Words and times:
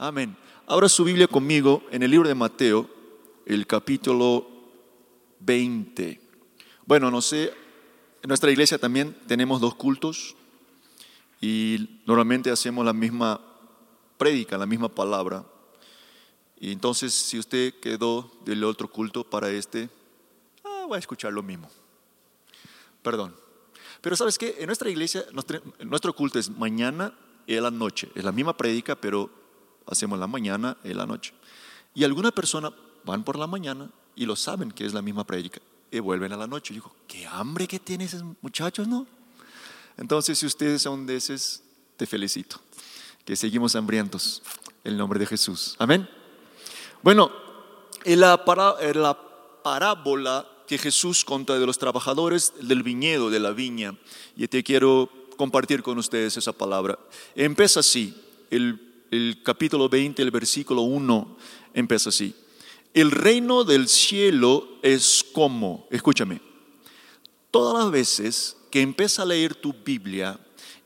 Amén. 0.00 0.36
Ahora 0.68 0.88
su 0.88 1.02
Biblia 1.02 1.26
conmigo 1.26 1.82
en 1.90 2.04
el 2.04 2.12
libro 2.12 2.28
de 2.28 2.34
Mateo, 2.36 2.88
el 3.44 3.66
capítulo 3.66 4.46
20. 5.40 6.20
Bueno, 6.86 7.10
no 7.10 7.20
sé, 7.20 7.52
en 8.22 8.28
nuestra 8.28 8.52
iglesia 8.52 8.78
también 8.78 9.12
tenemos 9.26 9.60
dos 9.60 9.74
cultos 9.74 10.36
y 11.40 11.98
normalmente 12.06 12.48
hacemos 12.48 12.86
la 12.86 12.92
misma 12.92 13.40
prédica, 14.16 14.56
la 14.56 14.66
misma 14.66 14.88
palabra. 14.88 15.44
Y 16.60 16.70
entonces, 16.70 17.12
si 17.12 17.36
usted 17.36 17.74
quedó 17.80 18.30
del 18.44 18.62
otro 18.62 18.86
culto 18.86 19.24
para 19.24 19.50
este, 19.50 19.90
ah, 20.62 20.84
voy 20.86 20.94
a 20.94 21.00
escuchar 21.00 21.32
lo 21.32 21.42
mismo. 21.42 21.68
Perdón. 23.02 23.34
Pero 24.00 24.14
sabes 24.14 24.38
qué, 24.38 24.58
en 24.60 24.66
nuestra 24.66 24.90
iglesia, 24.90 25.24
nuestro 25.80 26.14
culto 26.14 26.38
es 26.38 26.50
mañana 26.50 27.18
y 27.48 27.56
la 27.56 27.72
noche. 27.72 28.08
Es 28.14 28.22
la 28.22 28.30
misma 28.30 28.56
prédica, 28.56 28.94
pero 28.94 29.37
hacemos 29.88 30.18
la 30.18 30.26
mañana 30.26 30.76
y 30.84 30.94
la 30.94 31.06
noche. 31.06 31.32
Y 31.94 32.04
algunas 32.04 32.32
personas 32.32 32.72
van 33.04 33.24
por 33.24 33.38
la 33.38 33.46
mañana 33.46 33.90
y 34.14 34.26
lo 34.26 34.36
saben 34.36 34.70
que 34.70 34.84
es 34.84 34.94
la 34.94 35.02
misma 35.02 35.24
prédica 35.24 35.60
y 35.90 36.00
vuelven 36.00 36.32
a 36.32 36.36
la 36.36 36.46
noche. 36.46 36.72
Y 36.72 36.76
digo, 36.76 36.94
qué 37.06 37.26
hambre 37.26 37.66
que 37.66 37.78
tienen 37.78 38.06
esos 38.06 38.22
muchachos, 38.40 38.86
¿no? 38.86 39.06
Entonces, 39.96 40.38
si 40.38 40.46
ustedes 40.46 40.82
son 40.82 41.06
de 41.06 41.16
esos, 41.16 41.62
te 41.96 42.06
felicito. 42.06 42.60
Que 43.24 43.36
seguimos 43.36 43.74
hambrientos. 43.74 44.42
En 44.84 44.92
el 44.92 44.98
nombre 44.98 45.18
de 45.18 45.26
Jesús. 45.26 45.74
Amén. 45.78 46.08
Bueno, 47.02 47.30
en 48.04 48.20
la, 48.20 49.18
parábola 49.62 50.46
que 50.66 50.78
Jesús 50.78 51.24
cuenta 51.24 51.58
de 51.58 51.66
los 51.66 51.78
trabajadores 51.78 52.52
del 52.60 52.82
viñedo, 52.82 53.28
de 53.28 53.40
la 53.40 53.50
viña, 53.50 53.96
y 54.36 54.46
te 54.48 54.62
quiero 54.62 55.10
compartir 55.36 55.82
con 55.82 55.98
ustedes 55.98 56.36
esa 56.36 56.52
palabra. 56.52 56.98
Empieza 57.34 57.80
así, 57.80 58.14
el, 58.50 58.87
el 59.10 59.42
capítulo 59.42 59.88
20, 59.88 60.22
el 60.22 60.30
versículo 60.30 60.82
1, 60.82 61.36
empieza 61.74 62.10
así. 62.10 62.34
El 62.94 63.10
reino 63.10 63.64
del 63.64 63.88
cielo 63.88 64.68
es 64.82 65.24
como, 65.32 65.86
escúchame, 65.90 66.40
todas 67.50 67.84
las 67.84 67.92
veces 67.92 68.56
que 68.70 68.80
empieza 68.80 69.22
a 69.22 69.26
leer 69.26 69.54
tu 69.54 69.72
Biblia, 69.72 70.38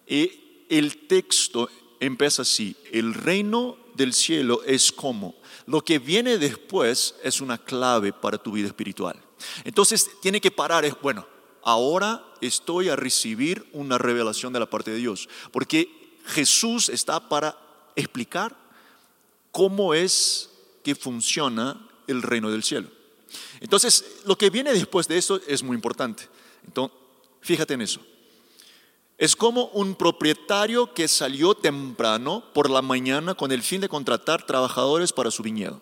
eh, 0.07 0.67
el 0.69 1.07
texto 1.07 1.69
empieza 2.01 2.43
así, 2.43 2.77
el 2.91 3.15
reino 3.15 3.77
del 3.95 4.13
cielo 4.13 4.63
es 4.65 4.93
como. 4.93 5.35
Lo 5.67 5.83
que 5.83 5.99
viene 5.99 6.39
después 6.39 7.15
es 7.23 7.41
una 7.41 7.59
clave 7.59 8.13
para 8.13 8.39
tu 8.39 8.53
vida 8.53 8.67
espiritual. 8.67 9.17
Entonces 9.65 10.11
tiene 10.21 10.41
que 10.41 10.51
parar, 10.51 10.85
es 10.85 10.95
bueno, 11.01 11.27
ahora 11.63 12.25
estoy 12.41 12.89
a 12.89 12.97
recibir 12.97 13.69
una 13.73 13.99
revelación 13.99 14.53
de 14.53 14.61
la 14.61 14.71
parte 14.71 14.91
de 14.91 14.99
Dios, 14.99 15.29
porque 15.51 16.19
Jesús 16.27 16.89
está 16.89 17.29
para 17.29 17.59
explicar 17.97 18.57
cómo 19.51 19.95
es 19.95 20.51
que 20.83 20.95
funciona 20.95 21.89
el 22.07 22.23
reino 22.23 22.51
del 22.51 22.63
cielo. 22.63 22.89
Entonces, 23.61 24.05
lo 24.25 24.37
que 24.37 24.51
viene 24.51 24.73
después 24.73 25.09
de 25.09 25.19
eso 25.19 25.41
es 25.47 25.63
muy 25.63 25.75
importante. 25.75 26.29
Entonces, 26.67 26.97
fíjate 27.41 27.75
en 27.75 27.83
eso. 27.83 28.01
Es 29.19 29.37
como 29.37 29.67
un 29.67 29.95
propietario 29.95 30.93
que 30.95 31.07
salió 31.07 31.55
temprano 31.55 32.43
por 32.53 32.69
la 32.69 32.83
mañana 32.83 33.35
con 33.35 33.53
el 33.53 33.63
fin 33.63 33.81
de 33.81 33.89
contratar 33.89 34.45
trabajadores 34.45 35.13
para 35.13 35.31
su 35.31 35.43
viñedo. 35.43 35.81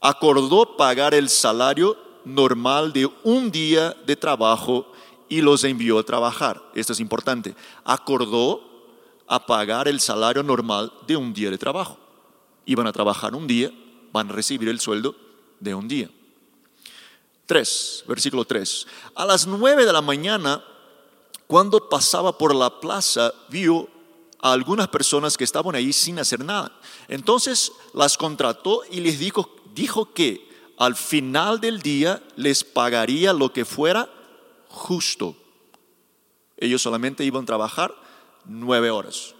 Acordó 0.00 0.76
pagar 0.76 1.14
el 1.14 1.28
salario 1.28 1.96
normal 2.24 2.92
de 2.92 3.10
un 3.24 3.50
día 3.50 3.94
de 4.06 4.16
trabajo 4.16 4.90
y 5.28 5.42
los 5.42 5.64
envió 5.64 5.98
a 5.98 6.04
trabajar. 6.04 6.62
Esto 6.74 6.92
es 6.92 7.00
importante. 7.00 7.54
Acordó 7.84 8.67
a 9.28 9.44
pagar 9.44 9.88
el 9.88 10.00
salario 10.00 10.42
normal 10.42 10.92
de 11.06 11.16
un 11.16 11.32
día 11.34 11.50
de 11.50 11.58
trabajo. 11.58 11.98
Iban 12.64 12.86
a 12.86 12.92
trabajar 12.92 13.34
un 13.34 13.46
día, 13.46 13.70
van 14.12 14.30
a 14.30 14.32
recibir 14.32 14.68
el 14.68 14.80
sueldo 14.80 15.14
de 15.60 15.74
un 15.74 15.86
día. 15.86 16.10
3, 17.46 18.04
versículo 18.08 18.44
3. 18.44 18.86
A 19.14 19.24
las 19.24 19.46
9 19.46 19.84
de 19.84 19.92
la 19.92 20.02
mañana, 20.02 20.64
cuando 21.46 21.88
pasaba 21.88 22.36
por 22.36 22.54
la 22.54 22.80
plaza, 22.80 23.32
vio 23.48 23.88
a 24.40 24.52
algunas 24.52 24.88
personas 24.88 25.36
que 25.36 25.44
estaban 25.44 25.74
ahí 25.74 25.92
sin 25.92 26.18
hacer 26.18 26.44
nada. 26.44 26.78
Entonces 27.08 27.72
las 27.94 28.16
contrató 28.16 28.82
y 28.90 29.00
les 29.00 29.18
dijo, 29.18 29.56
dijo 29.74 30.12
que 30.12 30.48
al 30.78 30.94
final 30.94 31.60
del 31.60 31.82
día 31.82 32.22
les 32.36 32.64
pagaría 32.64 33.32
lo 33.32 33.52
que 33.52 33.64
fuera 33.64 34.08
justo. 34.68 35.36
Ellos 36.56 36.82
solamente 36.82 37.24
iban 37.24 37.42
a 37.42 37.46
trabajar 37.46 37.94
nueve 38.48 38.90
horas, 38.90 39.34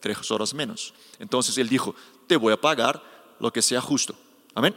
tres 0.00 0.30
horas 0.30 0.54
menos. 0.54 0.94
Entonces 1.18 1.58
él 1.58 1.68
dijo, 1.68 1.94
te 2.26 2.36
voy 2.36 2.52
a 2.52 2.60
pagar 2.60 3.02
lo 3.38 3.52
que 3.52 3.62
sea 3.62 3.80
justo. 3.80 4.14
Amén. 4.54 4.76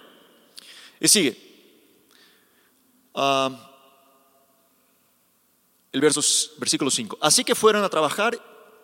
Y 1.00 1.08
sigue. 1.08 1.38
Ah, 3.14 3.72
el 5.92 6.02
verso, 6.02 6.22
versículo 6.58 6.92
5. 6.92 7.20
Así 7.22 7.44
que 7.44 7.56
fueron 7.56 7.84
a 7.84 7.90
trabajar 7.90 8.38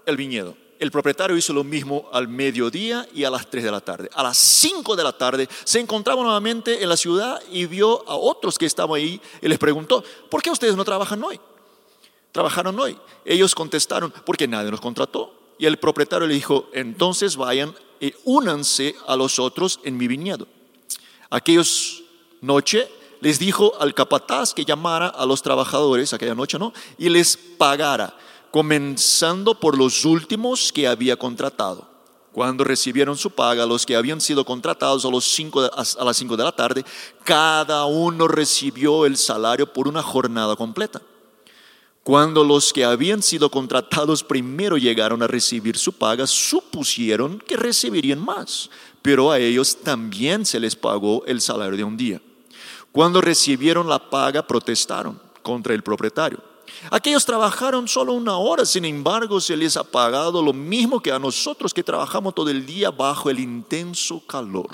el 0.05 0.15
viñedo. 0.15 0.55
El 0.79 0.91
propietario 0.91 1.37
hizo 1.37 1.53
lo 1.53 1.63
mismo 1.63 2.09
al 2.11 2.27
mediodía 2.27 3.07
y 3.13 3.23
a 3.23 3.29
las 3.29 3.49
3 3.49 3.63
de 3.63 3.71
la 3.71 3.81
tarde. 3.81 4.09
A 4.13 4.23
las 4.23 4.37
5 4.37 4.95
de 4.95 5.03
la 5.03 5.11
tarde 5.11 5.47
se 5.63 5.79
encontraba 5.79 6.23
nuevamente 6.23 6.81
en 6.81 6.89
la 6.89 6.97
ciudad 6.97 7.39
y 7.51 7.65
vio 7.65 8.07
a 8.09 8.15
otros 8.15 8.57
que 8.57 8.65
estaban 8.65 8.95
ahí 8.95 9.21
y 9.41 9.47
les 9.47 9.59
preguntó, 9.59 10.03
¿por 10.29 10.41
qué 10.41 10.49
ustedes 10.49 10.75
no 10.75 10.85
trabajan 10.85 11.23
hoy? 11.23 11.39
Trabajaron 12.31 12.79
hoy. 12.79 12.97
Ellos 13.25 13.55
contestaron, 13.55 14.13
porque 14.25 14.47
nadie 14.47 14.71
nos 14.71 14.81
contrató. 14.81 15.33
Y 15.57 15.65
el 15.65 15.77
propietario 15.77 16.27
le 16.27 16.33
dijo, 16.33 16.69
entonces 16.73 17.35
vayan 17.35 17.73
y 17.99 18.13
únanse 18.23 18.95
a 19.07 19.15
los 19.15 19.37
otros 19.37 19.79
en 19.83 19.97
mi 19.97 20.07
viñedo. 20.07 20.47
Aquellos 21.29 22.03
noche 22.41 22.89
les 23.21 23.37
dijo 23.37 23.73
al 23.79 23.93
capataz 23.93 24.53
que 24.53 24.65
llamara 24.65 25.07
a 25.07 25.25
los 25.25 25.43
trabajadores 25.43 26.13
aquella 26.13 26.33
noche, 26.33 26.57
¿no? 26.57 26.73
Y 26.97 27.09
les 27.09 27.37
pagara 27.37 28.17
comenzando 28.49 29.59
por 29.59 29.77
los 29.77 30.03
últimos 30.03 30.71
que 30.73 30.87
había 30.87 31.15
contratado. 31.15 31.87
Cuando 32.33 32.63
recibieron 32.63 33.17
su 33.17 33.29
paga, 33.31 33.65
los 33.65 33.85
que 33.85 33.95
habían 33.95 34.21
sido 34.21 34.45
contratados 34.45 35.05
a, 35.05 35.09
los 35.09 35.25
cinco, 35.25 35.61
a 35.61 36.03
las 36.03 36.17
5 36.17 36.37
de 36.37 36.43
la 36.43 36.51
tarde, 36.53 36.85
cada 37.23 37.85
uno 37.85 38.27
recibió 38.27 39.05
el 39.05 39.17
salario 39.17 39.71
por 39.71 39.87
una 39.87 40.01
jornada 40.01 40.55
completa. 40.55 41.01
Cuando 42.03 42.43
los 42.43 42.73
que 42.73 42.83
habían 42.83 43.21
sido 43.21 43.51
contratados 43.51 44.23
primero 44.23 44.77
llegaron 44.77 45.21
a 45.21 45.27
recibir 45.27 45.77
su 45.77 45.93
paga, 45.93 46.25
supusieron 46.25 47.39
que 47.39 47.57
recibirían 47.57 48.19
más, 48.19 48.69
pero 49.01 49.31
a 49.31 49.39
ellos 49.39 49.77
también 49.83 50.45
se 50.45 50.59
les 50.59 50.75
pagó 50.75 51.23
el 51.25 51.41
salario 51.41 51.77
de 51.77 51.83
un 51.83 51.97
día. 51.97 52.21
Cuando 52.91 53.21
recibieron 53.21 53.87
la 53.87 54.09
paga, 54.09 54.45
protestaron 54.47 55.21
contra 55.43 55.73
el 55.73 55.83
propietario 55.83 56.51
Aquellos 56.89 57.25
trabajaron 57.25 57.87
solo 57.87 58.13
una 58.13 58.37
hora, 58.37 58.65
sin 58.65 58.85
embargo 58.85 59.39
se 59.39 59.55
les 59.55 59.77
ha 59.77 59.83
pagado 59.83 60.41
lo 60.41 60.53
mismo 60.53 60.99
que 61.01 61.11
a 61.11 61.19
nosotros 61.19 61.73
que 61.73 61.83
trabajamos 61.83 62.33
todo 62.33 62.49
el 62.49 62.65
día 62.65 62.89
bajo 62.89 63.29
el 63.29 63.39
intenso 63.39 64.25
calor. 64.25 64.69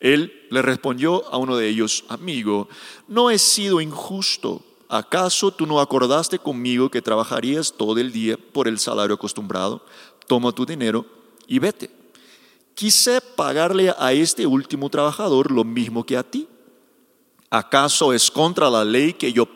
Él 0.00 0.46
le 0.50 0.62
respondió 0.62 1.26
a 1.32 1.36
uno 1.36 1.56
de 1.56 1.68
ellos, 1.68 2.04
amigo, 2.08 2.68
no 3.08 3.30
he 3.30 3.38
sido 3.38 3.80
injusto. 3.80 4.62
¿Acaso 4.88 5.50
tú 5.50 5.66
no 5.66 5.80
acordaste 5.80 6.38
conmigo 6.38 6.90
que 6.90 7.02
trabajarías 7.02 7.74
todo 7.76 7.98
el 7.98 8.10
día 8.10 8.38
por 8.38 8.66
el 8.68 8.78
salario 8.78 9.16
acostumbrado? 9.16 9.84
Toma 10.26 10.52
tu 10.52 10.64
dinero 10.64 11.04
y 11.46 11.58
vete. 11.58 11.90
Quise 12.74 13.20
pagarle 13.20 13.92
a 13.98 14.12
este 14.12 14.46
último 14.46 14.88
trabajador 14.88 15.50
lo 15.50 15.64
mismo 15.64 16.04
que 16.04 16.16
a 16.16 16.22
ti. 16.22 16.48
¿Acaso 17.50 18.12
es 18.14 18.30
contra 18.30 18.70
la 18.70 18.84
ley 18.84 19.12
que 19.12 19.32
yo 19.32 19.46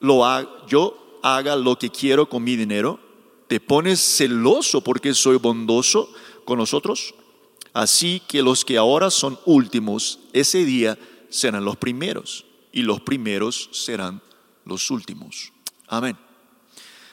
lo 0.00 0.24
haga, 0.24 0.48
yo 0.66 1.18
haga 1.22 1.54
lo 1.54 1.78
que 1.78 1.90
quiero 1.90 2.28
con 2.28 2.42
mi 2.42 2.56
dinero? 2.56 2.98
¿Te 3.46 3.60
pones 3.60 4.00
celoso 4.00 4.80
porque 4.80 5.14
soy 5.14 5.36
bondoso 5.36 6.10
con 6.44 6.58
nosotros? 6.58 7.14
Así 7.72 8.20
que 8.26 8.42
los 8.42 8.64
que 8.64 8.78
ahora 8.78 9.10
son 9.10 9.38
últimos, 9.44 10.20
ese 10.32 10.64
día 10.64 10.98
serán 11.28 11.64
los 11.64 11.76
primeros 11.76 12.46
y 12.72 12.82
los 12.82 13.00
primeros 13.00 13.68
serán 13.72 14.22
los 14.64 14.90
últimos. 14.90 15.52
Amén. 15.88 16.16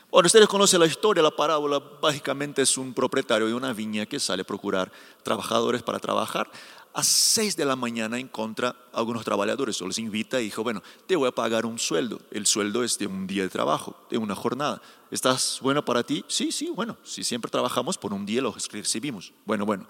Bueno, 0.10 0.28
ustedes 0.28 0.48
conocen 0.48 0.82
la 0.82 0.88
historia, 0.88 1.24
la 1.24 1.32
parábola 1.32 1.80
básicamente 2.02 2.62
es 2.62 2.78
un 2.78 2.94
propietario 2.94 3.48
de 3.48 3.54
una 3.54 3.72
viña 3.72 4.06
que 4.06 4.20
sale 4.20 4.42
a 4.42 4.46
procurar 4.46 4.92
trabajadores 5.24 5.84
para 5.84 6.00
trabajar 6.00 6.52
a 6.94 7.04
6 7.04 7.56
de 7.56 7.66
la 7.66 7.76
mañana 7.76 8.20
encuentra 8.20 8.76
a 8.92 9.00
algunos 9.00 9.24
trabajadores, 9.24 9.82
o 9.82 9.88
les 9.88 9.98
invita 9.98 10.42
y 10.42 10.46
dijo, 10.46 10.64
bueno, 10.64 10.84
te 11.08 11.16
voy 11.16 11.28
a 11.28 11.32
pagar 11.32 11.66
un 11.66 11.80
sueldo. 11.80 12.20
El 12.32 12.46
sueldo 12.46 12.84
es 12.84 12.98
de 12.98 13.08
un 13.08 13.28
día 13.28 13.44
de 13.44 13.50
trabajo, 13.50 13.96
de 14.10 14.18
una 14.18 14.36
jornada. 14.36 14.82
¿Estás 15.10 15.60
bueno 15.62 15.84
para 15.86 16.04
ti? 16.04 16.26
Sí, 16.28 16.52
sí, 16.52 16.70
bueno, 16.70 16.98
si 17.04 17.24
siempre 17.24 17.50
trabajamos 17.50 17.98
por 17.98 18.14
un 18.14 18.26
día 18.26 18.42
los 18.42 18.68
recibimos. 18.70 19.34
Bueno, 19.46 19.66
bueno, 19.66 19.88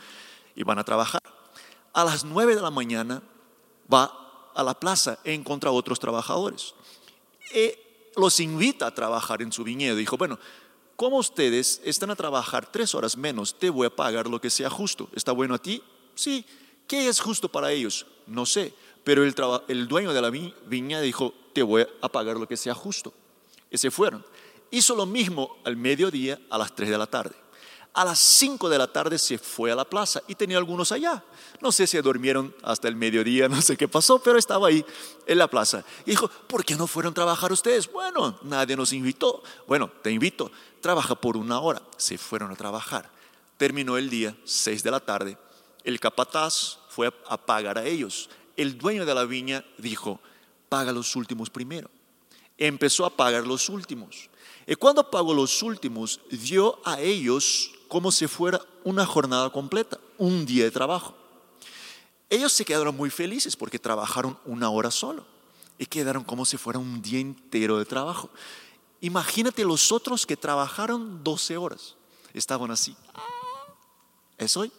y 0.55 0.63
van 0.63 0.79
a 0.79 0.83
trabajar. 0.83 1.21
A 1.93 2.05
las 2.05 2.23
9 2.23 2.55
de 2.55 2.61
la 2.61 2.71
mañana 2.71 3.21
va 3.91 4.51
a 4.53 4.63
la 4.63 4.79
plaza 4.79 5.19
e 5.23 5.33
encuentra 5.33 5.69
a 5.69 5.73
otros 5.73 5.99
trabajadores. 5.99 6.75
Y 7.53 8.19
los 8.19 8.39
invita 8.39 8.87
a 8.87 8.95
trabajar 8.95 9.41
en 9.41 9.51
su 9.51 9.63
viñedo. 9.63 9.95
Dijo, 9.95 10.17
bueno, 10.17 10.39
como 10.95 11.17
ustedes 11.17 11.81
están 11.83 12.11
a 12.11 12.15
trabajar 12.15 12.71
tres 12.71 12.93
horas 12.93 13.17
menos, 13.17 13.57
te 13.57 13.69
voy 13.69 13.87
a 13.87 13.95
pagar 13.95 14.27
lo 14.27 14.39
que 14.39 14.49
sea 14.49 14.69
justo. 14.69 15.09
¿Está 15.15 15.31
bueno 15.31 15.55
a 15.55 15.57
ti? 15.57 15.81
Sí. 16.15 16.45
¿Qué 16.87 17.07
es 17.07 17.19
justo 17.19 17.49
para 17.49 17.71
ellos? 17.71 18.05
No 18.27 18.45
sé. 18.45 18.73
Pero 19.03 19.23
el, 19.23 19.87
dueño 19.87 20.13
de 20.13 20.21
la 20.21 20.29
viña 20.29 21.01
dijo, 21.01 21.33
te 21.53 21.63
voy 21.63 21.87
a 22.01 22.09
pagar 22.09 22.37
lo 22.37 22.47
que 22.47 22.57
sea 22.57 22.73
justo. 22.73 23.13
Y 23.69 23.77
se 23.77 23.89
fueron. 23.89 24.23
Hizo 24.69 24.95
lo 24.95 25.05
mismo 25.05 25.57
al 25.63 25.75
mediodía 25.75 26.39
a 26.49 26.57
las 26.57 26.75
tres 26.75 26.89
de 26.89 26.97
la 26.97 27.07
tarde. 27.07 27.35
A 27.93 28.05
las 28.05 28.19
5 28.19 28.69
de 28.69 28.77
la 28.77 28.87
tarde 28.87 29.19
se 29.19 29.37
fue 29.37 29.69
a 29.71 29.75
la 29.75 29.83
plaza 29.83 30.21
y 30.27 30.35
tenía 30.35 30.57
algunos 30.57 30.93
allá. 30.93 31.23
No 31.59 31.73
sé 31.73 31.85
si 31.87 31.97
durmieron 31.97 32.55
hasta 32.63 32.87
el 32.87 32.95
mediodía, 32.95 33.47
no 33.49 33.61
sé 33.61 33.75
qué 33.75 33.87
pasó, 33.87 34.19
pero 34.19 34.37
estaba 34.39 34.67
ahí 34.67 34.85
en 35.25 35.37
la 35.37 35.49
plaza. 35.49 35.83
Y 36.05 36.11
dijo, 36.11 36.29
¿por 36.47 36.63
qué 36.63 36.75
no 36.75 36.87
fueron 36.87 37.11
a 37.11 37.15
trabajar 37.15 37.51
ustedes? 37.51 37.91
Bueno, 37.91 38.39
nadie 38.43 38.77
nos 38.77 38.93
invitó. 38.93 39.43
Bueno, 39.67 39.91
te 40.01 40.11
invito, 40.11 40.51
trabaja 40.79 41.15
por 41.15 41.35
una 41.35 41.59
hora. 41.59 41.81
Se 41.97 42.17
fueron 42.17 42.51
a 42.51 42.55
trabajar. 42.55 43.09
Terminó 43.57 43.97
el 43.97 44.09
día, 44.09 44.37
6 44.45 44.83
de 44.83 44.91
la 44.91 45.01
tarde. 45.01 45.37
El 45.83 45.99
capataz 45.99 46.79
fue 46.89 47.13
a 47.27 47.37
pagar 47.37 47.77
a 47.77 47.85
ellos. 47.85 48.29
El 48.55 48.77
dueño 48.77 49.05
de 49.05 49.13
la 49.13 49.25
viña 49.25 49.65
dijo, 49.77 50.21
paga 50.69 50.93
los 50.93 51.17
últimos 51.17 51.49
primero. 51.49 51.89
Empezó 52.57 53.05
a 53.05 53.15
pagar 53.17 53.45
los 53.45 53.67
últimos. 53.67 54.29
Y 54.65 54.75
cuando 54.75 55.09
pagó 55.09 55.33
los 55.33 55.61
últimos, 55.61 56.21
dio 56.29 56.79
a 56.85 57.01
ellos 57.01 57.71
como 57.91 58.09
si 58.09 58.25
fuera 58.25 58.61
una 58.85 59.05
jornada 59.05 59.49
completa, 59.49 59.99
un 60.17 60.45
día 60.45 60.63
de 60.63 60.71
trabajo. 60.71 61.13
Ellos 62.29 62.53
se 62.53 62.63
quedaron 62.63 62.95
muy 62.95 63.09
felices 63.09 63.57
porque 63.57 63.79
trabajaron 63.79 64.39
una 64.45 64.69
hora 64.69 64.89
solo 64.89 65.25
y 65.77 65.85
quedaron 65.85 66.23
como 66.23 66.45
si 66.45 66.55
fuera 66.55 66.79
un 66.79 67.01
día 67.01 67.19
entero 67.19 67.77
de 67.77 67.83
trabajo. 67.83 68.29
Imagínate 69.01 69.65
los 69.65 69.91
otros 69.91 70.25
que 70.25 70.37
trabajaron 70.37 71.21
12 71.21 71.57
horas. 71.57 71.97
Estaban 72.33 72.71
así. 72.71 72.95
¿Es 74.37 74.55
hoy? 74.55 74.71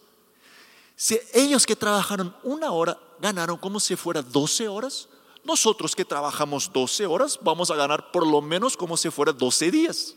Si 0.96 1.20
ellos 1.34 1.66
que 1.66 1.76
trabajaron 1.76 2.34
una 2.42 2.70
hora 2.70 2.98
ganaron 3.20 3.58
como 3.58 3.78
si 3.78 3.94
fuera 3.94 4.22
12 4.22 4.68
horas, 4.68 5.10
nosotros 5.44 5.94
que 5.94 6.06
trabajamos 6.06 6.72
12 6.72 7.04
horas 7.04 7.38
vamos 7.42 7.70
a 7.70 7.76
ganar 7.76 8.10
por 8.10 8.26
lo 8.26 8.40
menos 8.40 8.74
como 8.74 8.96
si 8.96 9.10
fuera 9.10 9.34
12 9.34 9.70
días. 9.70 10.14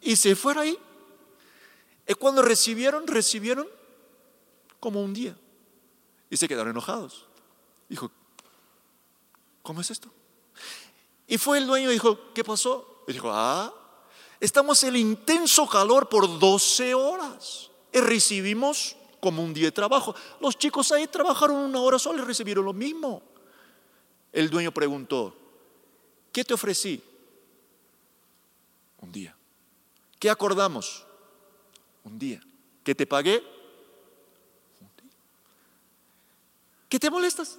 Y 0.00 0.16
se 0.16 0.34
fuera 0.34 0.62
ahí 0.62 0.78
y 2.06 2.14
cuando 2.14 2.42
recibieron, 2.42 3.06
recibieron 3.06 3.66
como 4.78 5.02
un 5.02 5.12
día. 5.12 5.36
Y 6.30 6.36
se 6.36 6.46
quedaron 6.46 6.70
enojados. 6.70 7.26
Dijo, 7.88 8.10
¿cómo 9.62 9.80
es 9.80 9.90
esto? 9.90 10.10
Y 11.26 11.38
fue 11.38 11.58
el 11.58 11.66
dueño 11.66 11.90
y 11.90 11.94
dijo, 11.94 12.32
¿qué 12.32 12.44
pasó? 12.44 13.02
Y 13.08 13.12
dijo, 13.12 13.30
ah, 13.32 13.72
estamos 14.38 14.82
en 14.84 14.90
el 14.90 14.96
intenso 14.96 15.68
calor 15.68 16.08
por 16.08 16.38
12 16.38 16.94
horas. 16.94 17.70
Y 17.92 18.00
recibimos 18.00 18.96
como 19.20 19.42
un 19.42 19.54
día 19.54 19.66
de 19.66 19.72
trabajo. 19.72 20.14
Los 20.40 20.56
chicos 20.56 20.92
ahí 20.92 21.06
trabajaron 21.08 21.56
una 21.56 21.80
hora 21.80 21.98
sola 21.98 22.22
y 22.22 22.24
recibieron 22.24 22.64
lo 22.64 22.72
mismo. 22.72 23.22
El 24.32 24.50
dueño 24.50 24.72
preguntó, 24.72 25.34
¿qué 26.32 26.44
te 26.44 26.54
ofrecí? 26.54 27.02
Un 29.00 29.10
día. 29.10 29.36
¿Qué 30.18 30.30
acordamos? 30.30 31.05
Un 32.06 32.18
día. 32.18 32.40
¿Qué 32.84 32.94
te 32.94 33.04
pagué? 33.04 33.42
Un 34.80 34.90
día. 35.02 35.12
¿Qué 36.88 37.00
te 37.00 37.10
molestas? 37.10 37.58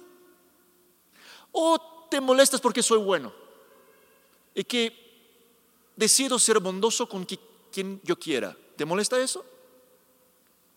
¿O 1.52 2.08
te 2.10 2.20
molestas 2.20 2.60
porque 2.60 2.82
soy 2.82 2.98
bueno? 2.98 3.32
Y 4.54 4.64
que 4.64 4.92
decido 5.94 6.38
ser 6.38 6.60
bondoso 6.60 7.06
con 7.08 7.26
quien 7.70 8.00
yo 8.02 8.18
quiera. 8.18 8.56
¿Te 8.74 8.86
molesta 8.86 9.20
eso? 9.20 9.44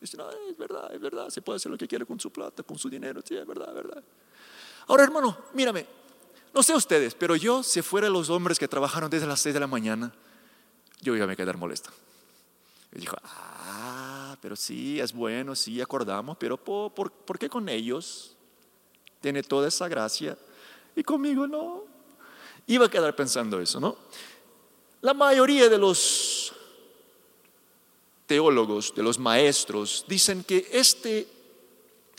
Dice, 0.01 0.17
no, 0.17 0.29
es 0.29 0.57
verdad, 0.57 0.94
es 0.94 1.00
verdad, 1.00 1.29
se 1.29 1.41
puede 1.41 1.57
hacer 1.57 1.71
lo 1.71 1.77
que 1.77 1.88
quiera 1.88 2.06
con 2.06 2.19
su 2.19 2.31
plata, 2.31 2.63
con 2.63 2.77
su 2.77 2.89
dinero, 2.89 3.21
sí, 3.24 3.38
es 3.38 3.45
verdad, 3.45 3.69
es 3.69 3.75
verdad. 3.75 4.03
Ahora, 4.88 5.03
hermano, 5.03 5.38
mírame, 5.53 5.85
no 6.53 6.63
sé 6.63 6.75
ustedes, 6.75 7.13
pero 7.13 7.35
yo, 7.35 7.62
si 7.62 7.83
fuera 7.83 8.09
los 8.09 8.31
hombres 8.31 8.57
que 8.57 8.67
trabajaron 8.67 9.12
desde 9.12 9.27
las 9.27 9.39
6 9.41 9.53
de 9.53 9.59
la 9.59 9.67
mañana, 9.67 10.12
yo 11.01 11.15
iba 11.15 11.25
a 11.25 11.27
me 11.27 11.38
quedar 11.38 11.56
molesto. 11.56 11.91
Y 12.93 12.99
dijo, 12.99 13.15
ah, 13.23 14.38
pero 14.41 14.55
sí, 14.55 14.99
es 14.99 15.13
bueno, 15.13 15.55
sí, 15.55 15.79
acordamos, 15.79 16.38
pero 16.38 16.57
¿por, 16.57 16.91
por, 16.91 17.39
qué 17.39 17.49
con 17.49 17.69
ellos 17.69 18.35
tiene 19.21 19.43
toda 19.43 19.67
esa 19.67 19.88
gracia 19.88 20.38
y 20.95 21.03
conmigo 21.03 21.47
no? 21.47 21.85
Iba 22.67 22.88
a 22.88 22.91
quedar 22.91 23.15
pensando 23.15 23.59
eso, 23.61 23.79
¿no? 23.79 23.97
La 25.01 25.13
mayoría 25.13 25.69
de 25.69 25.77
los 25.77 26.53
teólogos, 28.27 28.93
de 28.93 29.03
los 29.03 29.17
maestros, 29.17 30.05
dicen 30.07 30.43
que 30.43 30.67
este, 30.71 31.27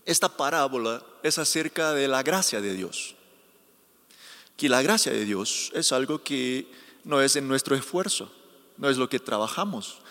esta 0.04 0.28
parábola 0.36 1.04
es 1.22 1.38
acerca 1.38 1.92
de 1.92 2.08
la 2.08 2.22
gracia 2.22 2.60
de 2.60 2.74
Dios. 2.74 3.14
Que 4.56 4.68
la 4.68 4.82
gracia 4.82 5.12
de 5.12 5.24
Dios 5.24 5.70
es 5.74 5.92
algo 5.92 6.22
que 6.22 6.66
no 7.04 7.20
es 7.20 7.36
en 7.36 7.46
nuestro 7.46 7.76
esfuerzo, 7.76 8.32
no 8.78 8.88
es 8.90 8.96
lo 8.96 9.08
que 9.08 9.20
trabajamos, 9.20 10.02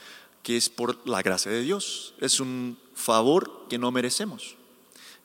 que 0.44 0.58
es 0.58 0.70
por 0.70 1.08
la 1.08 1.22
gracia 1.22 1.52
de 1.52 1.62
Dios. 1.62 2.14
Es 2.20 2.40
un 2.40 2.78
favor 2.96 3.68
que 3.70 3.78
no 3.78 3.92
merecemos. 3.92 4.56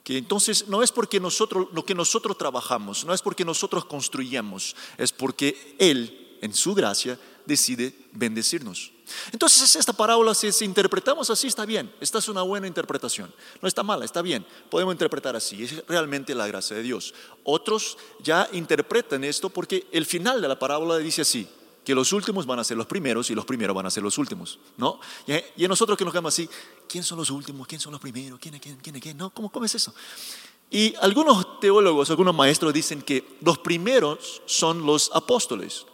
Que 0.04 0.18
entonces 0.18 0.68
no 0.68 0.82
es 0.82 0.92
porque 0.92 1.18
nosotros 1.18 1.68
lo 1.72 1.84
que 1.84 1.94
nosotros 1.94 2.38
trabajamos, 2.38 3.04
no 3.04 3.12
es 3.12 3.22
porque 3.22 3.44
nosotros 3.44 3.86
construyamos, 3.86 4.76
es 4.98 5.10
porque 5.10 5.76
Él, 5.78 6.38
en 6.42 6.54
su 6.54 6.74
gracia, 6.74 7.18
decide 7.44 7.92
bendecirnos. 8.12 8.92
Entonces 9.32 9.74
esta 9.76 9.92
parábola, 9.92 10.34
si, 10.34 10.48
interpretamos 10.64 11.30
así, 11.30 11.46
está 11.46 11.64
bien. 11.64 11.92
Esta 12.00 12.18
es 12.18 12.28
una 12.28 12.42
buena 12.42 12.66
interpretación. 12.66 13.32
No 13.60 13.68
está 13.68 13.82
mala, 13.82 14.04
está 14.04 14.22
bien. 14.22 14.44
Podemos 14.70 14.94
interpretar 14.94 15.36
así. 15.36 15.64
Es 15.64 15.86
realmente 15.86 16.34
la 16.34 16.46
gracia 16.46 16.76
de 16.76 16.82
Dios. 16.82 17.14
Otros 17.44 17.98
ya 18.22 18.48
interpretan 18.52 19.24
esto 19.24 19.48
porque 19.48 19.86
el 19.92 20.06
final 20.06 20.40
de 20.40 20.48
la 20.48 20.58
parábola 20.58 20.98
dice 20.98 21.22
así 21.22 21.48
que 21.86 21.94
los 21.94 22.12
últimos 22.12 22.46
van 22.46 22.58
a 22.58 22.64
ser 22.64 22.76
los 22.76 22.88
primeros 22.88 23.30
y 23.30 23.34
los 23.36 23.44
primeros 23.44 23.74
van 23.74 23.86
a 23.86 23.90
ser 23.90 24.02
los 24.02 24.18
últimos, 24.18 24.58
¿no? 24.76 24.98
Y, 25.24 25.62
y 25.64 25.68
nosotros 25.68 25.96
que 25.96 26.04
nos 26.04 26.12
quedamos 26.12 26.34
así, 26.34 26.48
¿quién 26.88 27.04
son 27.04 27.16
los 27.16 27.30
últimos? 27.30 27.64
¿Quién 27.68 27.80
son 27.80 27.92
los 27.92 28.00
primeros? 28.00 28.40
¿Quién 28.40 28.56
es 28.56 28.60
quién? 28.60 28.76
¿Quién 28.82 28.96
es 28.96 29.02
quién? 29.02 29.16
¿No? 29.16 29.30
¿Cómo, 29.30 29.50
¿Cómo 29.52 29.64
es 29.64 29.76
eso? 29.76 29.94
Y 30.68 30.96
algunos 30.96 31.60
teólogos, 31.60 32.10
algunos 32.10 32.34
maestros 32.34 32.74
dicen 32.74 33.02
que 33.02 33.38
los 33.40 33.58
primeros 33.58 34.42
son 34.46 34.84
los 34.84 35.12
apóstoles, 35.14 35.86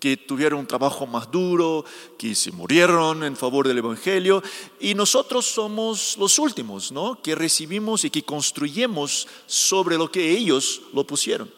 que 0.00 0.16
tuvieron 0.16 0.58
un 0.58 0.66
trabajo 0.66 1.06
más 1.06 1.30
duro, 1.30 1.84
que 2.18 2.34
se 2.34 2.50
murieron 2.50 3.22
en 3.22 3.36
favor 3.36 3.68
del 3.68 3.78
Evangelio, 3.78 4.42
y 4.80 4.94
nosotros 4.94 5.46
somos 5.46 6.16
los 6.18 6.40
últimos, 6.40 6.90
¿no? 6.90 7.22
Que 7.22 7.36
recibimos 7.36 8.04
y 8.04 8.10
que 8.10 8.24
construyemos 8.24 9.28
sobre 9.46 9.96
lo 9.96 10.10
que 10.10 10.28
ellos 10.28 10.82
lo 10.92 11.06
pusieron. 11.06 11.48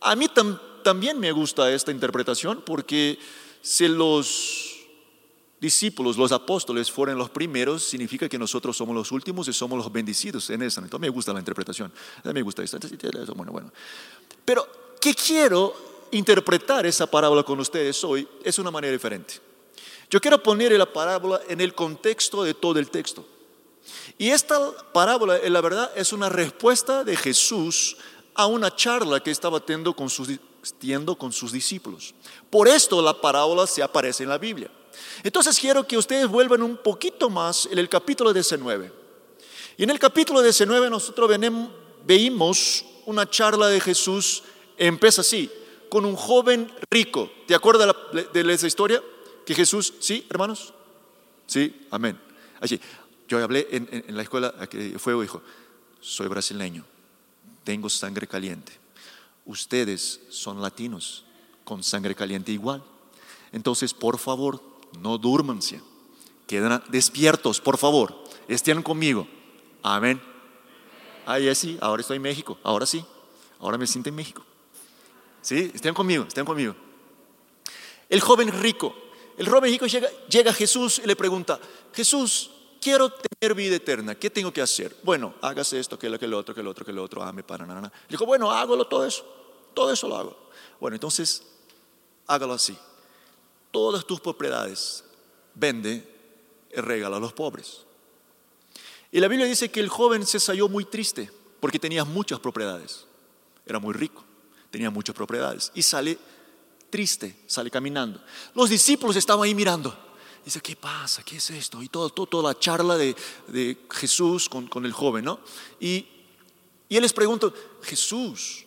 A 0.00 0.16
mí 0.16 0.26
también 0.26 0.71
me 1.16 1.32
gusta 1.32 1.70
esta 1.72 1.90
interpretación 1.90 2.62
porque 2.64 3.18
si 3.60 3.88
los 3.88 4.68
discípulos, 5.60 6.16
los 6.16 6.32
apóstoles 6.32 6.90
fueron 6.90 7.18
los 7.18 7.30
primeros, 7.30 7.84
significa 7.84 8.28
que 8.28 8.38
nosotros 8.38 8.76
somos 8.76 8.96
los 8.96 9.12
últimos 9.12 9.46
y 9.46 9.52
somos 9.52 9.78
los 9.78 9.92
bendecidos 9.92 10.50
en 10.50 10.62
esa. 10.62 10.80
Entonces 10.80 11.00
me 11.00 11.08
gusta 11.08 11.32
la 11.32 11.38
interpretación, 11.38 11.92
me 12.24 12.42
gusta 12.42 12.62
esto. 12.62 12.78
Bueno, 13.34 13.52
bueno. 13.52 13.72
Pero, 14.44 14.66
¿qué 15.00 15.14
quiero 15.14 15.92
interpretar 16.12 16.86
esa 16.86 17.06
parábola 17.06 17.42
con 17.42 17.58
ustedes 17.58 18.04
hoy 18.04 18.28
es 18.44 18.58
una 18.58 18.70
manera 18.70 18.92
diferente. 18.92 19.34
Yo 20.08 20.20
quiero 20.20 20.42
poner 20.42 20.72
la 20.72 20.90
parábola 20.90 21.40
en 21.48 21.60
el 21.60 21.74
contexto 21.74 22.44
de 22.44 22.54
todo 22.54 22.78
el 22.78 22.90
texto. 22.90 23.26
Y 24.18 24.28
esta 24.28 24.70
parábola, 24.92 25.38
en 25.38 25.52
la 25.52 25.60
verdad, 25.60 25.90
es 25.96 26.12
una 26.12 26.28
respuesta 26.28 27.02
de 27.02 27.16
Jesús 27.16 27.96
a 28.34 28.46
una 28.46 28.74
charla 28.76 29.20
que 29.20 29.30
estaba 29.30 29.58
teniendo 29.60 29.94
con 29.96 30.08
sus, 30.08 30.28
teniendo 30.78 31.16
con 31.16 31.32
sus 31.32 31.52
discípulos. 31.52 32.14
Por 32.50 32.68
esto 32.68 33.02
la 33.02 33.20
parábola 33.20 33.66
se 33.66 33.82
aparece 33.82 34.22
en 34.22 34.28
la 34.28 34.38
Biblia. 34.38 34.70
Entonces 35.22 35.58
quiero 35.58 35.86
que 35.86 35.96
ustedes 35.96 36.28
vuelvan 36.28 36.62
un 36.62 36.76
poquito 36.76 37.30
más 37.30 37.66
en 37.70 37.78
el 37.78 37.88
capítulo 37.88 38.32
19. 38.32 38.92
Y 39.76 39.82
en 39.84 39.90
el 39.90 39.98
capítulo 39.98 40.42
19 40.42 40.90
nosotros 40.90 41.30
veíamos 42.04 42.84
una 43.06 43.28
charla 43.28 43.68
de 43.68 43.80
Jesús, 43.80 44.42
empieza 44.76 45.22
así, 45.22 45.50
con 45.88 46.04
un 46.04 46.16
joven 46.16 46.70
rico. 46.90 47.30
¿Te 47.46 47.54
acuerdas 47.54 47.94
de, 48.32 48.52
esa 48.52 48.66
historia? 48.66 49.02
Que 49.44 49.54
Jesús, 49.54 49.94
¿sí, 49.98 50.26
hermanos? 50.30 50.72
Sí, 51.46 51.86
amén. 51.90 52.18
Así, 52.60 52.80
yo 53.28 53.42
hablé 53.42 53.66
en, 53.70 54.16
la 54.16 54.22
escuela, 54.22 54.54
que 54.68 54.98
fue 54.98 55.20
dijo, 55.20 55.42
soy 56.00 56.28
brasileño, 56.28 56.84
tengo 57.64 57.88
sangre 57.88 58.26
caliente. 58.26 58.81
Ustedes 59.44 60.20
son 60.30 60.62
latinos, 60.62 61.24
con 61.64 61.82
sangre 61.82 62.14
caliente 62.14 62.52
igual. 62.52 62.82
Entonces, 63.52 63.92
por 63.92 64.18
favor, 64.18 64.62
no 65.00 65.18
durmanse, 65.18 65.80
queden 66.46 66.80
despiertos, 66.88 67.60
por 67.60 67.78
favor, 67.78 68.24
estén 68.48 68.82
conmigo. 68.82 69.26
Amén. 69.82 70.20
Ahí 71.26 71.54
sí, 71.54 71.78
ahora 71.80 72.00
estoy 72.00 72.16
en 72.16 72.22
México, 72.22 72.58
ahora 72.62 72.86
sí, 72.86 73.04
ahora 73.58 73.78
me 73.78 73.86
siento 73.86 74.08
en 74.08 74.14
México. 74.14 74.42
¿Sí? 75.40 75.70
Estén 75.74 75.94
conmigo, 75.94 76.24
estén 76.24 76.44
conmigo. 76.44 76.74
El 78.08 78.20
joven 78.20 78.52
rico 78.60 78.94
el 79.36 79.48
joven 79.48 79.72
rico 79.72 79.86
llega, 79.86 80.08
llega 80.28 80.50
a 80.50 80.54
Jesús 80.54 81.00
y 81.02 81.06
le 81.06 81.16
pregunta, 81.16 81.58
Jesús, 81.92 82.50
quiero 82.82 83.10
tener 83.10 83.54
vida 83.54 83.76
eterna, 83.76 84.16
¿qué 84.16 84.28
tengo 84.28 84.52
que 84.52 84.60
hacer? 84.60 84.94
Bueno, 85.04 85.34
hágase 85.40 85.78
esto, 85.78 85.98
que 85.98 86.10
lo, 86.10 86.18
que 86.18 86.26
lo 86.26 86.36
otro, 86.36 86.54
que 86.54 86.62
lo 86.62 86.70
otro, 86.70 86.84
que 86.84 86.92
lo 86.92 87.04
otro, 87.04 87.22
ame 87.22 87.42
para 87.44 87.64
nada. 87.64 87.90
Dijo, 88.08 88.26
bueno, 88.26 88.50
hágalo 88.50 88.86
todo 88.86 89.06
eso, 89.06 89.24
todo 89.72 89.92
eso 89.92 90.08
lo 90.08 90.16
hago. 90.16 90.50
Bueno, 90.80 90.96
entonces, 90.96 91.44
hágalo 92.26 92.54
así. 92.54 92.76
Todas 93.70 94.04
tus 94.04 94.20
propiedades 94.20 95.04
vende 95.54 96.06
y 96.76 96.80
regala 96.80 97.16
a 97.16 97.20
los 97.20 97.32
pobres. 97.32 97.86
Y 99.12 99.20
la 99.20 99.28
Biblia 99.28 99.46
dice 99.46 99.70
que 99.70 99.80
el 99.80 99.88
joven 99.88 100.26
se 100.26 100.40
salió 100.40 100.68
muy 100.68 100.84
triste 100.84 101.30
porque 101.60 101.78
tenía 101.78 102.04
muchas 102.04 102.40
propiedades. 102.40 103.06
Era 103.64 103.78
muy 103.78 103.94
rico, 103.94 104.24
tenía 104.70 104.90
muchas 104.90 105.14
propiedades. 105.14 105.70
Y 105.74 105.82
sale 105.82 106.18
triste, 106.90 107.36
sale 107.46 107.70
caminando. 107.70 108.20
Los 108.54 108.68
discípulos 108.70 109.14
estaban 109.16 109.44
ahí 109.44 109.54
mirando. 109.54 109.96
Dice, 110.44 110.60
¿qué 110.60 110.74
pasa? 110.76 111.22
¿Qué 111.22 111.36
es 111.36 111.50
esto? 111.50 111.82
Y 111.82 111.88
todo, 111.88 112.10
toda 112.10 112.52
la 112.52 112.58
charla 112.58 112.96
de, 112.96 113.14
Jesús 113.90 114.48
con, 114.48 114.84
el 114.84 114.92
joven, 114.92 115.24
¿no? 115.24 115.40
Y, 115.78 116.06
y 116.88 116.96
él 116.96 117.02
les 117.02 117.12
pregunta, 117.12 117.48
Jesús, 117.82 118.64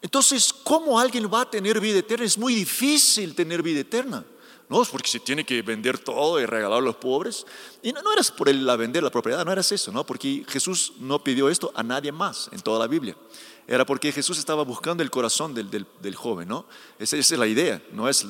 entonces, 0.00 0.52
¿cómo 0.52 0.98
alguien 0.98 1.30
va 1.32 1.42
a 1.42 1.50
tener 1.50 1.80
vida 1.80 2.00
eterna? 2.00 2.24
Es 2.24 2.36
muy 2.36 2.54
difícil 2.56 3.36
tener 3.36 3.62
vida 3.62 3.80
eterna. 3.80 4.24
No, 4.68 4.82
es 4.82 4.88
porque 4.88 5.08
se 5.08 5.20
tiene 5.20 5.44
que 5.44 5.60
vender 5.62 5.98
todo 5.98 6.40
y 6.40 6.46
regalar 6.46 6.78
a 6.78 6.80
los 6.80 6.96
pobres. 6.96 7.46
Y 7.82 7.92
no, 7.92 8.02
no 8.02 8.12
eras 8.12 8.30
por 8.30 8.48
el, 8.48 8.64
la 8.64 8.74
vender 8.74 9.02
la 9.02 9.10
propiedad, 9.10 9.44
no 9.44 9.52
eras 9.52 9.70
eso, 9.70 9.92
¿no? 9.92 10.04
Porque 10.04 10.44
Jesús 10.48 10.94
no 10.98 11.22
pidió 11.22 11.48
esto 11.50 11.70
a 11.74 11.82
nadie 11.82 12.10
más 12.10 12.48
en 12.52 12.60
toda 12.60 12.78
la 12.78 12.86
Biblia. 12.86 13.14
Era 13.66 13.86
porque 13.86 14.10
Jesús 14.10 14.38
estaba 14.38 14.64
buscando 14.64 15.02
el 15.02 15.10
corazón 15.10 15.54
del, 15.54 15.70
del, 15.70 16.14
joven, 16.16 16.48
¿no? 16.48 16.66
Esa, 16.98 17.16
es 17.16 17.30
la 17.32 17.46
idea, 17.46 17.82
no 17.92 18.08
es 18.08 18.26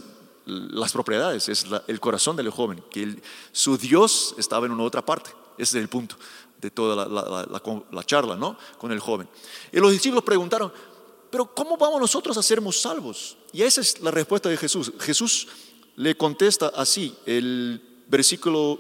las 0.47 0.93
propiedades, 0.93 1.49
es 1.49 1.67
el 1.87 2.01
corazón 2.01 2.37
del 2.37 2.51
joven, 2.51 2.83
que 2.91 3.21
su 3.53 3.77
Dios 3.77 4.35
estaba 4.39 4.67
en 4.67 4.73
una 4.73 4.85
otra 4.85 5.05
parte. 5.05 5.31
Ese 5.59 5.79
es 5.79 5.83
el 5.83 5.89
punto 5.89 6.17
de 6.61 6.71
toda 6.71 7.07
la, 7.07 7.47
la, 7.91 8.05
charla, 8.05 8.37
¿no? 8.37 8.57
Con 8.79 8.93
el 8.93 9.01
joven. 9.01 9.29
Y 9.73 9.79
los 9.79 9.91
discípulos 9.91 10.25
preguntaron, 10.25 10.73
pero 11.31 11.53
¿cómo 11.53 11.77
vamos 11.77 12.01
nosotros 12.01 12.37
a 12.39 12.43
sermos 12.43 12.81
salvos? 12.81 13.37
Y 13.53 13.63
esa 13.63 13.81
es 13.81 14.01
la 14.01 14.11
respuesta 14.11 14.49
de 14.49 14.57
Jesús. 14.57 14.93
Jesús 15.01 15.49
le 15.97 16.17
contesta 16.17 16.73
así, 16.75 17.15
el 17.27 18.05
versículo 18.07 18.79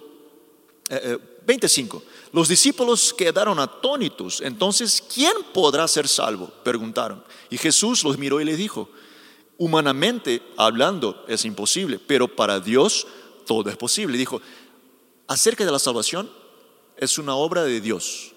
25. 1.46 1.96
Eh, 1.96 2.00
eh, 2.00 2.28
los 2.32 2.48
discípulos 2.48 3.12
quedaron 3.12 3.58
atónitos. 3.58 4.40
Entonces, 4.40 5.02
¿quién 5.12 5.32
podrá 5.52 5.88
ser 5.88 6.06
salvo? 6.06 6.52
Preguntaron. 6.62 7.24
Y 7.50 7.58
Jesús 7.58 8.04
los 8.04 8.16
miró 8.16 8.40
y 8.40 8.44
les 8.44 8.58
dijo, 8.58 8.88
humanamente 9.62 10.42
hablando 10.56 11.24
es 11.28 11.44
imposible, 11.44 12.00
pero 12.00 12.26
para 12.26 12.58
Dios 12.58 13.06
todo 13.46 13.70
es 13.70 13.76
posible. 13.76 14.18
Dijo, 14.18 14.42
acerca 15.28 15.64
de 15.64 15.70
la 15.70 15.78
salvación 15.78 16.28
es 16.96 17.16
una 17.16 17.36
obra 17.36 17.62
de 17.62 17.80
Dios, 17.80 18.32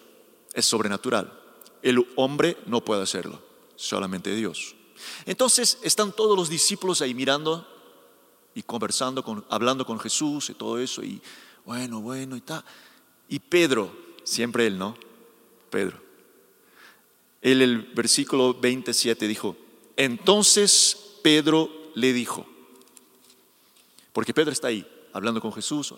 es 0.54 0.68
sobrenatural. 0.68 1.34
El 1.82 2.06
hombre 2.16 2.58
no 2.68 2.86
puede 2.86 3.02
hacerlo, 3.02 3.42
solamente 3.76 4.36
Dios. 4.36 4.76
Entonces 5.26 5.80
están 5.82 6.12
todos 6.12 6.38
los 6.38 6.48
discípulos 6.48 7.02
ahí 7.02 7.16
mirando 7.16 7.68
y 8.54 8.62
conversando, 8.62 9.24
con, 9.24 9.44
hablando 9.50 9.84
con 9.84 10.00
Jesús 10.00 10.52
y 10.52 10.54
todo 10.54 10.78
eso, 10.78 11.04
y 11.04 11.20
bueno, 11.66 12.02
bueno, 12.02 12.36
y 12.36 12.42
tal. 12.42 12.64
Y 13.30 13.40
Pedro, 13.40 13.92
siempre 14.24 14.68
él, 14.68 14.78
¿no? 14.78 14.96
Pedro. 15.72 16.00
Él, 17.42 17.64
el 17.64 17.82
versículo 17.82 18.54
27 18.54 19.28
dijo, 19.28 19.58
entonces 19.98 21.15
Pedro 21.26 21.72
le 21.96 22.14
dijo, 22.14 22.46
porque 24.14 24.32
Pedro 24.32 24.52
está 24.52 24.68
ahí 24.68 24.86
hablando 25.12 25.42
con 25.42 25.52
Jesús 25.52 25.92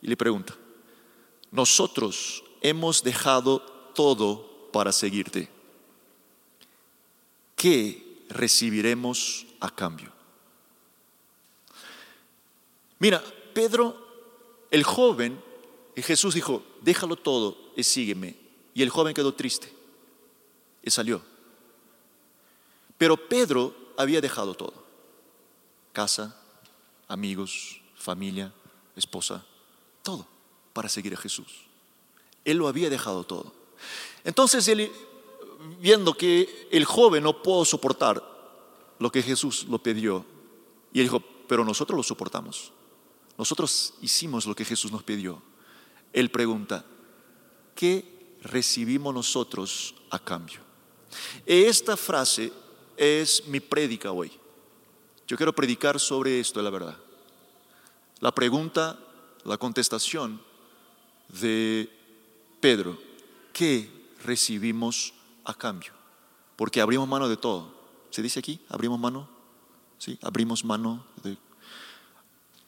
y 0.00 0.06
le 0.06 0.16
pregunta, 0.16 0.54
nosotros 1.50 2.44
hemos 2.60 3.02
dejado 3.02 3.58
todo 3.96 4.70
para 4.72 4.92
seguirte. 4.92 5.48
¿Qué 7.56 8.26
recibiremos 8.28 9.44
a 9.58 9.74
cambio? 9.74 10.12
Mira, 13.00 13.24
Pedro, 13.54 14.68
el 14.70 14.84
joven, 14.84 15.42
y 15.96 16.02
Jesús 16.02 16.32
dijo, 16.32 16.62
déjalo 16.80 17.16
todo 17.16 17.72
y 17.74 17.82
sígueme. 17.82 18.36
Y 18.72 18.84
el 18.84 18.90
joven 18.90 19.14
quedó 19.14 19.34
triste 19.34 19.72
y 20.80 20.92
salió. 20.92 21.22
Pero 22.96 23.16
Pedro 23.16 23.82
había 23.96 24.20
dejado 24.20 24.54
todo. 24.54 24.74
Casa, 25.92 26.36
amigos, 27.08 27.80
familia, 27.94 28.52
esposa, 28.96 29.44
todo 30.02 30.26
para 30.72 30.88
seguir 30.88 31.14
a 31.14 31.16
Jesús. 31.16 31.46
Él 32.44 32.58
lo 32.58 32.68
había 32.68 32.90
dejado 32.90 33.24
todo. 33.24 33.52
Entonces 34.24 34.66
él, 34.68 34.90
viendo 35.80 36.14
que 36.14 36.68
el 36.70 36.84
joven 36.84 37.22
no 37.22 37.42
pudo 37.42 37.64
soportar 37.64 38.22
lo 38.98 39.10
que 39.10 39.22
Jesús 39.22 39.64
lo 39.68 39.82
pidió, 39.82 40.24
y 40.92 41.00
él 41.00 41.06
dijo, 41.06 41.22
pero 41.48 41.64
nosotros 41.64 41.96
lo 41.96 42.02
soportamos. 42.02 42.72
Nosotros 43.36 43.94
hicimos 44.00 44.46
lo 44.46 44.54
que 44.54 44.64
Jesús 44.64 44.92
nos 44.92 45.02
pidió. 45.02 45.42
Él 46.12 46.30
pregunta, 46.30 46.84
¿qué 47.74 48.36
recibimos 48.42 49.12
nosotros 49.12 49.94
a 50.10 50.18
cambio? 50.18 50.60
Esta 51.44 51.96
frase 51.96 52.52
es 52.96 53.46
mi 53.46 53.60
prédica 53.60 54.12
hoy. 54.12 54.32
Yo 55.26 55.36
quiero 55.36 55.54
predicar 55.54 55.98
sobre 55.98 56.40
esto, 56.40 56.60
la 56.62 56.70
verdad. 56.70 56.96
La 58.20 58.32
pregunta, 58.32 58.98
la 59.44 59.56
contestación 59.56 60.40
de 61.28 61.90
Pedro, 62.60 62.98
¿qué 63.52 63.90
recibimos 64.24 65.14
a 65.44 65.54
cambio? 65.54 65.92
Porque 66.56 66.80
abrimos 66.80 67.08
mano 67.08 67.28
de 67.28 67.36
todo. 67.36 67.74
¿Se 68.10 68.22
dice 68.22 68.38
aquí? 68.38 68.60
¿Abrimos 68.68 69.00
mano? 69.00 69.28
¿Sí? 69.98 70.18
Abrimos 70.22 70.64
mano 70.64 71.04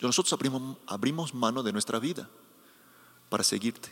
nosotros 0.01 0.33
abrimos, 0.33 0.77
abrimos 0.87 1.35
mano 1.35 1.63
de 1.63 1.73
nuestra 1.73 1.99
vida 1.99 2.29
para 3.29 3.45
seguirte. 3.45 3.91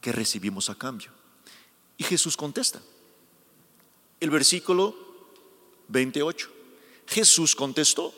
¿Qué 0.00 0.12
recibimos 0.12 0.70
a 0.70 0.74
cambio? 0.74 1.10
Y 1.96 2.04
Jesús 2.04 2.36
contesta. 2.36 2.80
El 4.20 4.30
versículo 4.30 4.94
28. 5.92 6.48
Jesús 7.06 7.54
contestó, 7.54 8.12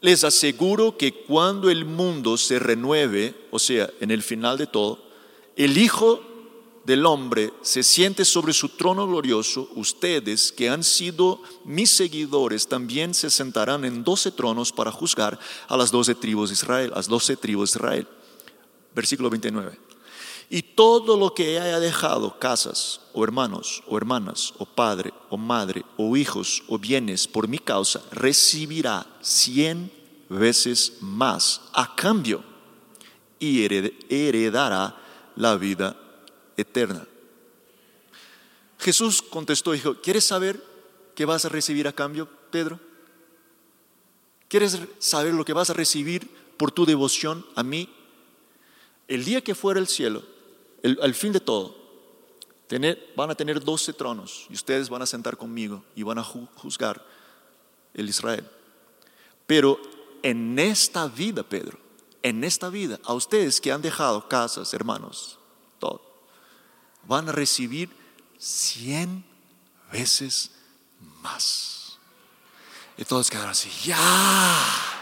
les 0.00 0.24
aseguro 0.24 0.96
que 0.96 1.12
cuando 1.12 1.70
el 1.70 1.84
mundo 1.84 2.36
se 2.36 2.58
renueve, 2.58 3.34
o 3.50 3.58
sea, 3.58 3.90
en 4.00 4.10
el 4.10 4.22
final 4.22 4.58
de 4.58 4.66
todo, 4.66 5.04
el 5.56 5.78
Hijo 5.78 6.22
del 6.84 7.04
hombre 7.04 7.52
se 7.62 7.82
siente 7.82 8.24
sobre 8.24 8.52
su 8.52 8.68
trono 8.70 9.06
glorioso, 9.06 9.68
ustedes 9.74 10.52
que 10.52 10.68
han 10.68 10.84
sido 10.84 11.42
mis 11.64 11.90
seguidores 11.90 12.68
también 12.68 13.12
se 13.12 13.28
sentarán 13.28 13.84
en 13.84 14.04
doce 14.04 14.30
tronos 14.30 14.72
para 14.72 14.92
juzgar 14.92 15.38
a 15.66 15.76
las 15.76 15.90
doce 15.90 16.14
tribus 16.14 16.50
de 16.50 16.54
Israel, 16.54 16.92
las 16.94 17.08
doce 17.08 17.36
tribus 17.36 17.72
de 17.72 17.78
Israel. 17.78 18.08
Versículo 18.94 19.28
29. 19.28 19.85
Y 20.48 20.62
todo 20.62 21.16
lo 21.16 21.34
que 21.34 21.58
haya 21.58 21.80
dejado, 21.80 22.38
casas, 22.38 23.00
o 23.12 23.24
hermanos, 23.24 23.82
o 23.86 23.96
hermanas, 23.96 24.54
o 24.58 24.64
padre, 24.64 25.12
o 25.28 25.36
madre, 25.36 25.84
o 25.96 26.16
hijos, 26.16 26.62
o 26.68 26.78
bienes, 26.78 27.26
por 27.26 27.48
mi 27.48 27.58
causa, 27.58 28.00
recibirá 28.12 29.06
cien 29.20 29.90
veces 30.28 30.98
más 31.00 31.62
a 31.72 31.96
cambio 31.96 32.44
y 33.38 33.64
heredará 34.08 34.96
la 35.34 35.56
vida 35.56 35.96
eterna. 36.56 37.06
Jesús 38.78 39.22
contestó 39.22 39.74
y 39.74 39.78
dijo, 39.78 40.00
¿quieres 40.00 40.24
saber 40.24 40.62
qué 41.14 41.24
vas 41.24 41.44
a 41.44 41.48
recibir 41.48 41.88
a 41.88 41.92
cambio, 41.92 42.28
Pedro? 42.50 42.78
¿Quieres 44.48 44.78
saber 44.98 45.34
lo 45.34 45.44
que 45.44 45.52
vas 45.52 45.70
a 45.70 45.74
recibir 45.74 46.28
por 46.56 46.70
tu 46.70 46.86
devoción 46.86 47.44
a 47.56 47.62
mí? 47.62 47.88
El 49.08 49.24
día 49.24 49.40
que 49.40 49.54
fuera 49.54 49.80
el 49.80 49.88
cielo, 49.88 50.22
al 50.82 51.14
fin 51.14 51.32
de 51.32 51.40
todo, 51.40 51.74
van 53.14 53.30
a 53.30 53.34
tener 53.34 53.62
doce 53.62 53.92
tronos 53.92 54.46
y 54.50 54.54
ustedes 54.54 54.88
van 54.88 55.02
a 55.02 55.06
sentar 55.06 55.36
conmigo 55.36 55.84
y 55.94 56.02
van 56.02 56.18
a 56.18 56.24
juzgar 56.24 57.04
el 57.94 58.08
Israel. 58.08 58.48
Pero 59.46 59.80
en 60.22 60.58
esta 60.58 61.06
vida, 61.06 61.42
Pedro, 61.42 61.78
en 62.22 62.42
esta 62.42 62.68
vida, 62.68 62.98
a 63.04 63.14
ustedes 63.14 63.60
que 63.60 63.70
han 63.70 63.82
dejado 63.82 64.28
casas, 64.28 64.74
hermanos, 64.74 65.38
todo, 65.78 66.02
van 67.04 67.28
a 67.28 67.32
recibir 67.32 67.88
cien 68.38 69.24
veces 69.92 70.50
más. 71.22 71.98
Y 72.96 73.04
todos 73.04 73.30
quedaron 73.30 73.50
así, 73.50 73.70
ya. 73.84 74.95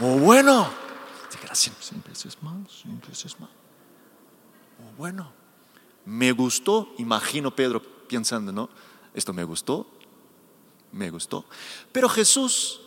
Muy 0.00 0.18
bueno. 0.18 0.72
Muy 4.78 4.94
bueno. 4.96 5.30
Me 6.06 6.32
gustó, 6.32 6.94
imagino 6.96 7.54
Pedro 7.54 7.82
pensando, 8.08 8.50
¿no? 8.50 8.70
Esto 9.12 9.34
me 9.34 9.44
gustó, 9.44 9.86
me 10.92 11.10
gustó. 11.10 11.44
Pero 11.92 12.08
Jesús, 12.08 12.80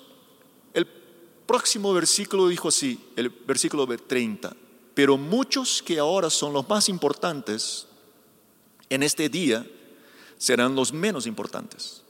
el 0.74 0.88
próximo 0.88 1.93
versículo 1.93 2.48
dijo 2.48 2.70
así, 2.70 3.00
el 3.15 3.29
versículo 3.29 3.86
30, 3.86 4.55
pero 4.96 5.15
muchos 5.15 5.84
que 5.84 6.00
ahora 6.00 6.32
son 6.32 6.51
los 6.51 6.67
más 6.67 6.89
importantes, 6.89 7.86
en 8.89 9.03
este 9.03 9.29
día 9.29 9.63
serán 10.39 10.75
los 10.75 10.91
menos 10.91 11.27
importantes. 11.27 12.01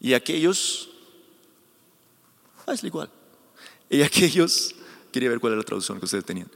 Y 0.00 0.14
aquellos, 0.14 0.90
ah, 2.66 2.72
es 2.72 2.82
igual, 2.82 3.08
y 3.90 4.02
aquellos, 4.02 4.74
quería 5.12 5.28
ver 5.28 5.40
cuál 5.40 5.52
era 5.52 5.60
la 5.60 5.64
traducción 5.64 5.98
que 5.98 6.04
ustedes 6.04 6.24
tenían, 6.24 6.50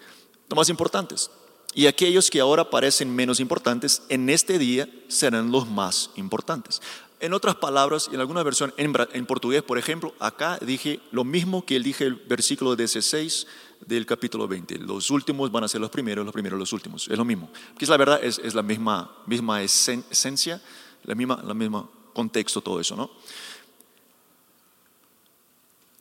los 0.49 0.56
más 0.56 0.68
importantes. 0.68 1.30
Y 1.72 1.87
aquellos 1.87 2.30
que 2.30 2.40
ahora 2.40 2.68
parecen 2.68 3.14
menos 3.14 3.38
importantes, 3.38 4.02
en 4.08 4.28
este 4.28 4.58
día 4.58 4.88
serán 5.08 5.52
los 5.52 5.68
más 5.68 6.10
importantes. 6.16 6.82
En 7.20 7.32
otras 7.34 7.54
palabras, 7.56 8.08
en 8.12 8.18
alguna 8.18 8.42
versión, 8.42 8.72
en, 8.76 9.26
portugués, 9.26 9.62
por 9.62 9.78
ejemplo, 9.78 10.14
acá 10.18 10.58
dije 10.58 11.00
lo 11.12 11.22
mismo 11.22 11.64
que 11.64 11.76
él 11.76 11.82
dije 11.82 12.04
el 12.06 12.14
versículo 12.14 12.75
16 12.75 13.46
del 13.87 14.06
capítulo 14.06 14.49
20. 14.49 14.78
Los 14.78 15.10
últimos 15.10 15.52
van 15.52 15.64
a 15.64 15.68
ser 15.68 15.82
los 15.82 15.90
primeros, 15.90 16.25
los 16.25 16.32
primeros 16.32 16.58
los 16.58 16.72
últimos. 16.72 17.08
Es 17.08 17.18
lo 17.18 17.25
mismo. 17.25 17.50
Que 17.78 17.84
es 17.84 17.88
la 17.90 17.99
verdad, 17.99 18.20
es, 18.25 18.40
es 18.42 18.54
la 18.54 18.62
misma, 18.62 19.14
misma 19.26 19.62
esencia, 19.62 20.62
la 21.04 21.14
misma, 21.14 21.42
la 21.46 21.54
misma 21.54 21.88
contexto, 22.14 22.62
todo 22.62 22.80
eso, 22.80 22.96
¿no? 22.96 23.10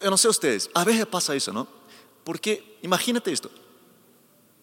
Yo 0.02 0.10
no 0.10 0.18
sé 0.18 0.28
ustedes, 0.30 0.70
a 0.74 0.84
veces 0.84 1.06
pasa 1.06 1.36
eso, 1.36 1.52
¿no? 1.52 1.68
Porque 2.24 2.78
imagínate 2.82 3.32
esto. 3.32 3.50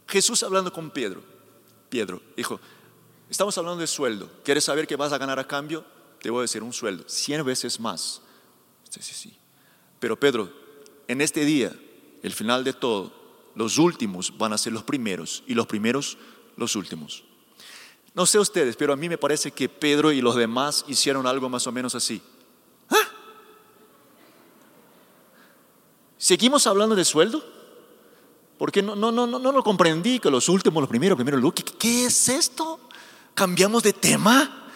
Jesús 0.07 0.43
hablando 0.43 0.73
con 0.73 0.91
Pedro. 0.91 1.23
Pedro 1.89 2.23
dijo, 2.37 2.61
estamos 3.29 3.57
hablando 3.59 3.81
de 3.81 3.87
sueldo. 3.87 4.31
¿Quieres 4.45 4.65
saber 4.65 4.87
qué 4.87 4.97
vas 4.97 5.13
a 5.13 5.19
ganar 5.19 5.39
a 5.39 5.47
cambio? 5.47 5.85
Te 6.21 6.31
voy 6.31 6.41
a 6.41 6.43
decir 6.43 6.63
un 6.63 6.73
sueldo, 6.73 7.05
cien 7.07 7.45
veces 7.45 7.79
más. 7.79 8.23
Sí, 8.89 9.01
sí, 9.03 9.15
sí. 9.15 9.37
Pero 10.01 10.19
Pedro, 10.19 10.53
en 11.09 11.21
este 11.21 11.45
día, 11.45 11.73
el 12.23 12.33
final 12.33 12.65
de 12.65 12.73
todo, 12.73 13.13
los 13.55 13.79
últimos 13.79 14.37
van 14.37 14.53
a 14.53 14.59
ser 14.59 14.73
los 14.73 14.85
primeros 14.85 15.43
y 15.47 15.55
los 15.55 15.67
primeros 15.67 16.19
los 16.57 16.77
últimos. 16.77 17.25
No 18.15 18.27
sé 18.27 18.39
ustedes, 18.39 18.77
pero 18.77 18.93
a 18.93 18.97
mí 18.97 19.09
me 19.09 19.19
parece 19.19 19.51
que 19.51 19.69
Pedro 19.69 20.11
y 20.13 20.21
los 20.21 20.37
demás 20.37 20.85
hicieron 20.89 21.27
algo 21.27 21.49
más 21.49 21.67
o 21.67 21.73
menos 21.73 21.95
así. 21.95 22.23
¿Seguimos 26.27 26.67
hablando 26.67 26.97
de 26.97 27.05
sueldo? 27.05 27.41
Porque 28.59 28.83
no, 28.83 28.97
no, 28.97 29.13
no, 29.13 29.29
no, 29.29 29.39
no 29.39 29.53
lo 29.53 29.63
comprendí, 29.63 30.19
que 30.19 30.29
los 30.29 30.49
últimos, 30.49 30.81
los 30.81 30.89
primeros, 30.89 31.15
primero, 31.15 31.55
¿qué, 31.55 31.63
¿qué 31.63 32.07
es 32.07 32.29
esto? 32.29 32.81
¿Cambiamos 33.33 33.85
de 33.85 33.93
tema? 33.93 34.73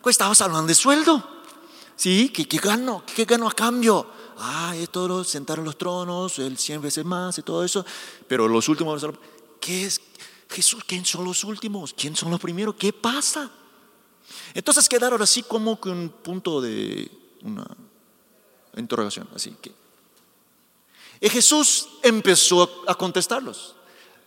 Pues 0.00 0.20
hablando 0.20 0.68
de 0.68 0.76
sueldo. 0.76 1.28
¿Sí? 1.96 2.28
¿Qué, 2.28 2.46
qué 2.46 2.56
gano? 2.58 3.02
¿Qué, 3.16 3.24
gano 3.24 3.48
a 3.48 3.52
cambio? 3.52 4.06
Ah, 4.38 4.76
esto 4.76 5.08
lo 5.08 5.24
sentaron 5.24 5.64
los 5.64 5.76
tronos, 5.76 6.38
el 6.38 6.56
cien 6.56 6.80
veces 6.80 7.04
más 7.04 7.36
y 7.36 7.42
todo 7.42 7.64
eso. 7.64 7.84
Pero 8.28 8.46
los 8.46 8.68
últimos, 8.68 9.04
¿qué 9.60 9.86
es? 9.86 10.00
Jesús, 10.50 10.84
¿quién 10.86 11.04
son 11.04 11.24
los 11.24 11.42
últimos? 11.42 11.92
¿Quién 11.94 12.14
son 12.14 12.30
los 12.30 12.38
primeros? 12.38 12.76
¿Qué 12.76 12.92
pasa? 12.92 13.50
Entonces 14.54 14.88
quedaron 14.88 15.20
así 15.20 15.42
como 15.42 15.80
que 15.80 15.88
un 15.88 16.10
punto 16.10 16.60
de 16.60 17.10
una 17.42 17.66
interrogación, 18.76 19.28
así 19.34 19.56
que 19.60 19.81
y 21.22 21.28
Jesús 21.28 21.88
empezó 22.02 22.82
a 22.88 22.96
contestarlos. 22.96 23.76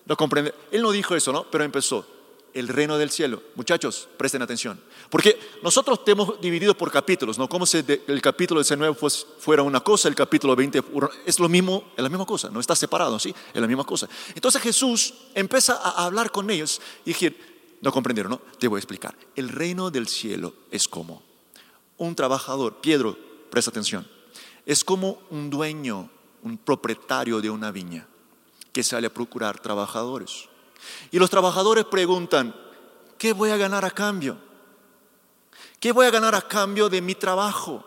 ¿Lo 0.06 0.16
comprende? 0.16 0.56
Él 0.72 0.82
no 0.82 0.92
dijo 0.92 1.14
eso, 1.14 1.34
¿no? 1.34 1.44
Pero 1.52 1.66
empezó. 1.66 2.08
El 2.54 2.70
reino 2.70 2.98
del 2.98 3.12
cielo. 3.12 3.44
Muchachos, 3.56 4.08
presten 4.16 4.42
atención. 4.42 4.80
Porque 5.10 5.38
nosotros 5.62 6.06
tenemos 6.06 6.40
dividido 6.40 6.74
por 6.78 6.90
capítulos, 6.90 7.38
¿no? 7.38 7.50
Como 7.50 7.66
si 7.66 7.84
el 8.08 8.22
capítulo 8.22 8.62
19 8.62 8.96
fuera 9.40 9.62
una 9.62 9.82
cosa, 9.82 10.08
el 10.08 10.16
capítulo 10.16 10.56
20 10.56 10.82
es 11.26 11.38
lo 11.38 11.50
mismo, 11.50 11.92
es 11.98 12.02
la 12.02 12.08
misma 12.08 12.26
cosa, 12.26 12.50
no 12.50 12.62
está 12.62 12.78
separado, 12.78 13.20
¿sí? 13.20 13.36
Es 13.54 13.60
la 13.60 13.68
misma 13.68 13.84
cosa. 13.84 14.08
Entonces 14.34 14.62
Jesús 14.62 15.14
empieza 15.34 15.74
a 15.74 16.06
hablar 16.06 16.32
con 16.32 16.50
ellos 16.50 16.80
y 17.04 17.10
dije, 17.10 17.36
no 17.82 17.92
comprendieron, 17.92 18.32
¿no? 18.32 18.42
Te 18.58 18.70
voy 18.70 18.78
a 18.78 18.80
explicar. 18.80 19.18
El 19.36 19.50
reino 19.50 19.92
del 19.92 20.08
cielo 20.08 20.54
es 20.72 20.88
como 20.88 21.24
un 21.98 22.16
trabajador, 22.16 22.78
Pedro, 22.82 23.18
presta 23.50 23.70
atención, 23.70 24.08
es 24.66 24.86
como 24.86 25.22
un 25.30 25.50
dueño 25.50 26.10
un 26.46 26.60
propietario 26.60 27.42
de 27.42 27.50
una 27.50 27.72
viña 27.72 28.08
que 28.72 28.84
sale 28.84 29.08
a 29.08 29.14
procurar 29.14 29.60
trabajadores. 29.60 30.48
Y 31.12 31.18
los 31.18 31.30
trabajadores 31.30 31.86
preguntan, 31.86 32.56
¿qué 33.18 33.34
voy 33.34 33.50
a 33.50 33.58
ganar 33.58 33.84
a 33.84 33.90
cambio? 33.90 34.38
¿Qué 35.80 35.92
voy 35.92 36.06
a 36.06 36.12
ganar 36.12 36.36
a 36.36 36.48
cambio 36.48 36.88
de 36.88 37.02
mi 37.02 37.16
trabajo? 37.16 37.84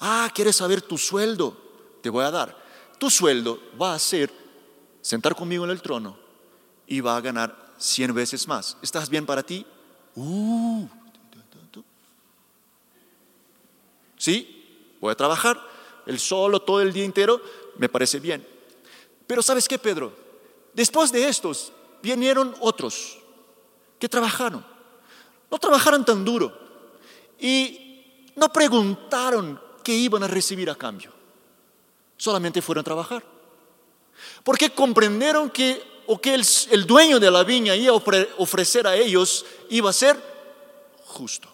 Ah, 0.00 0.30
¿quieres 0.34 0.56
saber 0.56 0.82
tu 0.82 0.98
sueldo? 0.98 1.56
Te 2.02 2.10
voy 2.10 2.24
a 2.24 2.30
dar. 2.32 2.56
Tu 2.98 3.08
sueldo 3.08 3.60
va 3.80 3.94
a 3.94 3.98
ser 4.00 4.32
sentar 5.00 5.36
conmigo 5.36 5.64
en 5.64 5.70
el 5.70 5.80
trono 5.80 6.16
y 6.88 7.00
va 7.00 7.16
a 7.16 7.20
ganar 7.20 7.72
100 7.78 8.14
veces 8.14 8.48
más. 8.48 8.76
¿Estás 8.82 9.08
bien 9.08 9.24
para 9.24 9.44
ti? 9.44 9.64
Uh, 10.16 10.88
¿Sí? 14.16 14.96
Voy 15.00 15.12
a 15.12 15.14
trabajar 15.14 15.77
el 16.08 16.18
solo 16.18 16.60
todo 16.60 16.80
el 16.80 16.92
día 16.92 17.04
entero, 17.04 17.40
me 17.76 17.88
parece 17.88 18.18
bien. 18.18 18.44
Pero 19.26 19.42
¿sabes 19.42 19.68
qué, 19.68 19.78
Pedro? 19.78 20.10
Después 20.72 21.12
de 21.12 21.28
estos 21.28 21.70
vinieron 22.02 22.56
otros 22.60 23.18
que 23.98 24.08
trabajaron. 24.08 24.64
No 25.50 25.58
trabajaron 25.58 26.06
tan 26.06 26.24
duro 26.24 26.58
y 27.38 28.24
no 28.36 28.50
preguntaron 28.50 29.60
qué 29.84 29.92
iban 29.92 30.22
a 30.22 30.28
recibir 30.28 30.70
a 30.70 30.74
cambio. 30.74 31.12
Solamente 32.16 32.62
fueron 32.62 32.80
a 32.80 32.84
trabajar. 32.84 33.22
Porque 34.42 34.70
comprendieron 34.70 35.50
que 35.50 35.98
o 36.06 36.18
que 36.18 36.32
el, 36.32 36.46
el 36.70 36.86
dueño 36.86 37.20
de 37.20 37.30
la 37.30 37.44
viña 37.44 37.76
iba 37.76 37.92
a 37.92 38.02
ofrecer 38.38 38.86
a 38.86 38.96
ellos 38.96 39.44
iba 39.68 39.90
a 39.90 39.92
ser 39.92 40.18
justo. 41.04 41.50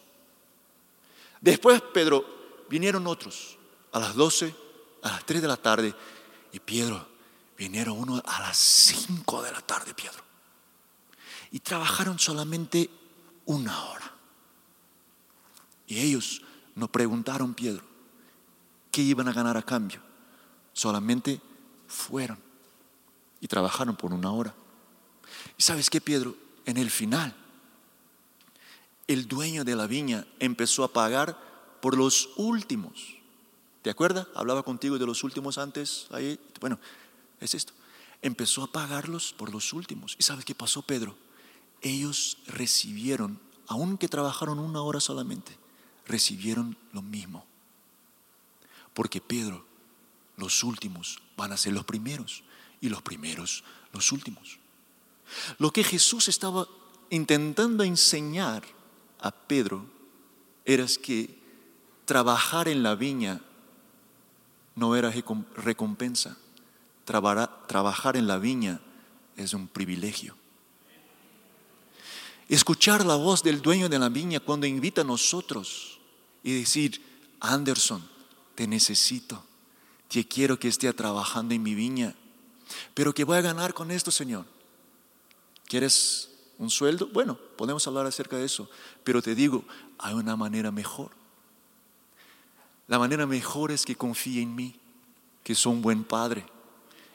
Después, 1.40 1.82
Pedro, 1.92 2.24
vinieron 2.68 3.04
otros 3.08 3.58
a 3.94 4.00
las 4.00 4.14
12, 4.16 4.54
a 5.02 5.12
las 5.12 5.24
3 5.24 5.40
de 5.40 5.48
la 5.48 5.56
tarde. 5.56 5.94
Y 6.52 6.58
Pedro, 6.58 7.08
vinieron 7.56 7.96
uno 7.96 8.20
a 8.26 8.40
las 8.40 8.56
5 8.56 9.42
de 9.42 9.52
la 9.52 9.60
tarde, 9.60 9.94
Pedro. 9.94 10.22
Y 11.52 11.60
trabajaron 11.60 12.18
solamente 12.18 12.90
una 13.46 13.84
hora. 13.84 14.12
Y 15.86 16.00
ellos 16.00 16.42
no 16.74 16.88
preguntaron, 16.88 17.54
Pedro, 17.54 17.84
qué 18.90 19.00
iban 19.02 19.28
a 19.28 19.32
ganar 19.32 19.56
a 19.56 19.62
cambio. 19.62 20.00
Solamente 20.72 21.40
fueron 21.86 22.38
y 23.40 23.46
trabajaron 23.46 23.94
por 23.94 24.12
una 24.12 24.32
hora. 24.32 24.52
¿Y 25.56 25.62
sabes 25.62 25.88
qué, 25.88 26.00
Pedro? 26.00 26.34
En 26.66 26.78
el 26.78 26.90
final, 26.90 27.32
el 29.06 29.28
dueño 29.28 29.62
de 29.62 29.76
la 29.76 29.86
viña 29.86 30.26
empezó 30.40 30.82
a 30.82 30.92
pagar 30.92 31.38
por 31.80 31.96
los 31.96 32.30
últimos. 32.36 33.22
¿Te 33.84 33.90
acuerdas? 33.90 34.26
Hablaba 34.34 34.62
contigo 34.62 34.98
de 34.98 35.04
los 35.04 35.24
últimos 35.24 35.58
antes. 35.58 36.06
Ahí, 36.10 36.40
bueno, 36.58 36.80
es 37.38 37.52
esto. 37.52 37.74
Empezó 38.22 38.62
a 38.62 38.72
pagarlos 38.72 39.34
por 39.34 39.52
los 39.52 39.74
últimos. 39.74 40.16
¿Y 40.18 40.22
sabes 40.22 40.46
qué 40.46 40.54
pasó, 40.54 40.80
Pedro? 40.80 41.14
Ellos 41.82 42.38
recibieron, 42.46 43.38
aunque 43.66 44.08
trabajaron 44.08 44.58
una 44.58 44.80
hora 44.80 45.00
solamente, 45.00 45.58
recibieron 46.06 46.78
lo 46.94 47.02
mismo. 47.02 47.44
Porque 48.94 49.20
Pedro, 49.20 49.66
los 50.38 50.64
últimos 50.64 51.20
van 51.36 51.52
a 51.52 51.58
ser 51.58 51.74
los 51.74 51.84
primeros 51.84 52.42
y 52.80 52.88
los 52.88 53.02
primeros 53.02 53.64
los 53.92 54.12
últimos. 54.12 54.60
Lo 55.58 55.72
que 55.72 55.84
Jesús 55.84 56.28
estaba 56.28 56.66
intentando 57.10 57.84
enseñar 57.84 58.62
a 59.20 59.30
Pedro 59.30 59.84
era 60.64 60.86
que 61.02 61.38
trabajar 62.06 62.68
en 62.68 62.82
la 62.82 62.94
viña 62.94 63.42
no 64.74 64.96
era 64.96 65.12
recompensa. 65.56 66.36
Trabajar 67.04 68.16
en 68.16 68.26
la 68.26 68.38
viña 68.38 68.80
es 69.36 69.52
un 69.54 69.68
privilegio. 69.68 70.36
Escuchar 72.48 73.04
la 73.04 73.16
voz 73.16 73.42
del 73.42 73.62
dueño 73.62 73.88
de 73.88 73.98
la 73.98 74.08
viña 74.08 74.40
cuando 74.40 74.66
invita 74.66 75.00
a 75.00 75.04
nosotros 75.04 75.98
y 76.42 76.58
decir, 76.58 77.02
Anderson, 77.40 78.06
te 78.54 78.66
necesito, 78.66 79.44
te 80.08 80.26
quiero 80.26 80.58
que 80.58 80.68
esté 80.68 80.92
trabajando 80.92 81.54
en 81.54 81.62
mi 81.62 81.74
viña, 81.74 82.14
pero 82.92 83.14
¿qué 83.14 83.24
voy 83.24 83.38
a 83.38 83.42
ganar 83.42 83.74
con 83.74 83.90
esto, 83.90 84.10
Señor? 84.10 84.44
¿Quieres 85.66 86.30
un 86.58 86.70
sueldo? 86.70 87.08
Bueno, 87.08 87.38
podemos 87.56 87.86
hablar 87.86 88.06
acerca 88.06 88.36
de 88.36 88.44
eso, 88.44 88.68
pero 89.02 89.22
te 89.22 89.34
digo, 89.34 89.64
hay 89.98 90.14
una 90.14 90.36
manera 90.36 90.70
mejor. 90.70 91.10
La 92.86 92.98
manera 92.98 93.26
mejor 93.26 93.72
es 93.72 93.84
que 93.84 93.96
confíe 93.96 94.42
en 94.42 94.54
mí, 94.54 94.78
que 95.42 95.54
soy 95.54 95.72
un 95.72 95.82
buen 95.82 96.04
padre 96.04 96.44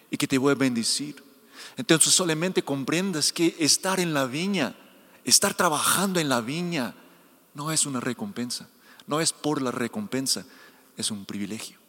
y 0.10 0.18
que 0.18 0.28
te 0.28 0.38
voy 0.38 0.52
a 0.52 0.56
bendecir. 0.56 1.24
Entonces 1.78 2.14
solamente 2.14 2.64
comprendas 2.64 3.32
que 3.32 3.56
estar 3.60 4.00
en 4.00 4.14
la 4.14 4.26
viña, 4.26 4.76
estar 5.24 5.54
trabajando 5.54 6.20
en 6.20 6.30
la 6.30 6.42
viña, 6.42 6.96
no 7.54 7.72
es 7.72 7.86
una 7.86 8.00
recompensa. 8.00 8.70
No 9.06 9.20
es 9.20 9.34
por 9.34 9.62
la 9.62 9.72
recompensa, 9.72 10.46
es 10.96 11.12
un 11.12 11.26
privilegio. 11.26 11.80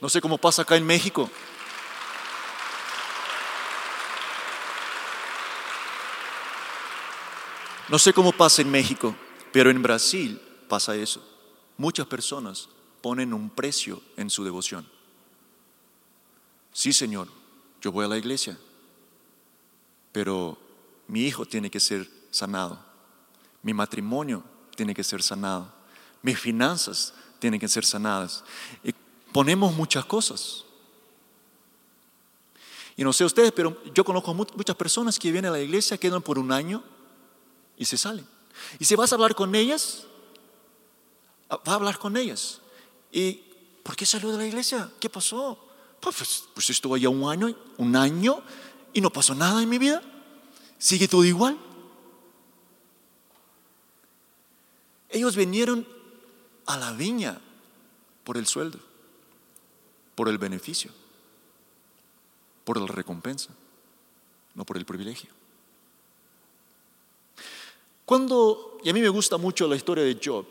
No 0.00 0.08
sé 0.08 0.20
cómo 0.20 0.38
pasa 0.38 0.62
acá 0.62 0.76
en 0.76 0.86
México. 0.86 1.30
No 7.88 7.98
sé 7.98 8.12
cómo 8.12 8.32
pasa 8.32 8.60
en 8.60 8.70
México, 8.70 9.14
pero 9.50 9.70
en 9.70 9.82
Brasil 9.82 10.40
pasa 10.68 10.94
eso. 10.94 11.37
Muchas 11.78 12.06
personas 12.06 12.68
ponen 13.00 13.32
un 13.32 13.48
precio 13.48 14.02
en 14.16 14.28
su 14.28 14.44
devoción. 14.44 14.86
Sí, 16.72 16.92
Señor, 16.92 17.28
yo 17.80 17.92
voy 17.92 18.04
a 18.04 18.08
la 18.08 18.18
iglesia, 18.18 18.58
pero 20.12 20.58
mi 21.06 21.22
hijo 21.22 21.46
tiene 21.46 21.70
que 21.70 21.80
ser 21.80 22.08
sanado, 22.30 22.78
mi 23.62 23.72
matrimonio 23.72 24.44
tiene 24.76 24.94
que 24.94 25.04
ser 25.04 25.22
sanado, 25.22 25.72
mis 26.22 26.38
finanzas 26.38 27.14
tienen 27.38 27.60
que 27.60 27.68
ser 27.68 27.84
sanadas. 27.84 28.44
Y 28.82 28.92
ponemos 29.32 29.72
muchas 29.74 30.04
cosas. 30.04 30.64
Y 32.96 33.04
no 33.04 33.12
sé 33.12 33.24
ustedes, 33.24 33.52
pero 33.52 33.80
yo 33.94 34.04
conozco 34.04 34.34
muchas 34.34 34.74
personas 34.74 35.18
que 35.18 35.30
vienen 35.30 35.50
a 35.50 35.52
la 35.52 35.60
iglesia, 35.60 35.96
quedan 35.96 36.20
por 36.20 36.38
un 36.38 36.50
año 36.50 36.82
y 37.76 37.84
se 37.84 37.96
salen. 37.96 38.26
Y 38.80 38.84
si 38.84 38.96
vas 38.96 39.12
a 39.12 39.14
hablar 39.14 39.36
con 39.36 39.54
ellas, 39.54 40.04
va 41.50 41.72
a 41.72 41.74
hablar 41.74 41.98
con 41.98 42.16
ellas. 42.16 42.60
¿Y 43.10 43.34
por 43.82 43.96
qué 43.96 44.04
salió 44.04 44.30
de 44.30 44.38
la 44.38 44.46
iglesia? 44.46 44.90
¿Qué 45.00 45.08
pasó? 45.08 45.58
Pues, 46.00 46.16
pues, 46.16 46.44
pues 46.54 46.70
estuve 46.70 46.98
allá 46.98 47.08
un 47.08 47.28
año, 47.28 47.56
un 47.78 47.96
año 47.96 48.42
y 48.92 49.00
no 49.00 49.10
pasó 49.10 49.34
nada 49.34 49.62
en 49.62 49.68
mi 49.68 49.78
vida. 49.78 50.02
Sigue 50.78 51.08
todo 51.08 51.24
igual. 51.24 51.58
Ellos 55.08 55.36
vinieron 55.36 55.86
a 56.66 56.76
la 56.76 56.92
viña 56.92 57.40
por 58.24 58.36
el 58.36 58.46
sueldo, 58.46 58.78
por 60.14 60.28
el 60.28 60.36
beneficio, 60.36 60.90
por 62.64 62.78
la 62.78 62.86
recompensa, 62.86 63.50
no 64.54 64.66
por 64.66 64.76
el 64.76 64.84
privilegio. 64.84 65.30
Cuando, 68.04 68.78
y 68.84 68.90
a 68.90 68.92
mí 68.92 69.00
me 69.00 69.08
gusta 69.08 69.38
mucho 69.38 69.66
la 69.66 69.76
historia 69.76 70.04
de 70.04 70.20
Job, 70.22 70.46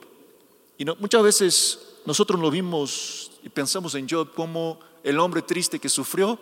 y 0.77 0.85
muchas 0.85 1.23
veces 1.23 1.79
nosotros 2.05 2.39
lo 2.39 2.51
vimos 2.51 3.31
y 3.43 3.49
pensamos 3.49 3.95
en 3.95 4.07
Job 4.07 4.33
como 4.33 4.79
el 5.03 5.19
hombre 5.19 5.41
triste 5.41 5.79
que 5.79 5.89
sufrió 5.89 6.39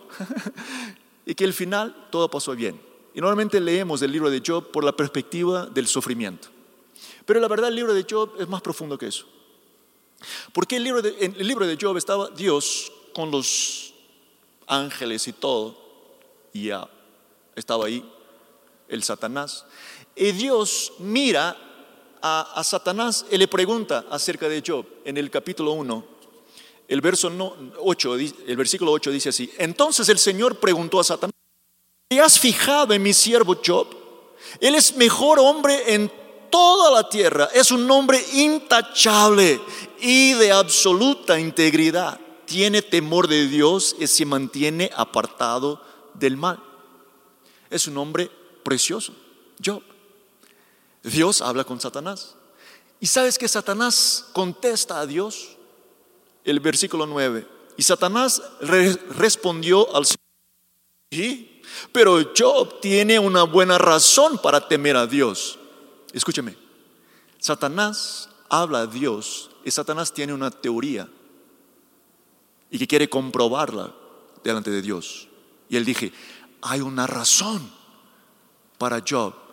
y 1.26 1.34
que 1.34 1.44
al 1.44 1.52
final 1.52 2.08
todo 2.10 2.30
pasó 2.30 2.54
bien. 2.54 2.80
Y 3.14 3.20
normalmente 3.20 3.60
leemos 3.60 4.02
el 4.02 4.12
libro 4.12 4.30
de 4.30 4.42
Job 4.46 4.70
por 4.70 4.84
la 4.84 4.92
perspectiva 4.92 5.66
del 5.66 5.86
sufrimiento. 5.86 6.48
Pero 7.24 7.40
la 7.40 7.48
verdad 7.48 7.68
el 7.68 7.74
libro 7.74 7.94
de 7.94 8.06
Job 8.08 8.34
es 8.38 8.48
más 8.48 8.60
profundo 8.60 8.98
que 8.98 9.06
eso. 9.06 9.26
Porque 10.52 10.76
el 10.76 10.84
libro 10.84 11.02
en 11.04 11.34
el 11.38 11.46
libro 11.46 11.66
de 11.66 11.78
Job 11.80 11.96
estaba 11.96 12.30
Dios 12.30 12.92
con 13.14 13.30
los 13.30 13.94
ángeles 14.66 15.26
y 15.28 15.32
todo, 15.32 15.76
y 16.52 16.66
ya 16.66 16.88
estaba 17.54 17.86
ahí 17.86 18.04
el 18.88 19.02
Satanás. 19.02 19.64
Y 20.14 20.32
Dios 20.32 20.92
mira 20.98 21.56
a, 22.22 22.62
Satanás 22.64 23.26
y 23.30 23.36
le 23.36 23.48
pregunta 23.48 24.06
acerca 24.10 24.48
de 24.48 24.62
Job 24.66 24.86
en 25.04 25.16
el 25.16 25.30
capítulo 25.30 25.72
1. 25.72 26.04
El, 26.88 27.00
verso 27.00 27.30
8, 27.78 28.14
el 28.46 28.56
versículo 28.56 28.92
8 28.92 29.10
dice 29.10 29.30
así, 29.30 29.50
entonces 29.58 30.08
el 30.08 30.18
Señor 30.18 30.58
preguntó 30.58 31.00
a 31.00 31.04
Satanás, 31.04 31.34
¿te 32.08 32.20
has 32.20 32.38
fijado 32.38 32.94
en 32.94 33.02
mi 33.02 33.12
siervo 33.12 33.56
Job? 33.64 33.88
Él 34.60 34.74
es 34.74 34.96
mejor 34.96 35.38
hombre 35.38 35.94
en 35.94 36.10
toda 36.50 36.90
la 36.90 37.08
tierra, 37.08 37.48
es 37.52 37.70
un 37.70 37.90
hombre 37.90 38.24
intachable 38.34 39.60
y 40.00 40.34
de 40.34 40.52
absoluta 40.52 41.38
integridad. 41.38 42.20
Tiene 42.44 42.80
temor 42.82 43.26
de 43.26 43.48
Dios 43.48 43.96
y 43.98 44.06
se 44.06 44.24
mantiene 44.24 44.90
apartado 44.94 45.82
del 46.14 46.36
mal. 46.36 46.62
Es 47.68 47.88
un 47.88 47.98
hombre 47.98 48.30
precioso, 48.62 49.12
Job. 49.64 49.82
Dios 51.06 51.40
habla 51.40 51.64
con 51.64 51.80
Satanás. 51.80 52.34
¿Y 53.00 53.06
sabes 53.06 53.38
que 53.38 53.48
Satanás 53.48 54.26
contesta 54.32 55.00
a 55.00 55.06
Dios? 55.06 55.56
El 56.44 56.60
versículo 56.60 57.06
9. 57.06 57.46
Y 57.76 57.82
Satanás 57.82 58.42
respondió 58.60 59.94
al 59.94 60.06
Señor. 60.06 60.20
¿Sí? 61.10 61.62
Pero 61.92 62.32
Job 62.36 62.80
tiene 62.80 63.18
una 63.18 63.44
buena 63.44 63.78
razón 63.78 64.38
para 64.38 64.66
temer 64.66 64.96
a 64.96 65.06
Dios. 65.06 65.58
Escúcheme. 66.12 66.56
Satanás 67.38 68.28
habla 68.48 68.80
a 68.80 68.86
Dios 68.86 69.50
y 69.64 69.70
Satanás 69.70 70.12
tiene 70.12 70.32
una 70.32 70.50
teoría 70.50 71.08
y 72.70 72.78
que 72.78 72.86
quiere 72.86 73.08
comprobarla 73.08 73.94
delante 74.42 74.70
de 74.70 74.82
Dios. 74.82 75.28
Y 75.68 75.76
él 75.76 75.84
dije, 75.84 76.12
hay 76.62 76.80
una 76.80 77.06
razón 77.06 77.70
para 78.78 79.02
Job 79.06 79.45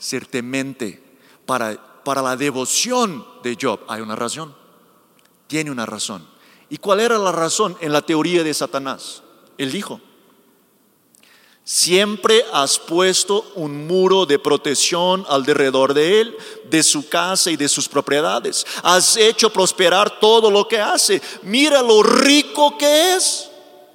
ser 0.00 0.26
temente, 0.26 1.00
para, 1.46 2.02
para 2.02 2.22
la 2.22 2.36
devoción 2.36 3.24
de 3.44 3.56
Job. 3.60 3.80
Hay 3.86 4.00
una 4.00 4.16
razón. 4.16 4.56
Tiene 5.46 5.70
una 5.70 5.86
razón. 5.86 6.26
¿Y 6.68 6.78
cuál 6.78 6.98
era 6.98 7.18
la 7.18 7.30
razón 7.30 7.76
en 7.80 7.92
la 7.92 8.02
teoría 8.02 8.42
de 8.42 8.54
Satanás? 8.54 9.22
Él 9.58 9.70
dijo, 9.70 10.00
Siempre 11.64 12.44
has 12.52 12.78
puesto 12.78 13.52
un 13.54 13.86
muro 13.86 14.26
de 14.26 14.38
protección 14.38 15.24
alrededor 15.28 15.94
de 15.94 16.20
él, 16.20 16.36
de 16.68 16.82
su 16.82 17.08
casa 17.08 17.50
y 17.50 17.56
de 17.56 17.68
sus 17.68 17.88
propiedades. 17.88 18.66
Has 18.82 19.16
hecho 19.16 19.52
prosperar 19.52 20.18
todo 20.18 20.50
lo 20.50 20.66
que 20.66 20.80
hace. 20.80 21.22
Mira 21.42 21.82
lo 21.82 22.02
rico 22.02 22.76
que 22.76 23.14
es. 23.14 23.49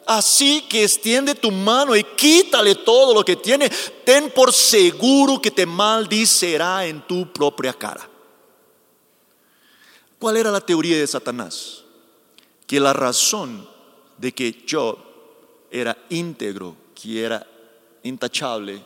Así 0.06 0.62
que 0.70 0.84
extiende 0.84 1.34
tu 1.34 1.52
mano 1.52 1.96
y 1.96 2.04
quítale 2.04 2.76
todo 2.76 3.14
lo 3.14 3.26
que 3.26 3.36
tiene. 3.36 3.70
Ten 4.04 4.32
por 4.32 4.54
seguro 4.54 5.42
que 5.42 5.52
te 5.52 5.66
maldicerá 5.66 6.86
en 6.86 7.02
tu 7.08 7.32
propia 7.34 7.74
cara. 7.74 8.08
¿Cuál 10.20 10.38
era 10.38 10.52
la 10.52 10.62
teoría 10.62 10.98
de 10.98 11.08
Satanás? 11.08 11.84
Que 12.68 12.80
la 12.80 12.94
razón 12.94 13.68
de 14.18 14.32
que 14.32 14.66
Job 14.70 14.98
era 15.72 15.98
íntegro, 16.10 16.76
que 16.94 17.24
era 17.24 17.46
intachable, 18.04 18.84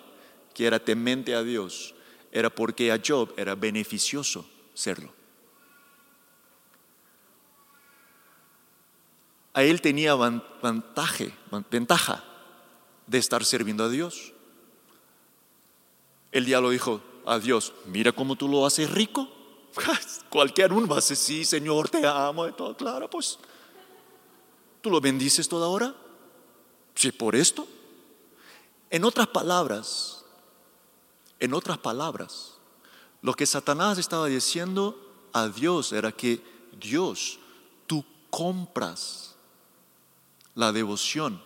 que 0.53 0.65
era 0.65 0.79
temente 0.79 1.35
a 1.35 1.43
Dios, 1.43 1.93
era 2.31 2.49
porque 2.49 2.91
a 2.91 2.99
Job 3.05 3.33
era 3.37 3.55
beneficioso 3.55 4.45
serlo. 4.73 5.18
A 9.53 9.63
él 9.63 9.81
tenía 9.81 10.15
ventaja 11.71 12.23
de 13.07 13.17
estar 13.17 13.43
sirviendo 13.43 13.83
a 13.83 13.89
Dios. 13.89 14.33
El 16.31 16.45
diablo 16.45 16.69
dijo 16.69 17.01
a 17.25 17.39
Dios, 17.39 17.73
mira 17.85 18.11
cómo 18.11 18.35
tú 18.35 18.47
lo 18.47 18.65
haces 18.65 18.89
rico. 18.91 19.27
Cualquier 20.29 20.73
uno 20.73 20.87
va 20.87 20.95
a 20.95 20.95
decir, 20.97 21.17
sí, 21.17 21.45
Señor, 21.45 21.89
te 21.89 22.05
amo 22.05 22.47
y 22.47 22.51
todo. 22.53 22.77
Claro, 22.77 23.09
pues, 23.09 23.39
¿tú 24.81 24.91
lo 24.91 25.01
bendices 25.01 25.49
toda 25.49 25.67
hora? 25.67 25.95
Sí, 26.93 27.11
por 27.11 27.35
esto. 27.35 27.67
En 28.91 29.03
otras 29.03 29.27
palabras, 29.27 30.23
en 31.39 31.53
otras 31.53 31.77
palabras, 31.77 32.57
lo 33.21 33.33
que 33.33 33.45
Satanás 33.45 33.97
estaba 33.97 34.27
diciendo 34.27 34.97
a 35.33 35.47
Dios 35.47 35.91
era 35.91 36.11
que 36.11 36.41
Dios, 36.79 37.39
tú 37.87 38.03
compras 38.29 39.28
la 40.59 40.73
devoción 40.73 41.41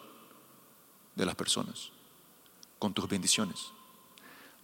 de 1.14 1.24
las 1.24 1.36
personas 1.36 1.92
con 2.80 2.96
tus 2.96 3.08
bendiciones. 3.08 3.68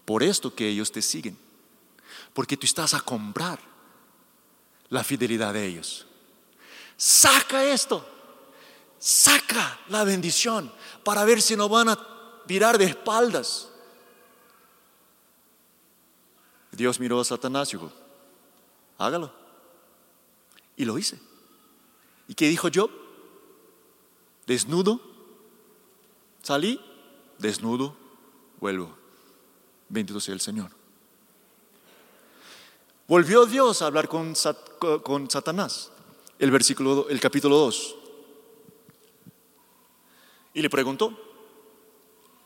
Por 0.05 0.23
esto 0.23 0.55
que 0.55 0.67
ellos 0.67 0.91
te 0.91 1.03
siguen, 1.03 1.37
porque 2.33 2.57
tú 2.57 2.65
estás 2.65 2.95
a 2.95 2.99
comprar 2.99 3.59
la 4.89 5.03
fidelidad 5.03 5.53
de 5.53 5.67
ellos. 5.67 6.07
Saca 6.97 7.63
esto, 7.63 8.03
saca 8.97 9.79
la 9.87 10.03
bendición 10.03 10.73
para 11.03 11.23
ver 11.25 11.43
si 11.43 11.55
no 11.55 11.69
van 11.69 11.89
a 11.89 11.99
virar 12.47 12.79
de 12.79 12.85
espaldas. 12.85 13.69
Dios 16.71 16.99
miró 16.99 17.19
a 17.19 17.23
Satanás 17.23 17.69
y 17.69 17.77
dijo, 17.77 17.91
hágalo. 18.97 19.31
Y 20.75 20.85
lo 20.85 20.97
hice. 20.97 21.19
¿Y 22.27 22.33
qué 22.33 22.47
dijo 22.47 22.67
yo? 22.67 23.08
Desnudo, 24.49 24.99
salí, 26.41 26.81
desnudo, 27.37 27.95
vuelvo. 28.59 28.97
Bendito 29.89 30.19
sea 30.19 30.33
el 30.33 30.41
Señor. 30.41 30.71
Volvió 33.07 33.45
Dios 33.45 33.83
a 33.83 33.85
hablar 33.85 34.07
con, 34.07 34.33
con 35.03 35.29
Satanás, 35.29 35.91
el 36.39 36.49
versículo, 36.49 37.07
el 37.09 37.19
capítulo 37.19 37.57
2. 37.57 37.95
Y 40.55 40.63
le 40.63 40.69
preguntó, 40.71 41.15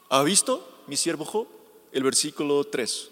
¿Ha 0.09 0.23
visto 0.23 0.83
mi 0.87 0.97
siervo 0.97 1.23
Job? 1.23 1.47
El 1.93 2.03
versículo 2.03 2.65
3. 2.65 3.11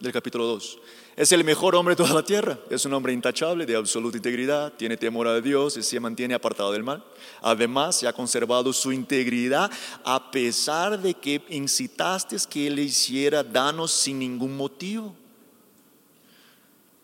del 0.00 0.12
capítulo 0.14 0.46
2. 0.46 0.78
Es 1.16 1.30
el 1.30 1.44
mejor 1.44 1.76
hombre 1.76 1.94
de 1.94 2.02
toda 2.02 2.14
la 2.14 2.24
tierra. 2.24 2.58
Es 2.70 2.84
un 2.84 2.92
hombre 2.92 3.12
intachable, 3.12 3.66
de 3.66 3.76
absoluta 3.76 4.16
integridad, 4.16 4.72
tiene 4.72 4.96
temor 4.96 5.28
a 5.28 5.40
Dios 5.40 5.76
y 5.76 5.82
se 5.82 6.00
mantiene 6.00 6.34
apartado 6.34 6.72
del 6.72 6.82
mal. 6.82 7.04
Además, 7.40 7.96
se 7.96 8.08
ha 8.08 8.12
conservado 8.12 8.72
su 8.72 8.90
integridad 8.90 9.70
a 10.04 10.30
pesar 10.32 11.00
de 11.00 11.14
que 11.14 11.40
incitaste 11.50 12.36
que 12.50 12.66
él 12.66 12.80
hiciera 12.80 13.44
danos 13.44 13.92
sin 13.92 14.18
ningún 14.18 14.56
motivo. 14.56 15.14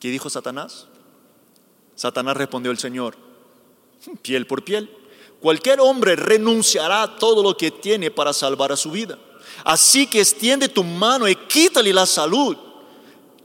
¿Qué 0.01 0.09
dijo 0.09 0.29
Satanás? 0.29 0.89
Satanás 1.95 2.37
respondió 2.37 2.73
al 2.73 2.79
Señor, 2.79 3.17
piel 4.23 4.47
por 4.47 4.65
piel. 4.65 4.91
Cualquier 5.39 5.81
hombre 5.81 6.17
renunciará 6.17 7.03
a 7.03 7.17
todo 7.17 7.43
lo 7.43 7.57
que 7.57 7.71
tiene 7.71 8.11
para 8.11 8.33
salvar 8.33 8.73
a 8.73 8.77
su 8.77 8.91
vida. 8.91 9.19
Así 9.63 10.07
que 10.07 10.21
extiende 10.21 10.69
tu 10.69 10.83
mano 10.83 11.29
y 11.29 11.37
quítale 11.37 11.93
la 11.93 12.07
salud 12.07 12.70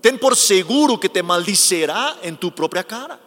ten 0.06 0.20
por 0.20 0.36
seguro 0.36 1.00
que 1.00 1.10
te 1.10 1.24
maldicerá 1.24 2.20
en 2.22 2.38
tu 2.38 2.54
propia 2.54 2.84
cara. 2.84 3.20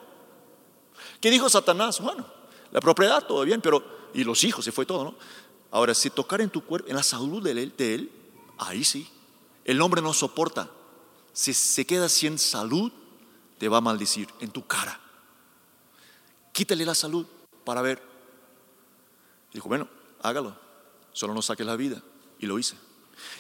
¿Qué 1.21 1.29
dijo 1.29 1.51
Satanás? 1.51 1.99
Bueno, 1.99 2.25
la 2.71 2.81
propiedad, 2.81 3.27
todo 3.27 3.45
bien, 3.45 3.61
pero, 3.61 3.83
y 4.15 4.23
los 4.23 4.45
hijos, 4.45 4.65
se 4.65 4.71
fue 4.71 4.87
todo, 4.87 5.03
¿no? 5.03 5.17
Ahora, 5.73 5.93
si 5.93 6.09
tocar 6.09 6.41
en 6.41 6.51
tu 6.51 6.65
cuerpo, 6.65 6.89
en 6.89 6.95
la 6.95 7.03
salud 7.03 7.43
de 7.43 7.51
él, 7.51 7.75
de 7.77 7.95
él 7.95 8.13
ahí 8.59 8.85
sí. 8.85 9.11
El 9.65 9.83
hombre 9.83 10.01
no 10.01 10.13
soporta. 10.13 10.71
Si 11.33 11.53
se 11.53 11.85
queda 11.85 12.09
sin 12.09 12.39
salud, 12.39 12.93
te 13.59 13.69
va 13.69 13.79
a 13.79 13.81
maldecir 13.81 14.29
en 14.39 14.53
tu 14.53 14.65
cara. 14.65 15.01
Quítale 16.53 16.85
la 16.85 16.95
salud 16.95 17.27
para 17.65 17.83
ver. 17.83 18.01
Dijo, 19.53 19.67
bueno, 19.67 19.89
hágalo, 20.23 20.57
solo 21.13 21.35
no 21.35 21.43
saques 21.43 21.67
la 21.67 21.75
vida. 21.75 22.01
Y 22.39 22.47
lo 22.47 22.57
hice. 22.57 22.77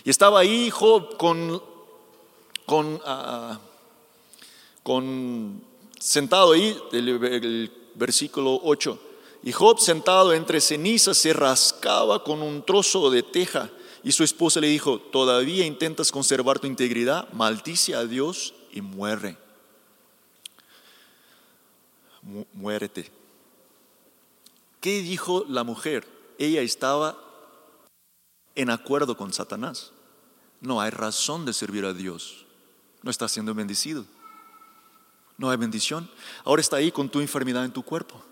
Y 0.02 0.10
estaba 0.10 0.40
ahí 0.40 0.70
Job 0.70 1.16
con 1.16 1.67
con, 2.68 3.00
ah, 3.06 3.58
con 4.82 5.64
sentado 5.98 6.52
ahí, 6.52 6.78
el, 6.92 7.72
versículo 7.94 8.60
8. 8.62 9.00
Y 9.42 9.52
Job 9.52 9.80
sentado 9.80 10.34
entre 10.34 10.60
cenizas 10.60 11.16
se 11.16 11.32
rascaba 11.32 12.22
con 12.22 12.42
un 12.42 12.62
trozo 12.62 13.10
de 13.10 13.22
teja. 13.22 13.70
Y 14.04 14.12
su 14.12 14.22
esposa 14.22 14.60
le 14.60 14.68
dijo, 14.68 15.00
¿todavía 15.00 15.64
intentas 15.64 16.12
conservar 16.12 16.58
tu 16.58 16.66
integridad? 16.66 17.32
Maldice 17.32 17.94
a 17.94 18.04
Dios 18.04 18.52
y 18.70 18.82
muere. 18.82 19.38
muérete. 22.52 23.10
¿Qué 24.80 25.00
dijo 25.00 25.46
la 25.48 25.64
mujer? 25.64 26.06
Ella 26.38 26.60
estaba 26.60 27.18
en 28.54 28.68
acuerdo 28.68 29.16
con 29.16 29.32
Satanás. 29.32 29.92
No 30.60 30.82
hay 30.82 30.90
razón 30.90 31.46
de 31.46 31.54
servir 31.54 31.86
a 31.86 31.94
Dios 31.94 32.44
no 33.02 33.10
está 33.10 33.28
siendo 33.28 33.54
bendecido. 33.54 34.04
No 35.36 35.50
hay 35.50 35.56
bendición. 35.56 36.10
Ahora 36.44 36.60
está 36.60 36.76
ahí 36.76 36.90
con 36.90 37.08
tu 37.08 37.20
enfermedad 37.20 37.64
en 37.64 37.72
tu 37.72 37.82
cuerpo. 37.82 38.22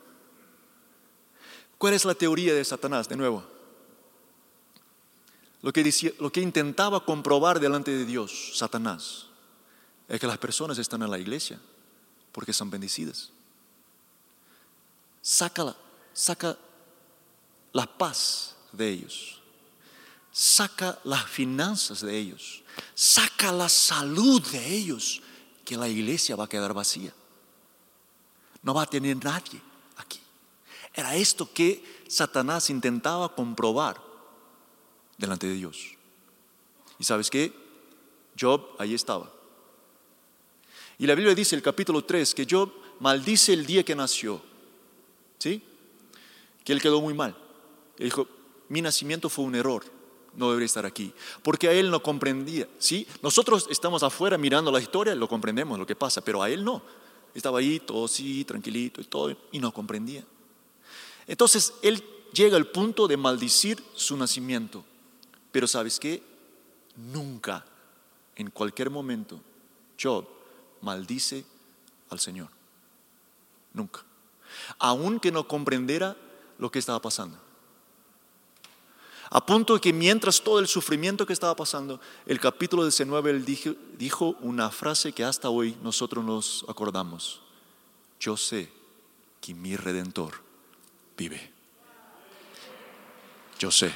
¿Cuál 1.79 1.95
es 1.95 2.05
la 2.05 2.15
teoría 2.15 2.55
de 2.55 2.65
Satanás? 2.65 3.09
De 3.09 3.17
nuevo, 3.17 3.45
lo 5.63 5.73
que, 5.73 6.41
intentaba 6.41 7.05
comprobar 7.05 7.61
delante 7.61 7.91
de 7.91 8.05
Dios, 8.05 8.53
Satanás, 8.55 9.27
es 10.09 10.21
que 10.21 10.27
las 10.27 10.39
personas 10.39 10.79
están 10.79 11.03
en 11.03 11.11
la 11.11 11.19
iglesia 11.19 11.61
porque 12.33 12.53
son 12.53 12.71
bendecidas. 12.71 13.31
Sácala, 15.21 15.77
saca 16.13 16.57
la 17.73 17.87
paz 17.87 18.57
de 18.73 18.89
ellos 18.89 19.36
saca 20.37 20.99
las 21.05 21.25
finanzas 21.25 22.03
de 22.03 22.15
ellos, 22.15 22.63
saca 22.95 23.51
la 23.53 23.71
salud 23.71 24.43
de 24.53 24.69
ellos, 24.69 25.23
que 25.65 25.79
la 25.79 25.89
iglesia 25.89 26.37
va 26.37 26.45
a 26.45 26.49
quedar 26.49 26.75
vacía. 26.75 27.11
No 28.63 28.75
va 28.75 28.83
a 28.83 28.87
tener 28.87 29.17
nadie 29.25 29.59
aquí. 29.97 30.21
Era 30.93 31.17
esto 31.17 31.51
que 31.51 31.83
Satanás 32.07 32.69
intentaba 32.69 33.35
comprobar 33.35 33.99
delante 35.17 35.47
de 35.47 35.55
Dios. 35.55 35.97
¿Y 36.99 37.05
sabes 37.05 37.31
qué? 37.31 37.51
Job 38.39 38.77
ahí 38.79 38.93
estaba. 38.93 39.33
Y 40.99 41.07
la 41.07 41.15
Biblia 41.15 41.35
dice, 41.35 41.57
el 41.57 41.63
capítulo 41.63 42.05
3, 42.05 42.35
que 42.35 42.47
Job 42.49 42.75
maldice 43.01 43.55
el 43.55 43.65
día 43.65 43.83
que 43.83 43.97
nació. 43.97 44.43
¿Sí? 45.39 45.63
Que 46.63 46.75
él 46.75 46.83
quedó 46.83 47.01
muy 47.01 47.15
mal. 47.15 47.35
Dijo, 47.97 48.29
mi 48.69 48.83
nacimiento 48.83 49.31
fue 49.31 49.47
un 49.47 49.55
error 49.55 49.96
no 50.37 50.49
debería 50.49 50.67
estar 50.67 50.87
aquí, 50.87 51.13
porque 51.43 51.69
a 51.69 51.73
él 51.73 51.91
no 51.91 52.03
comprendía, 52.03 52.69
¿sí? 52.79 53.07
Nosotros 53.23 53.67
estamos 53.71 54.03
afuera 54.03 54.39
mirando 54.39 54.71
la 54.71 54.81
historia, 54.81 55.15
lo 55.15 55.29
comprendemos 55.29 55.79
lo 55.79 55.87
que 55.87 55.97
pasa, 55.97 56.21
pero 56.21 56.43
a 56.43 56.51
él 56.51 56.65
no. 56.65 56.83
Estaba 57.35 57.59
ahí 57.59 57.81
todo 57.81 58.05
así, 58.07 58.45
tranquilito 58.45 59.01
y 59.01 59.05
todo, 59.05 59.37
y 59.53 59.59
no 59.59 59.73
comprendía. 59.73 60.25
Entonces, 61.27 61.75
él 61.83 62.03
llega 62.33 62.57
al 62.57 62.67
punto 62.67 63.09
de 63.09 63.17
maldecir 63.17 63.83
su 63.95 64.17
nacimiento, 64.17 64.85
pero 65.53 65.67
¿sabes 65.67 65.99
qué? 65.99 66.23
Nunca, 66.97 67.65
en 68.37 68.51
cualquier 68.51 68.91
momento, 68.91 69.41
Job 70.01 70.27
maldice 70.83 71.45
al 72.11 72.21
Señor. 72.21 72.49
Nunca. 73.73 74.05
Aunque 74.79 75.33
no 75.33 75.47
comprendiera 75.49 76.17
lo 76.59 76.71
que 76.71 76.79
estaba 76.79 77.01
pasando. 77.01 77.39
A 79.37 79.45
punto 79.45 79.75
de 79.75 79.81
que 79.83 79.93
mientras 79.93 80.41
todo 80.41 80.61
el 80.61 80.67
sufrimiento 80.67 81.27
que 81.27 81.35
estaba 81.35 81.55
pasando, 81.55 82.01
el 82.25 82.41
capítulo 82.41 82.85
19 82.85 83.33
él 83.33 83.45
dijo, 83.45 83.75
dijo 83.99 84.35
una 84.41 84.71
frase 84.71 85.13
que 85.13 85.25
hasta 85.25 85.51
hoy 85.51 85.77
nosotros 85.83 86.25
nos 86.25 86.65
acordamos. 86.71 87.43
Yo 88.19 88.39
sé 88.39 88.73
que 89.43 89.53
mi 89.53 89.77
redentor 89.77 90.41
vive. 91.19 91.53
Yo 93.59 93.71
sé. 93.71 93.93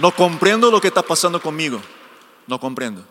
No 0.00 0.10
comprendo 0.16 0.70
lo 0.70 0.80
que 0.80 0.88
está 0.88 1.02
pasando 1.02 1.38
conmigo. 1.38 1.82
No 2.46 2.58
comprendo. 2.58 3.04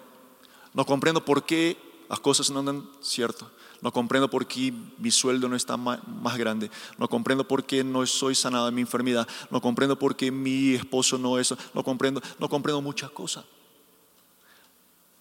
No 0.74 0.84
comprendo 0.84 1.24
por 1.24 1.46
qué 1.46 1.78
las 2.10 2.20
cosas 2.20 2.50
no 2.50 2.62
andan 2.62 2.90
cierto. 3.02 3.52
No 3.84 3.92
comprendo 3.92 4.30
por 4.30 4.48
qué 4.48 4.74
mi 4.98 5.12
sueldo 5.12 5.50
no 5.50 5.58
está 5.58 5.76
más, 5.76 6.00
grande. 6.38 6.72
No 6.98 7.10
comprendo 7.10 7.46
por 7.46 7.66
qué 7.66 7.84
no 7.84 8.06
soy 8.06 8.34
sanada 8.34 8.68
de 8.68 8.72
mi 8.72 8.80
enfermedad. 8.80 9.28
No 9.52 9.60
comprendo 9.60 10.00
por 10.00 10.16
qué 10.16 10.32
mi 10.32 10.74
esposo 10.76 11.18
no 11.18 11.38
es. 11.38 11.54
No 11.74 11.84
comprendo, 11.84 12.22
no 12.40 12.48
comprendo 12.48 12.82
muchas 12.82 13.12
cosas. 13.12 13.44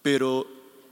Pero 0.01 0.47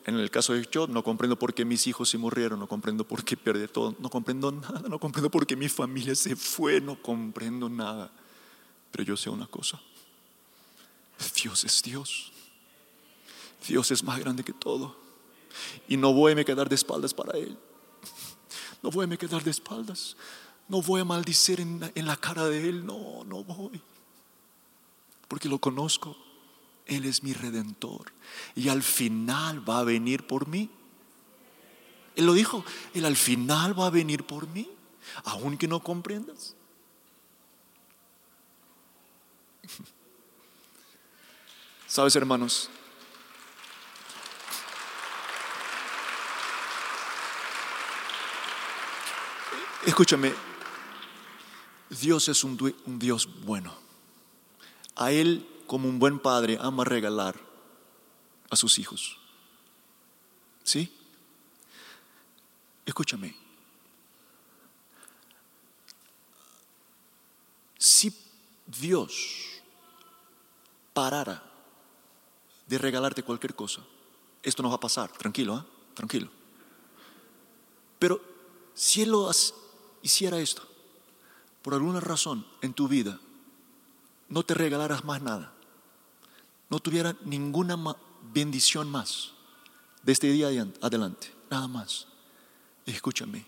en 0.06 0.16
el 0.16 0.30
caso 0.30 0.52
de 0.52 0.68
Job, 0.72 0.90
no 0.90 1.02
comprendo 1.02 1.40
por 1.40 1.54
qué 1.54 1.64
mis 1.64 1.88
hijos 1.88 2.10
se 2.10 2.18
murieron. 2.18 2.60
No 2.60 2.68
comprendo 2.68 3.08
por 3.08 3.24
qué 3.24 3.38
perdí 3.38 3.70
todo. 3.70 3.96
No 4.00 4.10
comprendo 4.10 4.52
nada. 4.52 4.90
No 4.90 5.00
comprendo 5.00 5.32
por 5.32 5.48
qué 5.48 5.56
mi 5.56 5.70
familia 5.70 6.14
se 6.14 6.36
fue. 6.36 6.82
No 6.82 7.02
comprendo 7.02 7.70
nada. 7.70 8.12
Pero 8.92 9.06
yo 9.06 9.16
sé 9.16 9.30
una 9.30 9.48
cosa. 9.48 9.80
Dios 11.42 11.64
es 11.64 11.82
Dios. 11.82 12.34
Dios 13.66 13.92
es 13.92 14.04
más 14.04 14.20
grande 14.20 14.44
que 14.44 14.52
todo. 14.52 15.01
Y 15.88 15.98
no 15.98 16.14
voy 16.14 16.34
a 16.34 16.36
me 16.36 16.46
quedar 16.46 16.70
de 16.70 16.76
espaldas 16.76 17.14
para 17.14 17.38
Él. 17.38 17.58
No 18.82 18.92
voy 18.92 19.06
a 19.06 19.08
me 19.08 19.18
quedar 19.18 19.44
de 19.44 19.52
espaldas. 19.52 20.16
No 20.68 20.82
voy 20.82 21.02
a 21.02 21.06
maldicer 21.06 21.60
en, 21.60 21.92
en 21.94 22.06
la 22.06 22.16
cara 22.16 22.46
de 22.46 22.70
Él. 22.70 22.86
No, 22.86 23.24
no 23.26 23.44
voy. 23.44 23.82
Porque 25.28 25.50
lo 25.50 25.60
conozco. 25.60 26.18
Él 26.86 27.06
es 27.06 27.24
mi 27.24 27.34
redentor. 27.34 28.12
Y 28.56 28.70
al 28.70 28.84
final 28.84 29.68
va 29.68 29.80
a 29.80 29.84
venir 29.84 30.26
por 30.28 30.48
mí. 30.48 30.70
Él 32.16 32.26
lo 32.26 32.34
dijo. 32.34 32.66
Él 32.94 33.06
al 33.06 33.16
final 33.16 33.80
va 33.80 33.88
a 33.88 33.92
venir 33.92 34.26
por 34.26 34.48
mí. 34.48 34.70
Aunque 35.24 35.68
no 35.68 35.82
comprendas. 35.82 36.56
Sabes, 41.88 42.16
hermanos, 42.16 42.70
Escúchame, 49.86 50.32
Dios 51.90 52.30
es 52.30 52.44
un, 52.44 52.76
Dios 52.86 53.28
bueno. 53.44 53.76
A 54.96 55.12
Él, 55.12 55.48
como 55.66 55.90
un 55.90 55.98
buen 55.98 56.20
padre, 56.20 56.60
ama 56.62 56.84
regalar 56.84 57.40
a 58.50 58.56
sus 58.56 58.78
hijos. 58.78 59.18
¿Sí? 60.64 60.94
Escúchame. 62.86 63.36
Si 67.80 68.16
Dios 68.68 69.62
parara 70.94 71.44
de 72.68 72.78
regalarte 72.78 73.24
cualquier 73.24 73.56
cosa, 73.56 73.82
esto 74.44 74.62
no 74.62 74.70
va 74.70 74.76
a 74.76 74.80
pasar, 74.80 75.12
tranquilo, 75.12 75.58
¿eh? 75.58 75.94
tranquilo. 75.96 76.30
Pero 77.98 78.22
si 78.76 79.02
Él 79.02 79.10
lo 79.10 79.30
hace, 79.30 79.54
hiciera 80.02 80.40
esto, 80.40 80.68
por 81.62 81.74
alguna 81.74 82.00
razón 82.00 82.46
en 82.62 82.74
tu 82.74 82.88
vida, 82.88 83.20
no 84.30 84.44
te 84.44 84.54
regalaras 84.54 85.04
más 85.04 85.22
nada, 85.22 85.54
no 86.70 86.80
tuviera 86.80 87.16
ninguna 87.24 87.78
bendición 88.34 88.90
más 88.90 89.34
de 90.04 90.12
este 90.14 90.32
día 90.32 90.48
adelante, 90.82 91.34
nada 91.50 91.68
más. 91.68 92.08
Escúchame, 92.86 93.46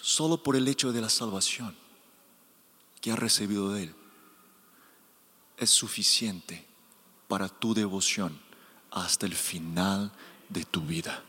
solo 0.00 0.42
por 0.42 0.56
el 0.56 0.68
hecho 0.68 0.92
de 0.92 1.00
la 1.00 1.08
salvación 1.08 1.74
que 3.00 3.12
has 3.12 3.18
recibido 3.18 3.72
de 3.72 3.84
Él, 3.84 3.94
es 5.56 5.70
suficiente 5.70 6.66
para 7.26 7.48
tu 7.48 7.74
devoción 7.74 8.38
hasta 8.90 9.26
el 9.26 9.34
final 9.34 10.12
de 10.48 10.64
tu 10.64 10.80
vida. 10.82 11.22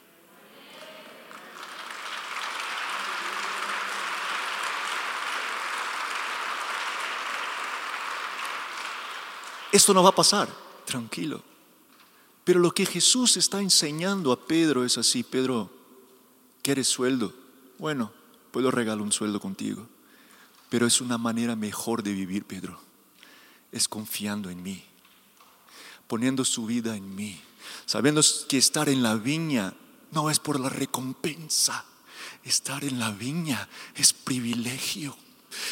Esto 9.80 9.94
no 9.94 10.04
va 10.04 10.10
a 10.10 10.16
pasar, 10.16 10.50
tranquilo. 10.84 11.42
Pero 12.44 12.60
lo 12.60 12.74
que 12.74 12.86
Jesús 12.86 13.38
está 13.38 13.62
enseñando 13.62 14.34
a 14.34 14.46
Pedro 14.46 14.84
es 14.84 14.98
así, 14.98 15.24
Pedro, 15.24 15.72
¿quieres 16.62 16.90
sueldo? 16.90 17.34
Bueno, 17.78 18.12
puedo 18.52 18.72
regalar 18.72 19.02
un 19.02 19.14
sueldo 19.14 19.40
contigo, 19.40 19.88
pero 20.68 20.86
es 20.86 21.00
una 21.00 21.18
manera 21.18 21.56
mejor 21.56 22.04
de 22.04 22.12
vivir, 22.12 22.44
Pedro. 22.44 22.78
Es 23.72 23.88
confiando 23.88 24.50
en 24.50 24.62
mí, 24.62 24.84
poniendo 26.10 26.44
su 26.44 26.66
vida 26.66 26.98
en 26.98 27.16
mí, 27.16 27.42
sabiendo 27.86 28.22
que 28.50 28.58
estar 28.58 28.90
en 28.90 29.02
la 29.02 29.16
viña 29.16 29.74
no 30.12 30.30
es 30.30 30.40
por 30.40 30.60
la 30.60 30.68
recompensa, 30.68 31.86
estar 32.44 32.84
en 32.84 33.00
la 33.00 33.12
viña 33.12 33.70
es 33.96 34.12
privilegio. 34.12 35.16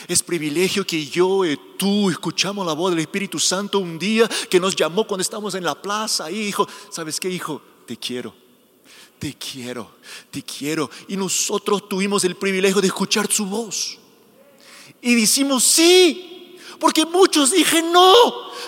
Es 0.07 0.23
privilegio 0.23 0.85
que 0.85 1.05
yo 1.05 1.45
y 1.45 1.59
tú 1.77 2.09
escuchamos 2.09 2.65
la 2.65 2.73
voz 2.73 2.91
del 2.91 2.99
Espíritu 2.99 3.39
Santo 3.39 3.79
un 3.79 3.99
día 3.99 4.27
que 4.49 4.59
nos 4.59 4.75
llamó 4.75 5.05
cuando 5.05 5.21
estamos 5.21 5.55
en 5.55 5.63
la 5.63 5.79
plaza. 5.79 6.31
Hijo, 6.31 6.67
¿sabes 6.89 7.19
qué, 7.19 7.29
hijo? 7.29 7.61
Te 7.85 7.97
quiero. 7.97 8.33
Te 9.19 9.33
quiero, 9.33 9.95
te 10.29 10.43
quiero. 10.43 10.89
Y 11.07 11.17
nosotros 11.17 11.89
tuvimos 11.89 12.23
el 12.23 12.35
privilegio 12.35 12.81
de 12.81 12.87
escuchar 12.87 13.31
su 13.31 13.45
voz. 13.47 13.97
Y 15.01 15.15
decimos, 15.15 15.63
sí, 15.63 16.36
porque 16.79 17.05
muchos 17.05 17.51
dije 17.51 17.81
no, 17.81 18.13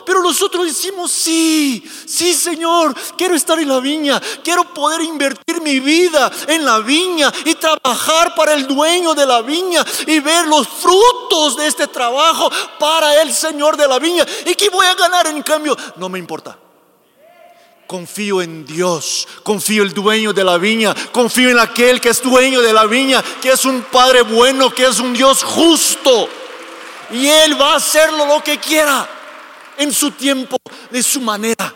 pero 0.06 0.22
nosotros 0.22 0.66
decimos, 0.66 1.12
sí, 1.12 1.84
sí 2.06 2.34
Señor, 2.34 2.96
quiero 3.18 3.36
estar 3.36 3.60
en 3.60 3.68
la 3.68 3.80
viña, 3.80 4.22
quiero 4.44 4.64
poder 4.74 5.02
invertir 5.02 5.62
mi 5.62 5.80
vida 5.80 6.32
en 6.48 6.66
la 6.66 6.80
viña 6.80 7.32
y 7.46 7.56
trabajar 7.56 8.36
para 8.36 8.54
el 8.54 8.68
dueño 8.68 9.14
de 9.14 9.26
la 9.26 9.42
viña 9.42 9.86
y 10.08 10.20
ver 10.20 10.48
los 10.48 10.68
frutos 10.68 11.58
de 11.58 11.68
este 11.68 11.88
trabajo 11.88 12.50
para 12.80 13.22
el 13.22 13.34
Señor 13.34 13.78
de 13.78 13.88
la 13.88 14.00
viña. 14.00 14.26
¿Y 14.46 14.56
qué 14.56 14.70
voy 14.70 14.86
a 14.86 14.96
ganar 14.96 15.28
en 15.28 15.42
cambio? 15.44 15.78
No 15.98 16.10
me 16.10 16.20
importa. 16.20 16.58
Confío 17.88 18.42
en 18.44 18.68
Dios, 18.68 19.28
confío 19.42 19.82
en 19.82 19.88
el 19.88 19.96
dueño 19.96 20.32
de 20.32 20.44
la 20.44 20.60
viña, 20.60 20.94
confío 21.12 21.50
en 21.50 21.58
aquel 21.58 22.00
que 22.00 22.10
es 22.10 22.22
dueño 22.22 22.62
de 22.62 22.72
la 22.72 22.86
viña, 22.86 23.24
que 23.42 23.50
es 23.50 23.66
un 23.66 23.82
Padre 23.82 24.22
bueno, 24.22 24.70
que 24.70 24.86
es 24.86 25.00
un 25.00 25.12
Dios 25.12 25.44
justo. 25.44 26.30
Y 27.12 27.28
Él 27.28 27.60
va 27.60 27.74
a 27.74 27.78
hacerlo 27.78 28.26
lo 28.26 28.44
que 28.44 28.60
quiera 28.60 29.10
en 29.78 29.94
su 29.94 30.12
tiempo, 30.12 30.58
de 30.92 31.02
su 31.02 31.22
manera. 31.22 31.74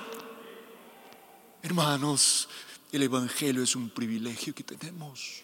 Hermanos, 1.61 2.47
el 2.91 3.03
Evangelio 3.03 3.63
es 3.63 3.75
un 3.75 3.89
privilegio 3.89 4.53
que 4.53 4.63
tenemos. 4.63 5.41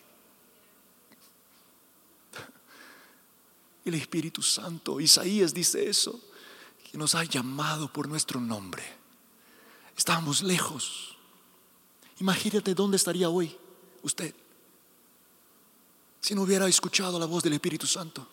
El 3.86 3.96
Espíritu 3.96 4.42
Santo, 4.42 5.00
Isaías 5.00 5.54
dice 5.54 5.90
eso, 5.90 6.20
que 6.92 6.98
nos 6.98 7.16
ha 7.16 7.24
llamado 7.24 7.92
por 7.92 8.08
nuestro 8.08 8.40
nombre. 8.40 8.84
Estábamos 9.98 10.44
lejos. 10.44 11.16
Imagínate 12.20 12.76
dónde 12.76 12.98
estaría 12.98 13.30
hoy 13.30 13.58
usted 14.04 14.36
si 16.22 16.36
no 16.36 16.44
hubiera 16.44 16.68
escuchado 16.68 17.20
la 17.20 17.26
voz 17.26 17.44
del 17.44 17.54
Espíritu 17.54 17.88
Santo. 17.88 18.28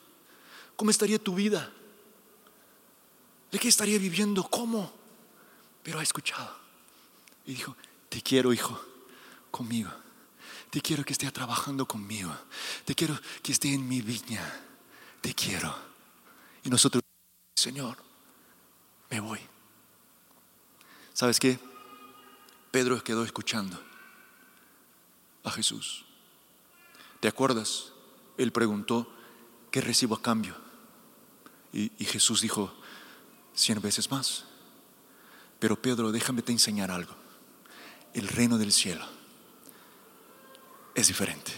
¿Cómo 0.76 0.90
estaría 0.90 1.18
tu 1.18 1.34
vida? 1.34 1.72
¿De 3.50 3.58
qué 3.58 3.68
estaría 3.68 3.98
viviendo? 3.98 4.44
¿Cómo? 4.44 4.92
Pero 5.82 5.98
ha 5.98 6.02
escuchado. 6.02 6.54
Y 7.46 7.54
dijo, 7.54 7.76
te 8.08 8.20
quiero, 8.20 8.52
hijo, 8.52 8.78
conmigo. 9.50 9.90
Te 10.70 10.80
quiero 10.80 11.04
que 11.04 11.12
esté 11.12 11.30
trabajando 11.30 11.86
conmigo. 11.86 12.36
Te 12.84 12.94
quiero 12.94 13.18
que 13.42 13.52
esté 13.52 13.72
en 13.72 13.88
mi 13.88 14.02
viña. 14.02 14.42
Te 15.22 15.32
quiero. 15.32 15.74
Y 16.64 16.68
nosotros, 16.68 17.02
Señor, 17.56 17.96
me 19.10 19.20
voy. 19.20 19.40
¿Sabes 21.14 21.40
qué? 21.40 21.58
Pedro 22.70 23.02
quedó 23.02 23.24
escuchando 23.24 23.80
a 25.44 25.50
Jesús. 25.50 26.04
¿Te 27.20 27.28
acuerdas? 27.28 27.92
Él 28.36 28.52
preguntó, 28.52 29.10
¿qué 29.70 29.80
recibo 29.80 30.16
a 30.16 30.20
cambio? 30.20 30.65
Y, 31.76 32.04
Jesús 32.06 32.40
dijo, 32.40 32.72
cien 33.54 33.82
veces 33.82 34.10
más. 34.10 34.44
Pero 35.58 35.80
Pedro, 35.80 36.10
déjame 36.10 36.40
te 36.40 36.50
enseñar 36.50 36.90
algo. 36.90 37.14
El 38.14 38.28
reino 38.28 38.56
del 38.56 38.72
cielo 38.72 39.04
es 40.94 41.08
diferente. 41.08 41.52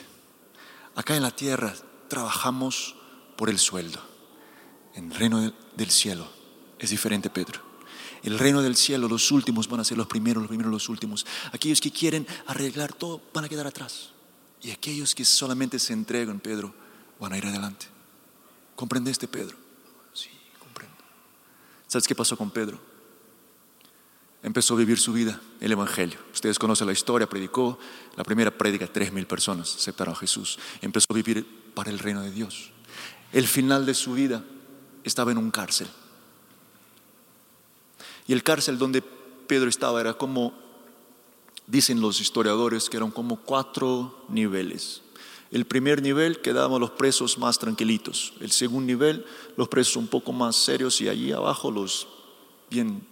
Acá 0.97 1.15
en 1.15 1.23
la 1.23 1.31
tierra 1.31 1.73
trabajamos 2.09 2.97
por 3.37 3.49
el 3.49 3.61
sueldo. 3.61 4.01
En 4.95 5.13
el 5.13 5.17
reino 5.17 5.53
del 5.77 5.91
cielo 5.93 6.29
es 6.81 6.91
diferente, 6.91 7.31
Pedro. 7.31 7.63
El 8.25 8.41
reino 8.41 8.61
del 8.61 8.75
cielo, 8.75 9.07
los 9.07 9.31
últimos 9.31 9.69
van 9.69 9.79
a 9.79 9.85
ser 9.85 9.97
los 9.97 10.09
primeros, 10.09 10.43
los 10.43 10.49
primeros 10.49 10.73
los 10.73 10.89
últimos. 10.89 11.25
Aquellos 11.53 11.81
que 11.81 11.93
quieren 11.93 12.27
arreglar 12.49 12.93
todo 12.93 13.23
van 13.33 13.45
a 13.45 13.49
quedar 13.49 13.69
atrás. 13.69 14.11
Y 14.63 14.73
aquellos 14.73 15.15
que 15.15 15.25
solamente 15.25 15.79
se 15.79 15.93
entregan, 15.93 16.41
Pedro, 16.41 16.75
van 17.21 17.35
a 17.35 17.39
ir 17.39 17.47
adelante. 17.47 17.87
¿Comprendeste, 18.75 19.29
Pedro? 19.29 19.68
¿Sabes 21.89 22.07
qué 22.07 22.15
pasó 22.15 22.37
con 22.37 22.51
Pedro? 22.51 22.79
Empezó 24.43 24.75
a 24.75 24.77
vivir 24.77 24.99
su 24.99 25.13
vida, 25.13 25.41
el 25.59 25.73
Evangelio. 25.73 26.19
Ustedes 26.33 26.59
conocen 26.59 26.87
la 26.87 26.93
historia, 26.93 27.29
predicó. 27.29 27.79
La 28.15 28.23
primera 28.23 28.51
prédica, 28.51 28.87
tres 28.87 29.13
mil 29.13 29.27
personas 29.27 29.75
aceptaron 29.75 30.15
a 30.15 30.17
Jesús. 30.17 30.59
Empezó 30.81 31.07
a 31.11 31.15
vivir 31.15 31.45
para 31.75 31.91
el 31.91 31.99
reino 31.99 32.23
de 32.23 32.31
Dios. 32.31 32.71
El 33.33 33.49
final 33.49 33.85
de 33.85 33.95
su 33.95 34.13
vida 34.13 34.45
estaba 35.03 35.33
en 35.33 35.39
un 35.39 35.51
cárcel. 35.51 35.89
Y 38.27 38.33
el 38.35 38.45
cárcel 38.45 38.79
donde 38.79 39.03
Pedro 39.03 39.69
estaba 39.69 40.01
era 40.01 40.15
como, 40.15 40.53
dicen 41.67 42.01
los 42.01 42.21
historiadores, 42.21 42.91
que 42.91 42.99
eran 42.99 43.11
como 43.11 43.41
cuatro 43.41 44.25
niveles. 44.29 45.03
El 45.51 45.65
primer 45.65 46.03
nivel 46.03 46.41
quedaban 46.41 46.81
los 46.81 46.91
presos 46.91 47.39
más 47.39 47.59
tranquilitos. 47.59 48.35
El 48.41 48.51
segundo 48.51 48.87
nivel, 48.87 49.25
los 49.57 49.69
presos 49.69 49.97
un 49.97 50.09
poco 50.09 50.33
más 50.33 50.57
serios 50.57 51.01
y 51.01 51.09
allí 51.09 51.33
abajo 51.33 51.71
los 51.71 52.07
bien 52.71 53.07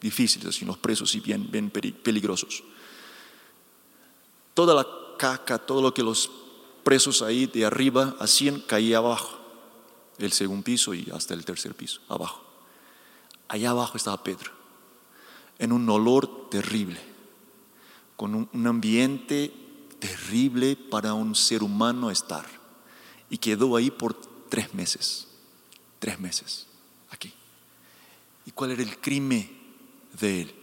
difíciles, 0.00 0.48
así 0.48 0.64
los 0.64 0.78
presos 0.78 1.14
y 1.14 1.20
bien, 1.20 1.50
bien 1.50 1.70
peligrosos. 1.70 2.64
Toda 4.54 4.74
la 4.74 4.86
caca, 5.18 5.58
todo 5.58 5.82
lo 5.82 5.92
que 5.92 6.02
los 6.02 6.30
presos 6.82 7.22
ahí 7.22 7.46
de 7.46 7.66
arriba 7.66 8.16
hacían 8.18 8.60
caía 8.60 8.98
abajo. 8.98 9.38
El 10.18 10.32
segundo 10.32 10.64
piso 10.64 10.94
y 10.94 11.08
hasta 11.12 11.34
el 11.34 11.44
tercer 11.44 11.74
piso, 11.74 12.00
abajo. 12.08 12.42
Allá 13.48 13.70
abajo 13.70 13.98
estaba 13.98 14.22
Pedro, 14.22 14.50
en 15.58 15.72
un 15.72 15.88
olor 15.90 16.48
terrible, 16.48 17.00
con 18.16 18.48
un 18.50 18.66
ambiente 18.66 19.52
terrible 20.02 20.74
para 20.74 21.14
un 21.14 21.36
ser 21.36 21.62
humano 21.62 22.10
estar. 22.10 22.44
Y 23.30 23.38
quedó 23.38 23.76
ahí 23.76 23.88
por 23.88 24.14
tres 24.48 24.74
meses, 24.74 25.28
tres 26.00 26.18
meses, 26.18 26.66
aquí. 27.08 27.32
¿Y 28.44 28.50
cuál 28.50 28.72
era 28.72 28.82
el 28.82 28.98
crimen 28.98 29.48
de 30.18 30.42
él? 30.42 30.54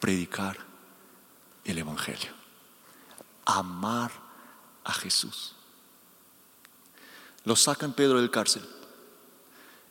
Predicar 0.00 0.56
el 1.64 1.78
Evangelio, 1.78 2.32
amar 3.44 4.10
a 4.84 4.92
Jesús. 4.94 5.54
Lo 7.44 7.56
sacan 7.56 7.92
Pedro 7.92 8.20
del 8.20 8.30
cárcel 8.30 8.66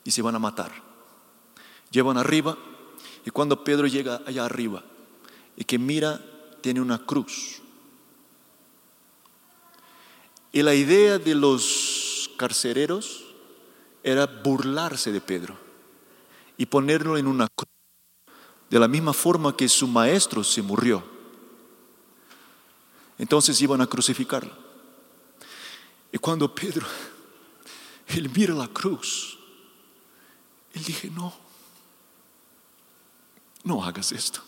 y 0.04 0.10
se 0.10 0.24
van 0.24 0.36
a 0.36 0.40
matar. 0.40 0.72
Llevan 1.92 2.18
arriba 2.18 2.58
y 3.26 3.30
cuando 3.30 3.64
Pedro 3.64 3.86
llega 3.86 4.22
allá 4.26 4.44
arriba 4.44 4.84
y 5.56 5.66
que 5.66 5.78
mira, 5.78 6.20
tiene 6.62 6.82
una 6.82 7.06
cruz 7.06 7.62
y 10.52 10.62
la 10.62 10.76
idea 10.76 11.18
de 11.18 11.34
los 11.34 12.30
carcereros 12.38 13.24
era 14.04 14.26
burlarse 14.26 15.12
de 15.12 15.22
Pedro 15.22 15.58
y 16.58 16.66
ponerlo 16.66 17.18
en 17.18 17.28
una 17.28 17.48
cruz, 17.48 17.70
de 18.70 18.80
la 18.80 18.88
misma 18.88 19.14
forma 19.14 19.56
que 19.56 19.70
su 19.70 19.88
maestro 19.88 20.44
se 20.44 20.62
murió. 20.62 21.04
Entonces 23.18 23.62
iban 23.62 23.82
a 23.82 23.88
crucificarlo. 23.88 24.52
Y 26.12 26.18
cuando 26.18 26.54
Pedro, 26.54 26.86
él 28.08 28.30
mira 28.36 28.54
la 28.54 28.68
cruz, 28.68 29.38
Él 30.74 30.84
dije, 30.84 31.10
no, 31.10 31.34
no 33.64 33.84
hagas 33.84 34.12
esto. 34.12 34.42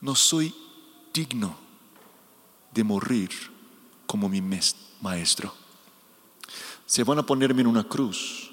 No 0.00 0.14
soy 0.14 0.54
digno 1.12 1.56
de 2.72 2.84
morir 2.84 3.55
como 4.16 4.30
mi 4.30 4.40
maestro. 5.02 5.52
Se 6.86 7.04
van 7.04 7.18
a 7.18 7.26
ponerme 7.26 7.60
en 7.60 7.66
una 7.66 7.84
cruz 7.84 8.50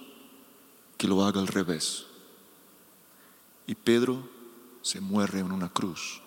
que 0.97 1.07
lo 1.07 1.23
haga 1.23 1.39
al 1.39 1.47
revés. 1.47 2.05
Y 3.65 3.73
Pedro 3.73 4.27
se 4.81 4.99
muere 4.99 5.39
en 5.39 5.53
una 5.53 5.69
cruz 5.69 6.19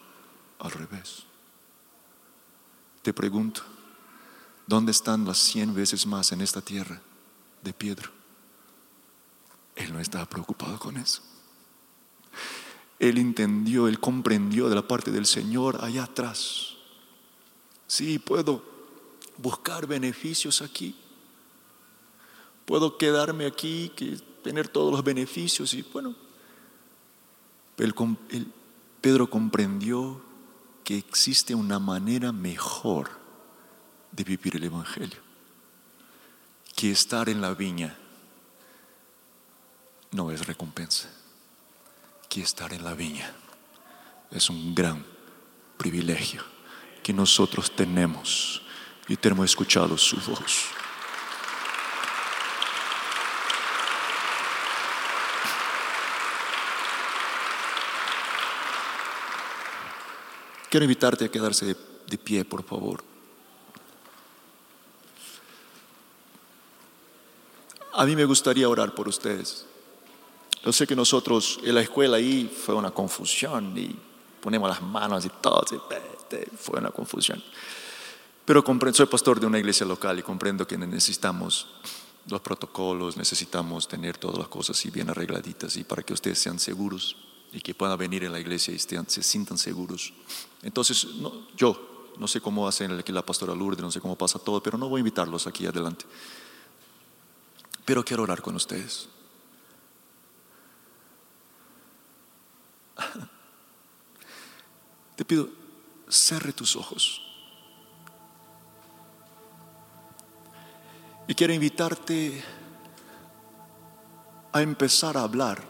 al 0.58 0.70
revés. 0.70 1.24
Te 3.02 3.12
pregunto, 3.12 3.60
¿dónde 4.66 4.92
están 4.92 5.26
las 5.26 5.36
cien 5.36 5.74
veces 5.74 6.06
más 6.06 6.32
en 6.32 6.40
esta 6.40 6.62
tierra 6.62 7.02
de 7.62 7.74
Pedro? 7.74 8.10
Él 9.74 9.92
no 9.92 10.00
estaba 10.00 10.24
preocupado 10.24 10.78
con 10.78 10.96
eso. 10.96 11.20
Él 12.98 13.18
entendió, 13.18 13.86
él 13.86 14.00
comprendió 14.00 14.70
de 14.70 14.76
la 14.76 14.88
parte 14.88 15.10
del 15.10 15.26
Señor 15.26 15.84
allá 15.84 16.04
atrás. 16.04 16.76
Sí, 17.86 18.18
puedo 18.18 18.75
buscar 19.38 19.86
beneficios 19.86 20.62
aquí. 20.62 20.94
Puedo 22.64 22.98
quedarme 22.98 23.46
aquí, 23.46 23.92
que 23.94 24.18
tener 24.42 24.68
todos 24.68 24.92
los 24.92 25.04
beneficios 25.04 25.74
y 25.74 25.82
bueno. 25.82 26.14
Pedro 29.00 29.28
comprendió 29.28 30.20
que 30.82 30.96
existe 30.96 31.54
una 31.54 31.78
manera 31.78 32.32
mejor 32.32 33.10
de 34.12 34.24
vivir 34.24 34.56
el 34.56 34.64
Evangelio 34.64 35.26
que 36.76 36.90
estar 36.90 37.30
en 37.30 37.40
la 37.40 37.54
viña 37.54 37.96
no 40.12 40.30
es 40.30 40.46
recompensa, 40.46 41.08
que 42.28 42.42
estar 42.42 42.72
en 42.74 42.84
la 42.84 42.92
viña 42.92 43.34
es 44.30 44.50
un 44.50 44.74
gran 44.74 45.04
privilegio 45.78 46.44
que 47.02 47.14
nosotros 47.14 47.74
tenemos 47.74 48.62
y 49.08 49.16
tenemos 49.16 49.44
escuchado 49.46 49.96
su 49.96 50.16
voz. 50.16 50.76
Quiero 60.68 60.84
invitarte 60.84 61.24
a 61.24 61.28
quedarse 61.30 61.64
de, 62.06 62.18
pie, 62.18 62.44
por 62.44 62.62
favor. 62.62 63.02
A 67.94 68.04
mí 68.04 68.14
me 68.14 68.24
gustaría 68.24 68.68
orar 68.68 68.94
por 68.94 69.08
ustedes. 69.08 69.64
Yo 70.62 70.72
sé 70.72 70.86
que 70.86 70.96
nosotros 70.96 71.60
en 71.62 71.76
la 71.76 71.80
escuela 71.80 72.16
ahí 72.18 72.46
fue 72.46 72.74
una 72.74 72.90
confusión 72.90 73.78
y 73.78 73.96
ponemos 74.40 74.68
las 74.68 74.82
manos 74.82 75.24
y 75.24 75.30
todo, 75.40 75.64
fue 76.58 76.78
una 76.78 76.90
confusión. 76.90 77.42
Pero 78.46 78.62
comprendo, 78.62 78.96
soy 78.96 79.06
pastor 79.06 79.40
de 79.40 79.46
una 79.46 79.58
iglesia 79.58 79.84
local 79.84 80.20
y 80.20 80.22
comprendo 80.22 80.66
que 80.68 80.78
necesitamos 80.78 81.66
los 82.28 82.40
protocolos, 82.40 83.16
necesitamos 83.16 83.88
tener 83.88 84.18
todas 84.18 84.38
las 84.38 84.46
cosas 84.46 84.78
así 84.78 84.88
bien 84.90 85.10
arregladitas 85.10 85.76
y 85.76 85.82
para 85.82 86.04
que 86.04 86.12
ustedes 86.12 86.38
sean 86.38 86.60
seguros 86.60 87.16
y 87.52 87.60
que 87.60 87.74
puedan 87.74 87.98
venir 87.98 88.22
en 88.22 88.30
la 88.30 88.38
iglesia 88.38 88.72
y 88.72 88.78
se 88.78 89.22
sientan 89.22 89.58
seguros. 89.58 90.12
Entonces, 90.62 91.08
yo 91.56 92.12
no 92.18 92.28
sé 92.28 92.40
cómo 92.40 92.68
hacen 92.68 92.92
aquí 92.92 93.10
la 93.10 93.26
pastora 93.26 93.52
Lourdes, 93.52 93.82
no 93.82 93.90
sé 93.90 94.00
cómo 94.00 94.16
pasa 94.16 94.38
todo, 94.38 94.62
pero 94.62 94.78
no 94.78 94.88
voy 94.88 95.00
a 95.00 95.00
invitarlos 95.00 95.48
aquí 95.48 95.66
adelante. 95.66 96.04
Pero 97.84 98.04
quiero 98.04 98.22
orar 98.22 98.42
con 98.42 98.54
ustedes. 98.54 99.08
Te 105.16 105.24
pido, 105.24 105.48
cerre 106.08 106.52
tus 106.52 106.76
ojos. 106.76 107.25
Y 111.28 111.34
quiero 111.34 111.52
invitarte 111.52 112.42
a 114.52 114.62
empezar 114.62 115.16
a 115.16 115.22
hablar 115.22 115.62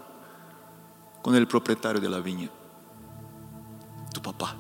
con 1.23 1.35
el 1.35 1.49
propietario 1.49 2.01
de 2.01 2.09
la 2.09 2.21
viña, 2.21 2.51
tu 4.13 4.21
papá, 4.21 4.55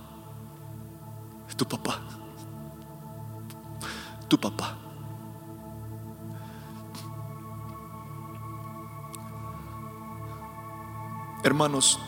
tu 1.56 1.66
papá, 1.66 2.00
tu 4.26 4.40
papá. 4.40 4.78
Hermanos, 11.44 12.00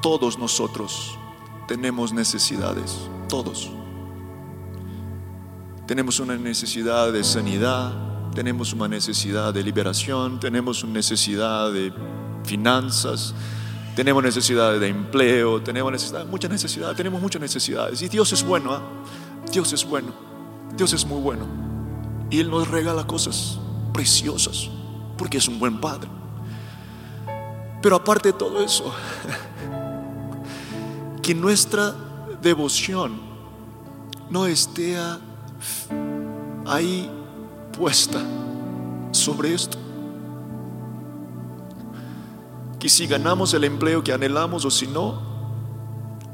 todos 0.00 0.38
nosotros 0.38 1.18
tenemos 1.66 2.12
necesidades, 2.12 2.96
todos. 3.28 3.72
Tenemos 5.88 6.20
una 6.20 6.36
necesidad 6.36 7.12
de 7.12 7.24
sanidad, 7.24 8.13
tenemos 8.34 8.72
una 8.72 8.88
necesidad 8.88 9.54
de 9.54 9.62
liberación, 9.62 10.40
tenemos 10.40 10.82
una 10.82 10.94
necesidad 10.94 11.72
de 11.72 11.92
finanzas, 12.44 13.34
tenemos 13.94 14.22
necesidad 14.22 14.78
de 14.78 14.88
empleo, 14.88 15.62
tenemos 15.62 15.92
necesidad, 15.92 16.26
mucha 16.26 16.48
necesidad, 16.48 16.94
tenemos 16.96 17.22
muchas 17.22 17.40
necesidades. 17.40 18.02
Y 18.02 18.08
Dios 18.08 18.32
es 18.32 18.42
bueno, 18.44 18.72
¿ah? 18.72 18.82
Dios 19.52 19.72
es 19.72 19.84
bueno, 19.84 20.12
Dios 20.76 20.92
es 20.92 21.06
muy 21.06 21.20
bueno. 21.20 21.46
Y 22.28 22.40
Él 22.40 22.50
nos 22.50 22.68
regala 22.68 23.06
cosas 23.06 23.58
preciosas, 23.92 24.68
porque 25.16 25.38
es 25.38 25.46
un 25.46 25.60
buen 25.60 25.80
Padre. 25.80 26.08
Pero 27.80 27.96
aparte 27.96 28.32
de 28.32 28.38
todo 28.38 28.64
eso, 28.64 28.92
que 31.22 31.34
nuestra 31.34 31.94
devoción 32.42 33.20
no 34.28 34.46
esté 34.46 34.96
ahí 36.66 37.08
sobre 39.12 39.54
esto. 39.54 39.78
Que 42.78 42.88
si 42.88 43.06
ganamos 43.06 43.54
el 43.54 43.64
empleo 43.64 44.04
que 44.04 44.12
anhelamos 44.12 44.64
o 44.64 44.70
si 44.70 44.86
no, 44.86 45.20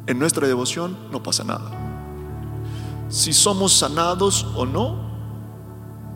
en 0.06 0.18
nuestra 0.18 0.46
devoción 0.46 0.96
no 1.12 1.22
pasa 1.22 1.44
nada. 1.44 1.70
Si 3.08 3.32
somos 3.32 3.72
sanados 3.72 4.46
o 4.54 4.66
no, 4.66 5.10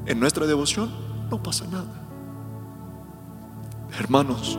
en 0.06 0.20
nuestra 0.20 0.46
devoción 0.46 0.90
no 1.30 1.42
pasa 1.42 1.66
nada. 1.66 2.02
Hermanos, 3.98 4.58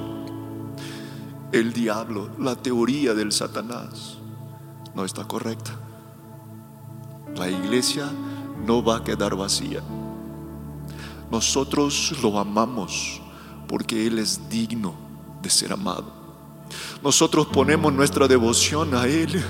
el 1.52 1.74
diablo, 1.74 2.30
la 2.40 2.56
teoría 2.56 3.14
del 3.14 3.32
Satanás, 3.32 4.18
no 4.94 5.04
está 5.04 5.26
correcta. 5.26 5.72
La 7.36 7.50
iglesia 7.50 8.10
no 8.66 8.84
va 8.84 8.98
a 8.98 9.04
quedar 9.04 9.36
vacía. 9.36 9.82
Nosotros 11.36 12.14
lo 12.24 12.40
amamos 12.40 13.20
porque 13.68 14.08
Él 14.08 14.20
es 14.20 14.48
digno 14.50 14.96
de 15.42 15.50
ser 15.50 15.74
amado. 15.74 16.06
Nosotros 17.04 17.48
ponemos 17.48 17.92
nuestra 17.92 18.26
devoción 18.26 18.96
a 18.96 19.06
Él 19.06 19.44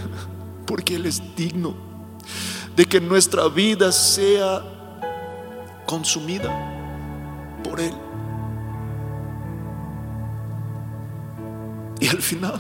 porque 0.66 0.96
Él 0.96 1.06
es 1.06 1.22
digno 1.36 1.76
de 2.76 2.86
que 2.86 3.00
nuestra 3.00 3.48
vida 3.50 3.92
sea 3.92 4.64
consumida 5.86 6.50
por 7.64 7.80
Él. 7.80 7.94
Y 12.00 12.08
al 12.08 12.20
final, 12.20 12.60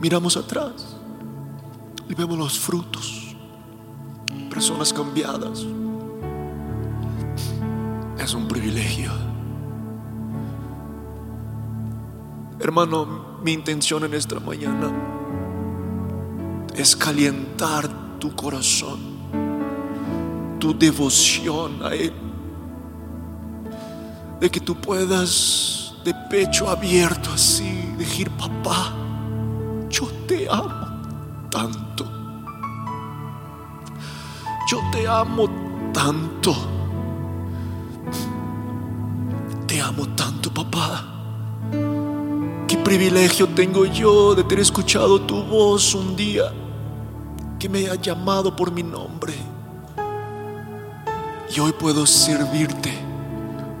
miramos 0.00 0.34
atrás 0.38 0.93
vemos 2.14 2.38
los 2.38 2.58
frutos, 2.58 3.34
personas 4.50 4.92
cambiadas. 4.92 5.66
Es 8.18 8.34
un 8.34 8.48
privilegio. 8.48 9.10
Hermano, 12.60 13.38
mi 13.42 13.52
intención 13.52 14.04
en 14.04 14.14
esta 14.14 14.40
mañana 14.40 14.90
es 16.74 16.96
calentar 16.96 18.18
tu 18.18 18.34
corazón, 18.34 19.00
tu 20.58 20.76
devoción 20.76 21.84
a 21.84 21.94
Él 21.94 22.12
de 24.40 24.50
que 24.50 24.60
tú 24.60 24.74
puedas 24.76 25.94
de 26.04 26.14
pecho 26.30 26.68
abierto 26.68 27.30
así 27.32 27.92
decir, 27.98 28.30
papá, 28.30 28.92
yo 29.88 30.06
te 30.26 30.48
amo 30.48 30.93
tanto. 31.54 32.04
Yo 34.68 34.80
te 34.90 35.06
amo 35.06 35.48
tanto. 35.92 36.52
Te 39.64 39.80
amo 39.80 40.04
tanto, 40.16 40.52
papá. 40.52 41.04
Qué 42.66 42.76
privilegio 42.78 43.46
tengo 43.50 43.84
yo 43.84 44.34
de 44.34 44.42
tener 44.42 44.62
escuchado 44.62 45.20
tu 45.20 45.44
voz 45.44 45.94
un 45.94 46.16
día 46.16 46.52
que 47.60 47.68
me 47.68 47.88
ha 47.88 47.94
llamado 47.94 48.56
por 48.56 48.72
mi 48.72 48.82
nombre. 48.82 49.34
Y 51.54 51.60
hoy 51.60 51.72
puedo 51.72 52.04
servirte, 52.04 52.92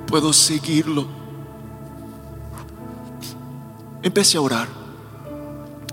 puedo 0.06 0.32
seguirlo. 0.32 1.06
Empecé 4.00 4.36
a 4.38 4.42
orar, 4.42 4.68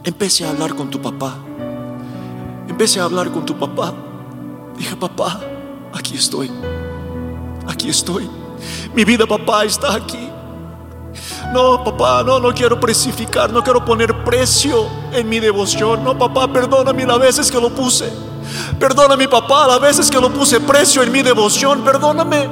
empecé 0.03 0.45
a 0.45 0.51
hablar 0.51 0.75
con 0.75 0.89
tu 0.91 1.01
papá, 1.01 1.37
empecé 2.67 2.99
a 2.99 3.03
hablar 3.05 3.31
con 3.31 3.45
tu 3.45 3.57
papá. 3.57 3.93
Dije, 4.77 4.95
papá, 4.95 5.39
aquí 5.93 6.15
estoy, 6.15 6.51
aquí 7.67 7.89
estoy. 7.89 8.29
Mi 8.93 9.03
vida, 9.03 9.25
papá, 9.25 9.65
está 9.65 9.93
aquí. 9.93 10.29
No, 11.53 11.83
papá, 11.83 12.23
no, 12.23 12.39
no 12.39 12.53
quiero 12.53 12.79
precificar, 12.79 13.51
no 13.51 13.61
quiero 13.61 13.83
poner 13.83 14.23
precio 14.23 14.87
en 15.11 15.27
mi 15.27 15.39
devoción. 15.39 16.03
No, 16.03 16.17
papá, 16.17 16.51
perdóname 16.51 17.05
las 17.05 17.19
veces 17.19 17.51
que 17.51 17.59
lo 17.59 17.69
puse. 17.69 18.11
Perdóname, 18.79 19.27
papá, 19.27 19.67
las 19.67 19.81
veces 19.81 20.09
que 20.09 20.19
lo 20.19 20.31
puse 20.31 20.59
precio 20.61 21.03
en 21.03 21.11
mi 21.11 21.21
devoción. 21.21 21.83
Perdóname. 21.83 22.49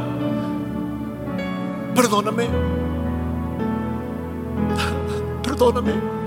Perdóname. 1.95 2.47
Perdóname. 5.43 6.18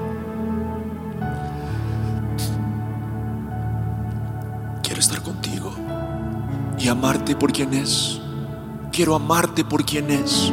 Estar 5.03 5.21
contigo 5.21 5.75
y 6.79 6.87
amarte 6.89 7.35
por 7.35 7.53
quien 7.53 7.75
es. 7.75 8.21
Quiero 8.93 9.17
amarte 9.17 9.65
por 9.65 9.85
quien 9.85 10.11
es. 10.11 10.53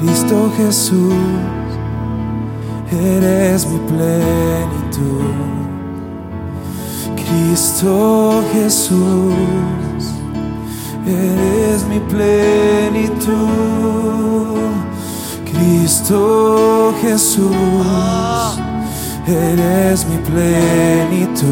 Cristo 0.00 0.52
Jesús, 0.56 1.12
eres 2.92 3.66
mi 3.66 3.78
plenitud. 3.78 5.24
Cristo 7.16 8.44
Jesús, 8.52 9.34
eres 11.04 11.84
mi 11.88 11.98
plenitud. 12.08 13.38
Cristo 15.44 16.94
Jesús, 17.02 17.50
eres 19.26 20.06
mi 20.06 20.18
plenitud. 20.18 21.48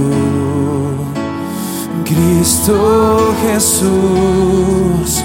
Cristo 2.05 3.35
Jesús, 3.43 5.25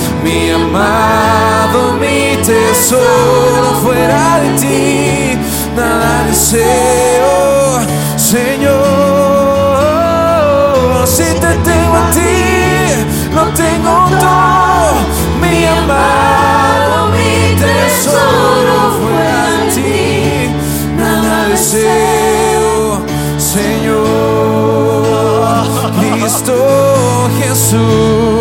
Mi 0.23 0.51
amado, 0.51 1.93
mi 1.99 2.37
tesoro, 2.45 3.75
fuera 3.83 4.39
de 4.41 4.49
ti, 4.59 5.37
nada 5.75 6.23
deseo, 6.27 7.79
Señor. 8.17 8.77
Si 11.07 11.23
te 11.23 11.51
tengo 11.69 11.95
a 11.95 12.11
ti, 12.11 12.37
lo 13.35 13.43
tengo 13.63 13.93
todo. 14.19 14.93
Mi 15.41 15.65
amado, 15.65 16.95
mi 17.15 17.33
tesoro, 17.59 18.75
fuera 18.99 19.41
de 19.57 19.61
ti, 19.75 19.99
nada 20.97 21.35
deseo, 21.49 23.01
Señor. 23.37 24.11
Cristo 25.99 26.53
Jesús, 27.39 28.40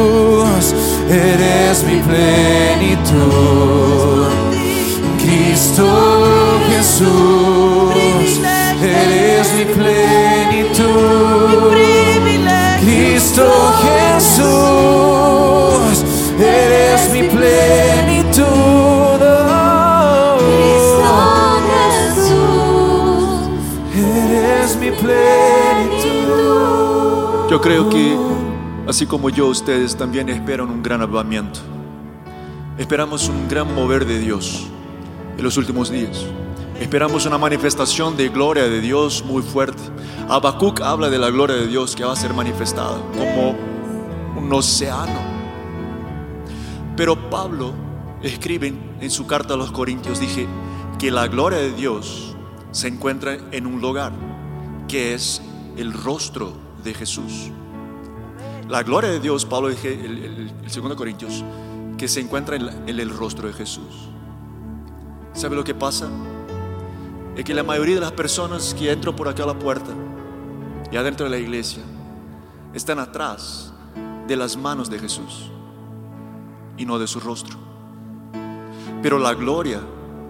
eres 1.11 1.83
mi 1.85 2.01
plenitud. 2.01 3.11
Cristo 5.19 5.87
Jesús, 6.71 8.41
eres 8.83 9.53
mi 9.57 9.65
plenitud. 9.75 10.89
Cristo 12.81 13.45
Jesús, 13.83 14.45
eres 16.39 17.11
mi 17.13 17.23
plenitud. 17.25 18.71
Eres 23.93 24.77
mi 24.77 24.91
plenitud. 24.93 26.21
Yo 27.51 27.61
creo 27.61 27.89
que, 27.91 28.17
así 28.91 29.07
como 29.07 29.31
yo, 29.31 29.47
ustedes 29.47 29.97
también 29.97 30.29
esperan 30.29 30.69
un 30.69 30.83
gran 30.83 31.01
avivamiento. 31.01 31.61
Esperamos 32.77 33.29
un 33.29 33.49
gran 33.49 33.73
mover 33.75 34.05
de 34.05 34.19
Dios 34.19 34.67
en 35.37 35.45
los 35.45 35.57
últimos 35.57 35.91
días. 35.91 36.27
Esperamos 36.81 37.25
una 37.25 37.39
manifestación 37.39 38.17
de 38.17 38.29
gloria 38.31 38.65
de 38.65 38.81
Dios 38.81 39.25
muy 39.25 39.43
fuerte. 39.43 39.81
Habacuc 40.29 40.81
habla 40.81 41.09
de 41.09 41.19
la 41.19 41.31
gloria 41.31 41.57
de 41.57 41.69
Dios 41.69 41.95
que 41.95 42.05
va 42.05 42.13
a 42.13 42.17
ser 42.17 42.35
manifestada 42.35 43.01
como 43.13 43.55
un 44.37 44.53
océano. 44.53 45.21
Pero 46.97 47.31
Pablo 47.31 47.73
escribe 48.23 48.75
en 49.01 49.11
su 49.11 49.27
carta 49.27 49.55
a 49.55 49.57
los 49.57 49.71
Corintios, 49.71 50.19
dije, 50.19 50.49
que 50.99 51.13
la 51.13 51.29
gloria 51.29 51.59
de 51.59 51.73
Dios 51.73 52.35
se 52.73 52.89
encuentra 52.89 53.39
en 53.53 53.67
un 53.67 53.81
lugar, 53.81 54.13
que 54.89 55.15
es 55.15 55.43
el 55.77 55.93
rostro 55.93 56.53
de 56.83 56.93
Jesús. 56.93 57.53
La 58.71 58.85
gloria 58.85 59.11
de 59.11 59.19
Dios, 59.19 59.47
Pablo 59.47 59.69
dije, 59.69 59.93
el, 59.93 60.23
el, 60.23 60.53
2 60.63 60.95
Corintios, 60.95 61.43
que 61.99 62.07
se 62.07 62.21
encuentra 62.21 62.55
en, 62.55 62.89
el 62.89 63.11
rostro 63.11 63.49
de 63.49 63.53
Jesús. 63.53 64.09
¿Sabe 65.33 65.57
lo 65.57 65.65
que 65.65 65.75
pasa? 65.75 66.09
Es 67.35 67.45
que 67.45 67.53
la 67.53 67.65
mayoría 67.65 67.97
de 67.97 68.01
las 68.01 68.13
personas 68.13 68.73
que 68.73 68.93
entran 68.93 69.17
por 69.17 69.27
acá 69.27 69.43
a 69.43 69.47
la 69.47 69.59
puerta 69.59 69.91
y 70.93 70.97
adentro 70.97 71.25
de 71.25 71.31
la 71.31 71.39
iglesia 71.39 71.83
están 72.73 73.01
atrás 73.01 73.73
de 74.29 74.37
las 74.37 74.57
manos 74.57 74.89
de 74.89 75.01
Jesús 75.01 75.51
y 76.79 76.87
no 76.87 77.01
de 77.01 77.09
su 77.09 77.19
rostro. 77.19 77.59
Pero 79.03 79.19
la 79.19 79.35
gloria 79.35 79.81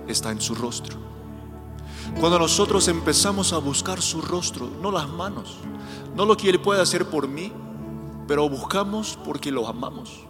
está 0.09 0.31
en 0.31 0.41
su 0.41 0.55
rostro. 0.55 0.97
Cuando 2.19 2.39
nosotros 2.39 2.89
empezamos 2.89 3.53
a 3.53 3.59
buscar 3.59 4.01
su 4.01 4.23
rostro, 4.23 4.71
no 4.81 4.91
las 4.91 5.11
manos, 5.11 5.59
no 6.17 6.25
lo 6.25 6.39
que 6.39 6.49
Él 6.49 6.59
puede 6.59 6.81
hacer 6.81 7.05
por 7.05 7.29
mí, 7.29 7.53
pero 8.31 8.49
buscamos 8.49 9.19
porque 9.25 9.51
lo 9.51 9.67
amamos, 9.67 10.21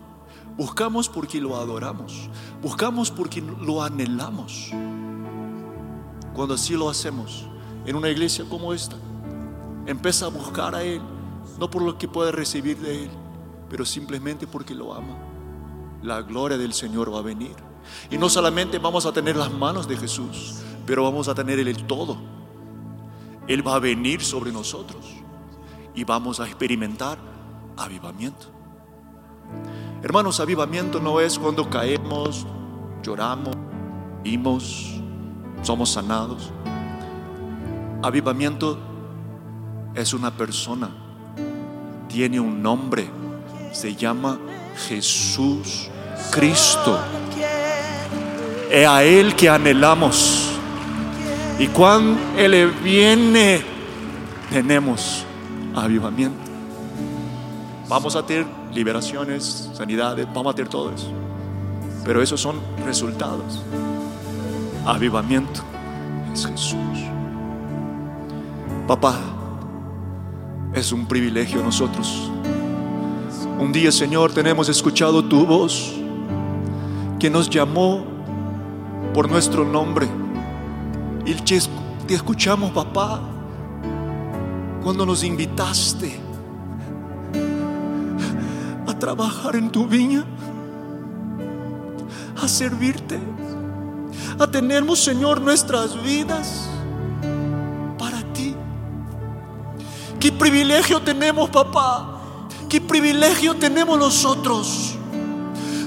buscamos 0.57 1.07
porque 1.07 1.39
lo 1.39 1.55
adoramos, 1.59 2.31
buscamos 2.63 3.11
porque 3.11 3.43
lo 3.43 3.83
anhelamos. 3.83 4.71
Cuando 6.33 6.55
así 6.55 6.73
lo 6.73 6.89
hacemos 6.89 7.47
en 7.85 7.97
una 7.97 8.09
iglesia 8.09 8.47
como 8.49 8.73
esta, 8.73 8.97
empieza 9.85 10.25
a 10.25 10.29
buscar 10.31 10.75
a 10.75 10.83
Él, 10.83 11.03
no 11.59 11.71
por 11.71 11.83
lo 11.83 11.99
que 11.99 12.09
puede 12.09 12.33
recibir 12.33 12.79
de 12.79 13.05
Él, 13.05 13.11
pero 13.69 13.85
simplemente 13.85 14.47
porque 14.47 14.75
lo 14.75 14.95
ama. 14.95 15.19
La 16.03 16.23
gloria 16.23 16.57
del 16.57 16.73
Señor 16.73 17.13
va 17.13 17.19
a 17.19 17.23
venir. 17.23 17.55
Y 18.11 18.17
no 18.17 18.31
solamente 18.31 18.79
vamos 18.79 19.05
a 19.05 19.13
tener 19.13 19.37
las 19.37 19.53
manos 19.53 19.87
de 19.87 19.99
Jesús, 19.99 20.63
pero 20.87 21.05
vamos 21.05 21.29
a 21.29 21.35
tener 21.35 21.59
el 21.59 21.85
todo. 21.85 22.17
Él 23.47 23.67
va 23.67 23.75
a 23.75 23.79
venir 23.79 24.23
sobre 24.23 24.53
nosotros 24.53 25.05
y 25.95 26.05
vamos 26.05 26.41
a 26.41 26.47
experimentar 26.47 27.30
avivamiento. 27.81 28.47
Hermanos, 30.03 30.41
avivamiento 30.41 31.01
no 31.01 31.21
es 31.21 31.39
cuando 31.39 31.69
caemos, 31.69 32.47
lloramos, 33.03 33.57
vimos, 34.23 35.01
somos 35.63 35.91
sanados. 35.91 36.51
Avivamiento 38.03 38.79
es 39.95 40.15
una 40.15 40.31
persona, 40.31 40.91
tiene 42.09 42.39
un 42.39 42.63
nombre, 42.63 43.11
se 43.73 43.95
llama 43.95 44.39
Jesús 44.89 45.91
Cristo. 46.31 46.99
Es 48.71 48.87
a 48.87 49.03
Él 49.03 49.35
que 49.35 49.49
anhelamos. 49.49 50.53
Y 51.59 51.67
cuando 51.69 52.19
Él 52.39 52.73
viene, 52.83 53.63
tenemos 54.51 55.25
avivamiento. 55.75 56.50
Vamos 57.91 58.15
a 58.15 58.25
tener 58.25 58.47
liberaciones, 58.73 59.69
sanidades, 59.75 60.25
vamos 60.33 60.53
a 60.53 60.55
tener 60.55 60.71
todo 60.71 60.93
eso. 60.93 61.09
Pero 62.05 62.23
esos 62.23 62.41
son 62.41 62.61
resultados. 62.87 63.65
Avivamiento 64.87 65.61
es 66.33 66.47
Jesús. 66.47 66.79
Papá, 68.87 69.19
es 70.73 70.93
un 70.93 71.05
privilegio 71.07 71.65
nosotros. 71.65 72.31
Un 73.59 73.73
día, 73.73 73.91
Señor, 73.91 74.33
tenemos 74.33 74.69
escuchado 74.69 75.25
tu 75.25 75.45
voz 75.45 75.93
que 77.19 77.29
nos 77.29 77.51
llamó 77.51 78.05
por 79.13 79.29
nuestro 79.29 79.65
nombre. 79.65 80.07
Y 81.27 81.35
te 81.35 82.15
escuchamos, 82.15 82.71
papá, 82.71 83.21
cuando 84.81 85.05
nos 85.05 85.25
invitaste 85.25 86.30
trabajar 89.01 89.57
en 89.57 89.71
tu 89.71 89.87
viña, 89.87 90.25
a 92.41 92.47
servirte, 92.47 93.19
a 94.39 94.47
tenernos, 94.47 95.01
Señor, 95.01 95.41
nuestras 95.41 96.01
vidas 96.03 96.69
para 97.99 98.23
ti. 98.33 98.55
Qué 100.21 100.31
privilegio 100.31 101.01
tenemos, 101.01 101.51
papá. 101.51 102.19
Qué 102.69 102.81
privilegio 102.81 103.57
tenemos 103.57 103.99
nosotros 103.99 105.00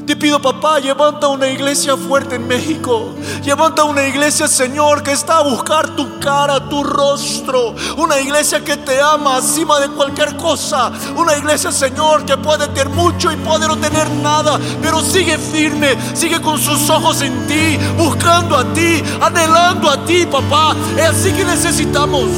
te 0.05 0.15
pido, 0.15 0.41
papá, 0.41 0.79
levanta 0.79 1.27
una 1.27 1.47
iglesia 1.47 1.95
fuerte 1.95 2.35
en 2.35 2.47
México. 2.47 3.13
Levanta 3.45 3.83
una 3.83 4.05
iglesia, 4.05 4.47
Señor, 4.47 5.01
que 5.03 5.11
está 5.11 5.37
a 5.37 5.43
buscar 5.43 5.95
tu 5.95 6.19
cara, 6.19 6.67
tu 6.67 6.83
rostro. 6.83 7.73
Una 7.97 8.19
iglesia 8.19 8.63
que 8.63 8.75
te 8.77 8.99
ama 9.01 9.37
encima 9.37 9.79
de 9.79 9.89
cualquier 9.89 10.35
cosa. 10.37 10.91
Una 11.15 11.37
iglesia, 11.37 11.71
Señor, 11.71 12.25
que 12.25 12.37
puede 12.37 12.67
tener 12.69 12.89
mucho 12.89 13.31
y 13.31 13.35
puede 13.37 13.67
no 13.67 13.77
tener 13.77 14.09
nada. 14.11 14.59
Pero 14.81 15.01
sigue 15.01 15.37
firme, 15.37 15.95
sigue 16.13 16.41
con 16.41 16.59
sus 16.59 16.89
ojos 16.89 17.21
en 17.21 17.47
ti, 17.47 17.77
buscando 17.97 18.57
a 18.57 18.65
ti, 18.73 19.01
anhelando 19.21 19.89
a 19.89 20.03
ti, 20.05 20.25
papá. 20.25 20.75
Es 20.97 21.09
así 21.09 21.31
que 21.31 21.45
necesitamos 21.45 22.29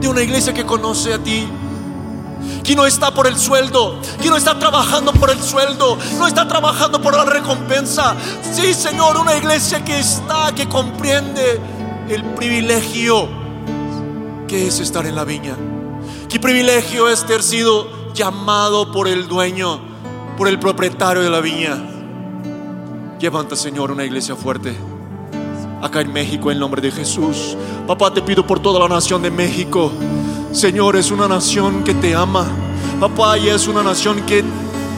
de 0.00 0.08
una 0.08 0.22
iglesia 0.22 0.52
que 0.52 0.64
conoce 0.64 1.14
a 1.14 1.18
ti 1.18 1.48
que 2.62 2.76
no 2.76 2.86
está 2.86 3.12
por 3.12 3.26
el 3.26 3.38
sueldo, 3.38 3.98
que 4.20 4.28
no 4.28 4.36
está 4.36 4.58
trabajando 4.58 5.12
por 5.12 5.30
el 5.30 5.42
sueldo, 5.42 5.98
no 6.18 6.26
está 6.26 6.46
trabajando 6.46 7.00
por 7.00 7.16
la 7.16 7.24
recompensa. 7.24 8.16
Sí, 8.52 8.74
Señor, 8.74 9.16
una 9.16 9.36
iglesia 9.36 9.84
que 9.84 9.98
está, 9.98 10.52
que 10.54 10.68
comprende 10.68 11.60
el 12.08 12.24
privilegio 12.34 13.28
que 14.46 14.66
es 14.66 14.80
estar 14.80 15.06
en 15.06 15.14
la 15.14 15.24
viña. 15.24 15.56
Qué 16.28 16.38
privilegio 16.38 17.08
es 17.08 17.24
ter 17.24 17.42
sido 17.42 18.12
llamado 18.12 18.92
por 18.92 19.08
el 19.08 19.26
dueño, 19.26 19.80
por 20.36 20.48
el 20.48 20.58
propietario 20.58 21.22
de 21.22 21.30
la 21.30 21.40
viña. 21.40 21.78
Levanta, 23.20 23.56
Señor, 23.56 23.90
una 23.90 24.04
iglesia 24.04 24.34
fuerte 24.34 24.76
acá 25.82 26.00
en 26.00 26.12
México 26.12 26.50
en 26.50 26.58
nombre 26.58 26.80
de 26.80 26.90
Jesús. 26.90 27.56
Papá, 27.86 28.12
te 28.12 28.22
pido 28.22 28.46
por 28.46 28.60
toda 28.60 28.80
la 28.80 28.88
nación 28.88 29.22
de 29.22 29.30
México. 29.30 29.92
Señor, 30.52 30.96
es 30.96 31.10
una 31.10 31.26
nación 31.26 31.82
que 31.82 31.94
te 31.94 32.14
ama. 32.14 32.46
Papá, 33.00 33.38
y 33.38 33.48
es 33.48 33.66
una 33.68 33.82
nación 33.82 34.20
que 34.26 34.44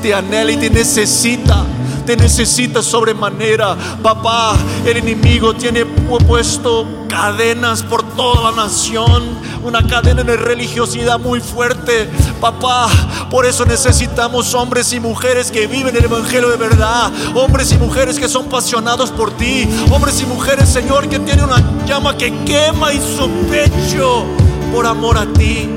te 0.03 0.13
anhela 0.13 0.51
y 0.51 0.57
te 0.57 0.69
necesita. 0.69 1.65
Te 2.05 2.17
necesita 2.17 2.83
sobremanera. 2.83 3.77
Papá, 4.03 4.57
el 4.85 4.97
enemigo 4.97 5.55
tiene 5.55 5.87
puesto 5.87 6.87
cadenas 7.09 7.85
por 7.85 8.03
toda 8.03 8.51
la 8.51 8.65
nación. 8.65 9.23
Una 9.63 9.87
cadena 9.87 10.25
de 10.25 10.37
religiosidad 10.37 11.21
muy 11.21 11.41
fuerte. 11.41 12.11
Papá, 12.41 12.89
por 13.31 13.47
eso 13.47 13.65
necesitamos 13.65 14.55
hombres 14.55 14.93
y 14.93 14.99
mujeres 14.99 15.53
que 15.53 15.69
viven 15.69 15.97
el 15.97 16.05
Evangelio 16.05 16.51
de 16.51 16.57
verdad. 16.57 17.13
Hombres 17.35 17.71
y 17.73 17.79
mujeres 17.79 18.19
que 18.19 18.29
son 18.29 18.47
apasionados 18.47 19.13
por 19.13 19.31
ti. 19.37 19.69
Hombres 19.91 20.21
y 20.21 20.27
mujeres, 20.27 20.69
Señor, 20.69 21.09
que 21.09 21.21
tienen 21.21 21.45
una 21.45 21.63
llama 21.87 22.19
que 22.19 22.35
quema 22.45 22.93
en 22.93 23.01
su 23.01 23.31
pecho 23.49 24.44
por 24.75 24.87
amor 24.87 25.17
a 25.17 25.25
ti. 25.33 25.71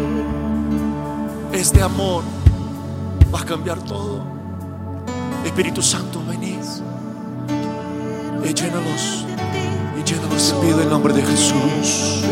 Este 1.54 1.82
amor 1.82 2.24
va 3.34 3.42
a 3.42 3.46
cambiar 3.46 3.78
todo. 3.80 4.24
Espíritu 5.46 5.82
Santo, 5.82 6.20
venís 6.28 6.82
y 8.44 8.54
llénalos. 8.54 9.26
Y 10.00 10.04
llénalos, 10.04 10.56
pido 10.62 10.82
en 10.82 10.90
nombre 10.90 11.14
de 11.14 11.22
Jesús. 11.22 12.24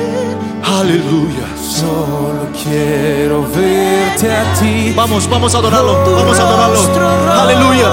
Aleluya. 0.64 1.48
Solo 1.56 2.48
quiero 2.64 3.44
verte 3.44 4.34
a 4.34 4.54
ti. 4.56 4.94
Vamos, 4.96 5.30
vamos 5.30 5.54
a 5.54 5.60
adorarlo. 5.60 6.16
Vamos 6.16 6.40
a 6.40 6.48
adorarlo. 6.48 7.32
Aleluya. 7.32 7.90